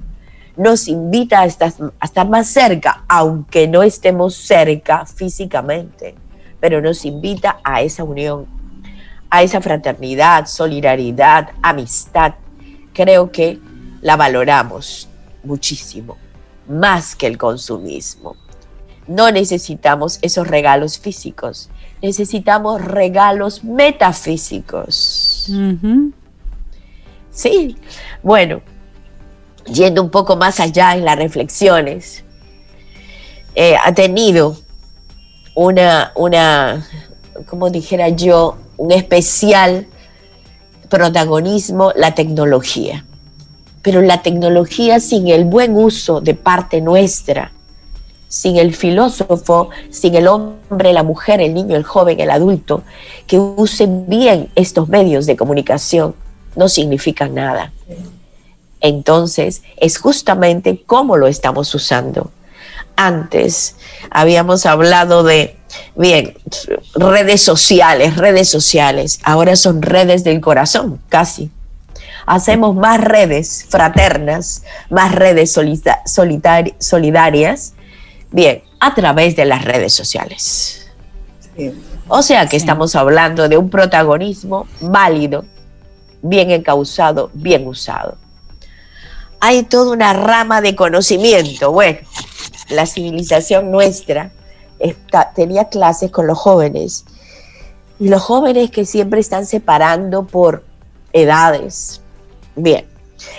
nos 0.57 0.89
invita 0.89 1.41
a 1.41 1.47
estar, 1.47 1.73
a 2.01 2.05
estar 2.05 2.29
más 2.29 2.49
cerca, 2.49 3.05
aunque 3.09 3.69
no 3.69 3.83
estemos 3.83 4.35
cerca 4.35 5.07
físicamente, 5.07 6.15
pero 6.61 6.81
nos 6.81 7.05
invita 7.05 7.59
a 7.63 7.83
esa 7.83 8.03
unión, 8.03 8.47
a 9.31 9.43
esa 9.43 9.61
fraternidad, 9.61 10.47
solidaridad, 10.47 11.51
amistad. 11.63 12.35
Creo 12.93 13.31
que 13.31 13.61
la 14.01 14.17
valoramos 14.17 15.09
muchísimo, 15.43 16.17
más 16.69 17.17
que 17.17 17.27
el 17.27 17.39
consumismo. 17.39 18.37
No 19.07 19.31
necesitamos 19.31 20.19
esos 20.23 20.47
regalos 20.47 20.99
físicos, 20.99 21.71
necesitamos 22.03 22.85
regalos 22.85 23.65
metafísicos. 23.65 25.51
Sí, 27.31 27.77
bueno, 28.23 28.61
yendo 29.67 30.03
un 30.03 30.11
poco 30.11 30.37
más 30.37 30.61
allá 30.61 30.95
en 30.95 31.05
las 31.05 31.17
reflexiones, 31.17 32.25
eh, 33.55 33.77
ha 33.83 33.95
tenido 33.95 34.59
una, 35.55 36.13
una, 36.15 36.87
como 37.47 37.71
dijera 37.71 38.11
yo, 38.11 38.59
un 38.77 38.93
especial 38.93 39.87
protagonismo 40.89 41.93
la 41.97 42.15
tecnología 42.15 43.05
pero 43.89 44.03
la 44.03 44.21
tecnología 44.21 45.01
sin 45.01 45.29
el 45.29 45.47
buen 45.47 45.75
uso 45.75 46.21
de 46.21 46.35
parte 46.35 46.83
nuestra, 46.83 47.53
sin 48.29 48.59
el 48.59 48.75
filósofo, 48.75 49.71
sin 49.89 50.15
el 50.15 50.29
hombre, 50.29 50.93
la 50.93 51.03
mujer, 51.03 51.41
el 51.41 51.55
niño, 51.55 51.75
el 51.75 51.85
joven, 51.85 52.21
el 52.21 52.31
adulto, 52.31 52.83
que 53.27 53.39
usen 53.39 54.05
bien 54.07 54.51
estos 54.57 54.91
medios 54.91 55.25
de 55.25 55.39
comunicación, 55.39 56.15
no 56.55 56.69
significa 56.69 57.29
nada. 57.29 57.73
Entonces, 58.83 59.63
es 59.79 59.97
justamente 59.97 60.83
cómo 60.85 61.17
lo 61.17 61.27
estamos 61.27 61.75
usando. 61.75 62.31
Antes 62.95 63.77
habíamos 64.11 64.67
hablado 64.67 65.23
de, 65.23 65.57
bien, 65.97 66.37
redes 66.95 67.41
sociales, 67.41 68.19
redes 68.19 68.51
sociales, 68.51 69.19
ahora 69.23 69.57
son 69.57 69.81
redes 69.81 70.25
del 70.25 70.43
corazón, 70.43 71.01
casi 71.09 71.51
hacemos 72.29 72.77
más 72.77 73.01
redes 73.01 73.67
fraternas, 73.69 74.63
más 74.91 75.15
redes 75.15 75.53
solidarias, 75.53 77.75
bien, 78.31 78.63
a 78.81 78.95
través 78.95 79.37
de 79.37 79.45
las 79.45 79.65
redes 79.65 79.95
sociales. 79.95 80.91
O 82.07 82.23
sea 82.23 82.47
que 82.47 82.57
estamos 82.57 82.95
hablando 82.95 83.49
de 83.49 83.59
un 83.59 83.71
protagonismo 83.71 84.67
válido, 84.81 85.45
bien 86.23 86.51
encausado, 86.51 87.31
bien 87.35 87.67
usado. 87.67 88.17
Hay 89.41 89.65
toda 89.65 89.93
una 89.93 90.13
rama 90.13 90.61
de 90.61 90.75
conocimiento. 90.75 91.73
Bueno, 91.73 91.99
la 92.71 92.87
civilización 92.87 93.71
nuestra 93.71 94.33
tenía 95.35 95.69
clases 95.69 96.11
con 96.11 96.27
los 96.27 96.39
jóvenes 96.39 97.05
y 97.99 98.09
los 98.09 98.23
jóvenes 98.23 98.71
que 98.71 98.85
siempre 98.85 99.21
están 99.21 99.47
separando 99.47 100.27
por 100.27 100.65
edades, 101.13 102.01
Bien, 102.59 102.85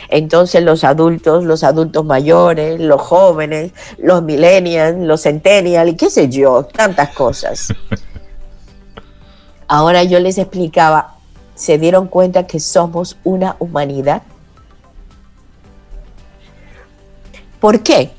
entonces 0.09 0.63
los 0.63 0.84
adultos, 0.84 1.43
los 1.43 1.63
adultos 1.63 2.05
mayores, 2.05 2.80
los 2.80 3.01
jóvenes, 3.01 3.72
los 3.97 4.24
millennials, 4.24 4.97
los 4.97 5.24
centennials, 5.24 5.91
y 5.91 5.95
qué 5.95 6.09
sé 6.09 6.30
yo, 6.30 6.63
tantas 6.63 7.09
cosas. 7.09 7.74
Ahora 9.67 10.03
yo 10.03 10.20
les 10.20 10.38
explicaba 10.38 11.20
se 11.59 11.78
dieron 11.78 12.07
cuenta 12.07 12.47
que 12.47 12.61
somos 12.61 13.17
una 13.26 13.57
humanidad. 13.59 14.22
¿Por 17.59 17.82
qué? 17.82 18.11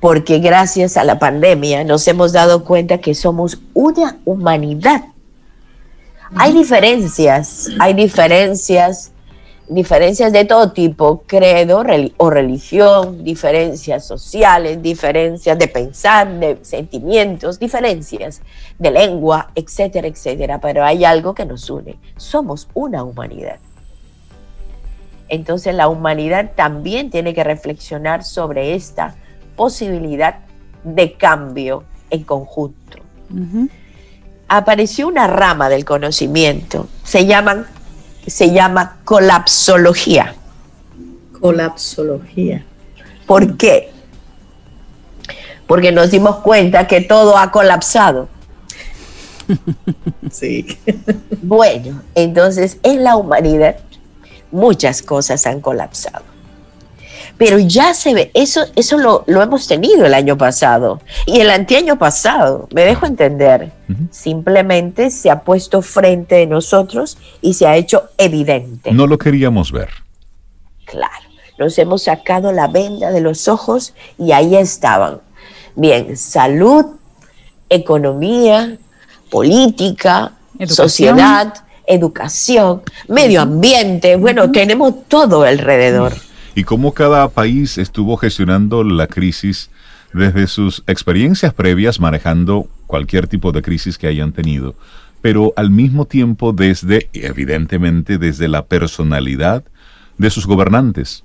Porque 0.00 0.40
gracias 0.40 0.96
a 0.96 1.04
la 1.04 1.20
pandemia 1.20 1.84
nos 1.84 2.08
hemos 2.08 2.32
dado 2.32 2.64
cuenta 2.64 2.98
que 2.98 3.14
somos 3.14 3.60
una 3.74 4.18
humanidad. 4.24 5.04
Hay 6.34 6.52
diferencias, 6.52 7.68
hay 7.78 7.94
diferencias 7.94 9.12
diferencias 9.68 10.32
de 10.32 10.44
todo 10.44 10.72
tipo, 10.72 11.22
credo 11.26 11.84
o 12.16 12.30
religión, 12.30 13.24
diferencias 13.24 14.06
sociales, 14.06 14.82
diferencias 14.82 15.58
de 15.58 15.68
pensar, 15.68 16.28
de 16.40 16.58
sentimientos, 16.62 17.58
diferencias 17.58 18.42
de 18.78 18.90
lengua, 18.90 19.50
etcétera, 19.54 20.08
etcétera. 20.08 20.60
Pero 20.60 20.84
hay 20.84 21.04
algo 21.04 21.34
que 21.34 21.44
nos 21.44 21.68
une. 21.70 21.96
Somos 22.16 22.68
una 22.74 23.04
humanidad. 23.04 23.58
Entonces 25.28 25.74
la 25.74 25.88
humanidad 25.88 26.52
también 26.54 27.10
tiene 27.10 27.34
que 27.34 27.44
reflexionar 27.44 28.24
sobre 28.24 28.74
esta 28.74 29.14
posibilidad 29.56 30.36
de 30.84 31.14
cambio 31.14 31.84
en 32.10 32.22
conjunto. 32.24 32.98
Apareció 34.48 35.08
una 35.08 35.26
rama 35.26 35.68
del 35.68 35.84
conocimiento, 35.84 36.88
se 37.04 37.26
llaman 37.26 37.66
se 38.28 38.50
llama 38.52 38.98
colapsología. 39.04 40.34
Colapsología. 41.40 42.64
¿Por 43.26 43.56
qué? 43.56 43.90
Porque 45.66 45.92
nos 45.92 46.10
dimos 46.10 46.36
cuenta 46.36 46.86
que 46.86 47.00
todo 47.00 47.36
ha 47.36 47.50
colapsado. 47.50 48.28
Sí. 50.30 50.66
Bueno, 51.40 52.02
entonces 52.14 52.76
en 52.82 53.02
la 53.02 53.16
humanidad 53.16 53.76
muchas 54.50 55.00
cosas 55.00 55.46
han 55.46 55.62
colapsado 55.62 56.22
pero 57.38 57.60
ya 57.60 57.94
se 57.94 58.12
ve, 58.14 58.30
eso, 58.34 58.62
eso 58.74 58.98
lo, 58.98 59.24
hemos 59.26 59.68
tenido 59.68 60.04
el 60.04 60.12
año 60.12 60.36
pasado. 60.36 61.00
Y 61.24 61.40
el 61.40 61.50
anteaño 61.50 61.96
pasado, 61.96 62.68
me 62.74 62.82
dejo 62.82 63.06
entender, 63.06 63.70
simplemente 64.10 65.10
se 65.10 65.30
ha 65.30 65.42
puesto 65.42 65.80
frente 65.80 66.34
de 66.34 66.46
nosotros 66.46 67.16
y 67.40 67.54
se 67.54 67.68
ha 67.68 67.76
hecho 67.76 68.10
evidente. 68.18 68.90
No 68.90 69.06
lo 69.06 69.16
queríamos 69.18 69.70
ver. 69.70 69.88
Claro, 70.84 71.28
nos 71.58 71.78
hemos 71.78 72.02
sacado 72.02 72.50
la 72.50 72.66
venda 72.66 73.12
de 73.12 73.20
los 73.20 73.46
ojos 73.46 73.94
y 74.18 74.32
ahí 74.32 74.56
estaban. 74.56 75.20
Bien, 75.76 76.16
salud, 76.16 76.86
economía, 77.68 78.78
política, 79.30 80.32
sociedad, 80.66 81.54
educación, 81.86 82.82
medio 83.06 83.42
ambiente, 83.42 84.16
bueno, 84.16 84.50
tenemos 84.50 85.06
todo 85.06 85.44
alrededor 85.44 86.14
y 86.54 86.64
cómo 86.64 86.92
cada 86.92 87.28
país 87.28 87.78
estuvo 87.78 88.16
gestionando 88.16 88.84
la 88.84 89.06
crisis 89.06 89.70
desde 90.12 90.46
sus 90.46 90.82
experiencias 90.86 91.52
previas 91.52 92.00
manejando 92.00 92.68
cualquier 92.86 93.28
tipo 93.28 93.52
de 93.52 93.62
crisis 93.62 93.98
que 93.98 94.06
hayan 94.06 94.32
tenido, 94.32 94.74
pero 95.20 95.52
al 95.56 95.70
mismo 95.70 96.06
tiempo 96.06 96.52
desde, 96.52 97.08
evidentemente, 97.12 98.18
desde 98.18 98.48
la 98.48 98.64
personalidad 98.64 99.64
de 100.16 100.30
sus 100.30 100.46
gobernantes. 100.46 101.24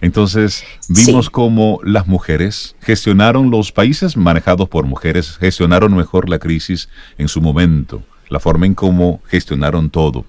Entonces 0.00 0.64
vimos 0.88 1.30
cómo 1.30 1.78
las 1.84 2.08
mujeres 2.08 2.74
gestionaron 2.80 3.50
los 3.50 3.70
países 3.70 4.16
manejados 4.16 4.68
por 4.68 4.84
mujeres, 4.84 5.36
gestionaron 5.38 5.96
mejor 5.96 6.28
la 6.28 6.40
crisis 6.40 6.88
en 7.18 7.28
su 7.28 7.40
momento, 7.40 8.02
la 8.28 8.40
forma 8.40 8.66
en 8.66 8.74
cómo 8.74 9.22
gestionaron 9.28 9.90
todo 9.90 10.26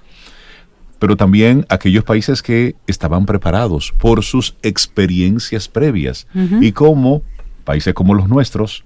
pero 1.04 1.18
también 1.18 1.66
aquellos 1.68 2.06
países 2.06 2.42
que 2.42 2.78
estaban 2.88 3.26
preparados 3.26 3.94
por 4.00 4.24
sus 4.24 4.56
experiencias 4.64 5.68
previas 5.68 6.28
y 6.62 6.72
como 6.72 7.24
países 7.66 7.94
como 7.94 8.14
los 8.14 8.30
nuestros, 8.30 8.86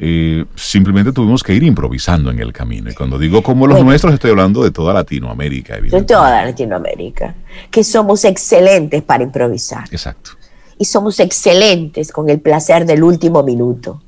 eh, 0.00 0.44
simplemente 0.56 1.12
tuvimos 1.12 1.44
que 1.44 1.54
ir 1.54 1.62
improvisando 1.62 2.32
en 2.32 2.40
el 2.40 2.52
camino. 2.52 2.90
Y 2.90 2.94
cuando 2.94 3.16
digo 3.16 3.44
como 3.44 3.68
los 3.68 3.84
nuestros, 3.84 4.12
estoy 4.12 4.32
hablando 4.32 4.64
de 4.64 4.72
toda 4.72 4.92
Latinoamérica, 4.92 5.76
De 5.76 6.02
toda 6.02 6.46
Latinoamérica, 6.46 7.36
que 7.70 7.84
somos 7.84 8.24
excelentes 8.24 9.04
para 9.04 9.22
improvisar. 9.22 9.84
Exacto. 9.92 10.32
Y 10.80 10.84
somos 10.84 11.20
excelentes 11.20 12.10
con 12.10 12.28
el 12.28 12.40
placer 12.40 12.86
del 12.86 13.04
último 13.04 13.44
minuto. 13.44 14.02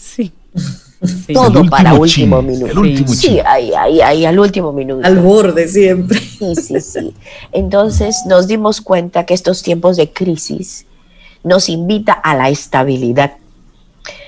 Sí. 0.00 0.32
Todo 1.32 1.64
para 1.66 1.94
último 1.94 2.42
minuto. 2.42 2.82
sí, 3.06 3.38
ahí, 3.44 3.72
ahí, 3.72 4.00
ahí, 4.00 4.24
al 4.24 4.38
último 4.38 4.72
minuto. 4.72 5.06
Al 5.06 5.18
borde 5.18 5.68
siempre. 5.68 6.18
Sí, 6.18 6.56
sí, 6.56 6.80
sí. 6.80 7.14
Entonces 7.52 8.22
nos 8.26 8.48
dimos 8.48 8.80
cuenta 8.80 9.24
que 9.24 9.34
estos 9.34 9.62
tiempos 9.62 9.96
de 9.96 10.12
crisis 10.12 10.86
nos 11.44 11.68
invita 11.68 12.12
a 12.12 12.34
la 12.34 12.48
estabilidad. 12.48 13.34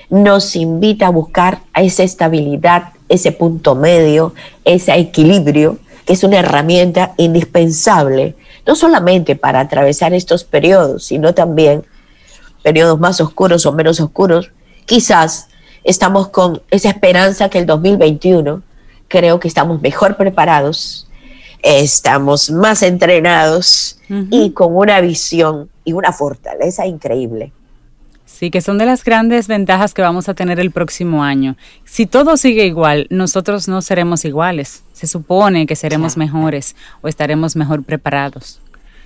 Nos 0.09 0.55
invita 0.55 1.07
a 1.07 1.09
buscar 1.09 1.61
esa 1.75 2.03
estabilidad, 2.03 2.93
ese 3.09 3.33
punto 3.33 3.75
medio, 3.75 4.33
ese 4.63 4.93
equilibrio, 4.95 5.77
que 6.05 6.13
es 6.13 6.23
una 6.23 6.39
herramienta 6.39 7.13
indispensable, 7.17 8.35
no 8.65 8.75
solamente 8.75 9.35
para 9.35 9.59
atravesar 9.59 10.13
estos 10.13 10.45
periodos, 10.45 11.03
sino 11.05 11.33
también 11.33 11.83
periodos 12.63 12.99
más 12.99 13.19
oscuros 13.19 13.65
o 13.65 13.73
menos 13.73 13.99
oscuros, 13.99 14.51
quizás 14.85 15.47
estamos 15.83 16.29
con 16.29 16.61
esa 16.69 16.89
esperanza 16.89 17.49
que 17.49 17.59
el 17.59 17.65
2021 17.65 18.61
creo 19.07 19.39
que 19.39 19.47
estamos 19.47 19.81
mejor 19.81 20.17
preparados, 20.17 21.07
estamos 21.61 22.49
más 22.49 22.81
entrenados 22.83 23.99
y 24.29 24.51
con 24.51 24.75
una 24.75 24.99
visión 25.01 25.69
y 25.83 25.93
una 25.93 26.11
fortaleza 26.11 26.85
increíble. 26.85 27.51
Sí, 28.25 28.49
que 28.49 28.61
son 28.61 28.77
de 28.77 28.85
las 28.85 29.03
grandes 29.03 29.47
ventajas 29.47 29.93
que 29.93 30.01
vamos 30.01 30.29
a 30.29 30.33
tener 30.33 30.59
el 30.59 30.71
próximo 30.71 31.23
año. 31.23 31.57
Si 31.83 32.05
todo 32.05 32.37
sigue 32.37 32.65
igual, 32.65 33.07
nosotros 33.09 33.67
no 33.67 33.81
seremos 33.81 34.23
iguales. 34.23 34.83
Se 34.93 35.05
supone 35.05 35.67
que 35.67 35.75
seremos 35.75 36.15
mejores 36.15 36.75
o 37.01 37.07
estaremos 37.07 37.55
mejor 37.55 37.83
preparados. 37.83 38.61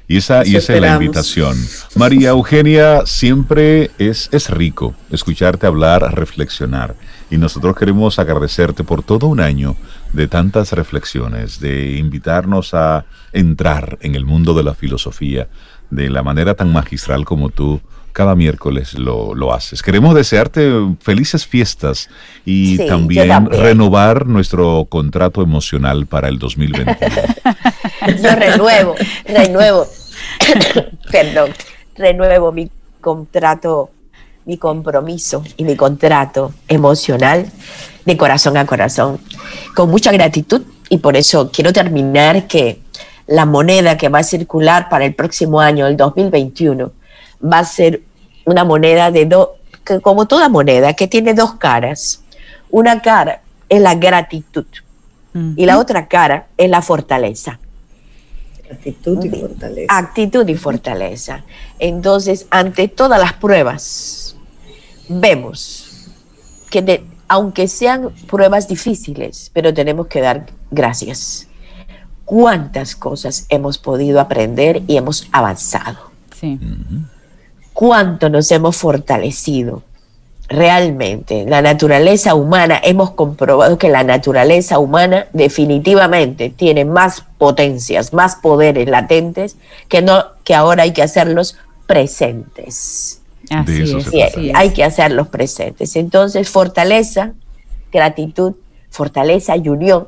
Y 0.08 0.18
esa, 0.18 0.46
y 0.46 0.56
esa 0.56 0.76
es 0.76 0.82
la 0.82 0.94
invitación. 0.94 1.58
María 1.96 2.30
Eugenia, 2.30 3.06
siempre 3.06 3.90
es, 3.98 4.30
es 4.32 4.50
rico 4.50 4.94
escucharte 5.10 5.66
hablar, 5.66 6.16
reflexionar. 6.16 6.96
Y 7.32 7.38
nosotros 7.38 7.76
queremos 7.76 8.20
agradecerte 8.20 8.84
por 8.84 9.02
todo 9.02 9.28
un 9.28 9.40
año 9.40 9.76
de 10.14 10.28
tantas 10.28 10.74
reflexiones, 10.74 11.60
de 11.60 11.98
invitarnos 11.98 12.74
a 12.74 13.06
entrar 13.34 13.98
en 14.02 14.14
el 14.14 14.26
mundo 14.26 14.54
de 14.54 14.64
la 14.64 14.76
filosofía 14.76 15.48
de 15.90 16.10
la 16.10 16.24
manera 16.24 16.56
tan 16.56 16.72
magistral 16.72 17.26
como 17.26 17.50
tú 17.50 17.82
cada 18.16 18.34
miércoles 18.34 18.94
lo, 18.94 19.54
haces. 19.54 19.84
Queremos 19.84 20.16
desearte 20.16 20.72
felices 21.02 21.46
fiestas 21.46 22.10
y 22.46 22.78
también, 22.88 23.48
renovar 23.48 24.26
nuestro 24.26 24.86
contrato 24.86 25.42
emocional 25.42 26.06
para 26.06 26.30
el 26.30 26.40
2021. 26.40 27.14
Yo 28.24 28.36
renuevo, 28.40 28.96
renuevo, 29.26 29.86
perdón, 31.12 31.52
renuevo 31.98 32.54
mi 32.54 32.72
contrato, 33.02 33.90
mi 34.46 34.58
compromiso 34.58 35.44
y 35.58 35.66
mi 35.66 35.76
contrato 35.76 36.54
emocional 36.70 37.46
de 38.06 38.16
corazón 38.16 38.56
a 38.56 38.66
corazón, 38.66 39.20
con 39.76 39.90
mucha 39.90 40.14
gratitud 40.14 40.62
y 40.88 41.00
por 41.00 41.18
eso 41.18 41.52
quiero 41.52 41.74
terminar 41.74 42.48
que 42.48 42.80
la 43.28 43.46
moneda 43.46 43.98
que 43.98 44.08
va 44.08 44.20
a 44.20 44.24
circular 44.24 44.88
para 44.88 45.04
el 45.04 45.16
próximo 45.16 45.60
año, 45.60 45.86
el 45.86 45.98
2021, 45.98 46.94
va 47.42 47.60
a 47.60 47.66
ser 47.66 48.02
una 48.46 48.64
moneda 48.64 49.12
de 49.12 49.26
dos, 49.26 49.50
como 50.02 50.28
toda 50.28 50.50
moneda, 50.50 50.94
que 50.94 51.08
tiene 51.08 51.34
dos 51.34 51.56
caras. 51.56 52.24
Una 52.70 53.02
cara 53.02 53.42
es 53.70 53.82
la 53.82 53.96
gratitud 53.96 54.66
y 55.58 55.66
la 55.66 55.80
otra 55.80 56.08
cara 56.08 56.48
es 56.58 56.70
la 56.70 56.82
fortaleza. 56.82 57.60
Actitud 58.72 59.24
y 59.24 59.30
fortaleza. 59.30 59.98
Actitud 59.98 60.48
y 60.48 60.56
fortaleza. 60.56 61.44
Entonces, 61.78 62.48
ante 62.50 62.88
todas 62.88 63.20
las 63.20 63.34
pruebas, 63.34 64.38
vemos 65.10 66.10
que 66.70 67.04
aunque 67.28 67.68
sean 67.68 68.12
pruebas 68.28 68.68
difíciles, 68.68 69.52
pero 69.54 69.74
tenemos 69.74 70.08
que 70.08 70.22
dar 70.22 70.46
gracias. 70.72 71.48
Cuántas 72.24 72.96
cosas 72.96 73.46
hemos 73.50 73.78
podido 73.78 74.20
aprender 74.20 74.84
y 74.88 74.98
hemos 74.98 75.28
avanzado. 75.32 76.12
Sí 76.40 76.60
cuánto 77.76 78.30
nos 78.30 78.52
hemos 78.52 78.78
fortalecido. 78.78 79.84
Realmente, 80.48 81.46
la 81.46 81.62
naturaleza 81.62 82.34
humana, 82.34 82.80
hemos 82.84 83.12
comprobado 83.12 83.78
que 83.78 83.90
la 83.90 84.04
naturaleza 84.04 84.80
humana 84.80 85.28
definitivamente 85.34 86.50
tiene 86.50 86.86
más 86.86 87.26
potencias, 87.38 88.14
más 88.14 88.38
poderes 88.38 88.88
latentes 88.88 89.58
que, 89.90 90.02
no, 90.02 90.24
que 90.44 90.56
ahora 90.56 90.84
hay 90.84 90.94
que 90.94 91.04
hacerlos 91.04 91.58
presentes. 91.86 93.22
Así 93.50 93.82
es, 93.82 94.38
hay 94.54 94.70
que 94.70 94.84
hacerlos 94.84 95.28
presentes. 95.28 95.96
Entonces, 95.96 96.48
fortaleza, 96.50 97.34
gratitud, 97.92 98.54
fortaleza 98.90 99.58
y 99.58 99.68
unión 99.68 100.08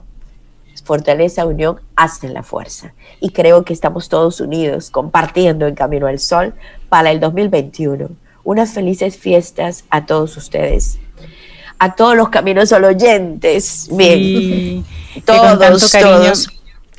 fortaleza, 0.87 1.45
unión 1.45 1.79
hacen 1.95 2.33
la 2.33 2.41
fuerza. 2.41 2.93
Y 3.19 3.29
creo 3.29 3.63
que 3.63 3.73
estamos 3.73 4.09
todos 4.09 4.41
unidos 4.41 4.89
compartiendo 4.89 5.67
el 5.67 5.75
Camino 5.75 6.07
al 6.07 6.17
Sol 6.17 6.53
para 6.89 7.11
el 7.11 7.19
2021. 7.19 8.09
Unas 8.43 8.71
felices 8.71 9.17
fiestas 9.17 9.83
a 9.89 10.05
todos 10.05 10.35
ustedes. 10.37 10.97
A 11.77 11.93
todos 11.93 12.15
los 12.15 12.29
caminos 12.29 12.71
al 12.71 12.85
oyentes. 12.85 13.89
Bien. 13.91 14.83
Todos, 15.25 15.91
todos. 15.91 16.47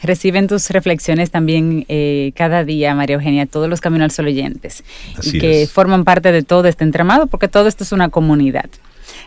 Reciben 0.02 0.46
tus 0.46 0.70
reflexiones 0.70 1.32
también 1.32 1.84
eh, 1.88 2.32
cada 2.36 2.62
día, 2.62 2.94
María 2.94 3.14
Eugenia, 3.14 3.46
todos 3.46 3.68
los 3.68 3.80
Caminos 3.80 4.04
al 4.04 4.10
Sol 4.12 4.26
oyentes. 4.26 4.84
y 5.22 5.40
que 5.40 5.66
forman 5.66 6.04
parte 6.04 6.30
de 6.30 6.44
todo 6.44 6.68
este 6.68 6.84
entramado, 6.84 7.26
porque 7.26 7.48
todo 7.48 7.66
esto 7.66 7.82
es 7.82 7.90
una 7.90 8.08
comunidad. 8.08 8.66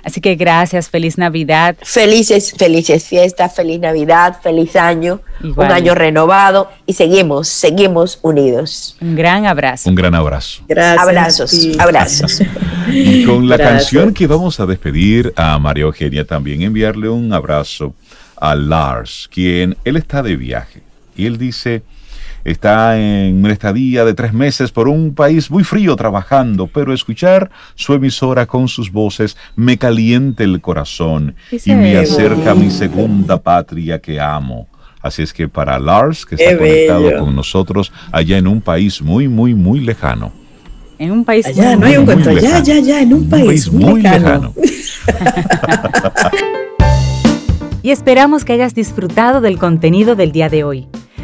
Así 0.04 0.22
que 0.22 0.36
gracias, 0.36 0.90
feliz 0.90 1.18
Navidad. 1.18 1.76
Felices, 1.82 2.54
felices 2.58 3.08
fiestas, 3.08 3.56
feliz 3.56 3.80
Navidad, 3.80 4.40
feliz 4.42 4.76
año, 4.76 5.22
un 5.44 5.72
año 5.72 5.96
renovado 5.96 6.70
y 6.86 6.94
seguimos, 6.94 7.48
seguimos 7.48 8.20
unidos. 8.22 8.98
Un 9.00 9.16
gran 9.16 9.46
abrazo. 9.46 9.90
Un 9.90 9.96
gran 9.96 10.16
abrazo. 10.16 10.64
Gracias. 10.68 11.02
Abrazos, 11.08 11.68
abrazos. 11.80 12.42
Y 12.92 13.24
con 13.24 13.48
la 13.48 13.58
canción 13.58 14.14
que 14.14 14.28
vamos 14.28 14.60
a 14.60 14.66
despedir 14.66 15.32
a 15.38 15.58
María 15.60 15.84
Eugenia, 15.84 16.26
también 16.26 16.62
enviarle 16.62 17.08
un 17.08 17.32
abrazo 17.32 17.94
a 18.36 18.56
Lars, 18.56 19.30
quien 19.32 19.78
él 19.86 19.96
está 19.96 20.22
de 20.24 20.36
viaje. 20.36 20.82
Y 21.16 21.26
él 21.26 21.38
dice, 21.38 21.84
Está 22.44 23.00
en 23.00 23.44
una 23.44 23.54
estadía 23.54 24.04
de 24.04 24.14
tres 24.14 24.34
meses 24.34 24.72
por 24.72 24.88
un 24.88 25.14
país 25.14 25.52
muy 25.52 25.64
frío 25.64 25.96
trabajando, 25.96 26.68
pero 26.68 26.94
escuchar 26.94 27.52
su 27.76 27.94
emisora 27.94 28.48
con 28.48 28.68
sus 28.68 28.92
voces 28.92 29.38
me 29.56 29.78
caliente 29.78 30.44
el 30.44 30.60
corazón 30.60 31.36
y 31.52 31.74
me 31.74 31.98
acerca 31.98 32.52
a 32.52 32.56
mi 32.56 32.72
segunda 32.72 33.42
patria 33.42 34.00
que 34.00 34.20
amo. 34.20 34.68
Así 35.02 35.24
es 35.24 35.34
que 35.34 35.48
para 35.48 35.80
Lars, 35.80 36.26
que 36.26 36.36
está 36.36 36.58
conectado 36.58 37.20
con 37.20 37.36
nosotros 37.36 37.92
allá 38.12 38.38
en 38.38 38.48
un 38.48 38.62
país 38.62 39.02
muy, 39.02 39.28
muy, 39.28 39.56
muy 39.56 39.80
lejano. 39.80 40.32
En 41.00 41.12
un 41.12 41.26
país 41.26 41.48
allá, 41.48 41.76
no 41.76 41.88
hay 41.88 41.98
un 41.98 42.06
cuento, 42.06 42.30
allá, 42.30 42.58
allá, 42.58 42.76
allá, 42.76 43.02
en 43.02 43.14
un, 43.14 43.28
país, 43.28 43.72
muy, 43.72 44.04
lejano. 44.04 44.54
y 47.82 47.90
esperamos 47.90 48.46
que 48.46 48.54
hayas 48.54 48.76
disfrutado 48.76 49.42
del 49.42 49.58
contenido 49.58 50.16
del 50.16 50.32
día 50.32 50.50
de 50.50 50.64
hoy. 50.64 50.88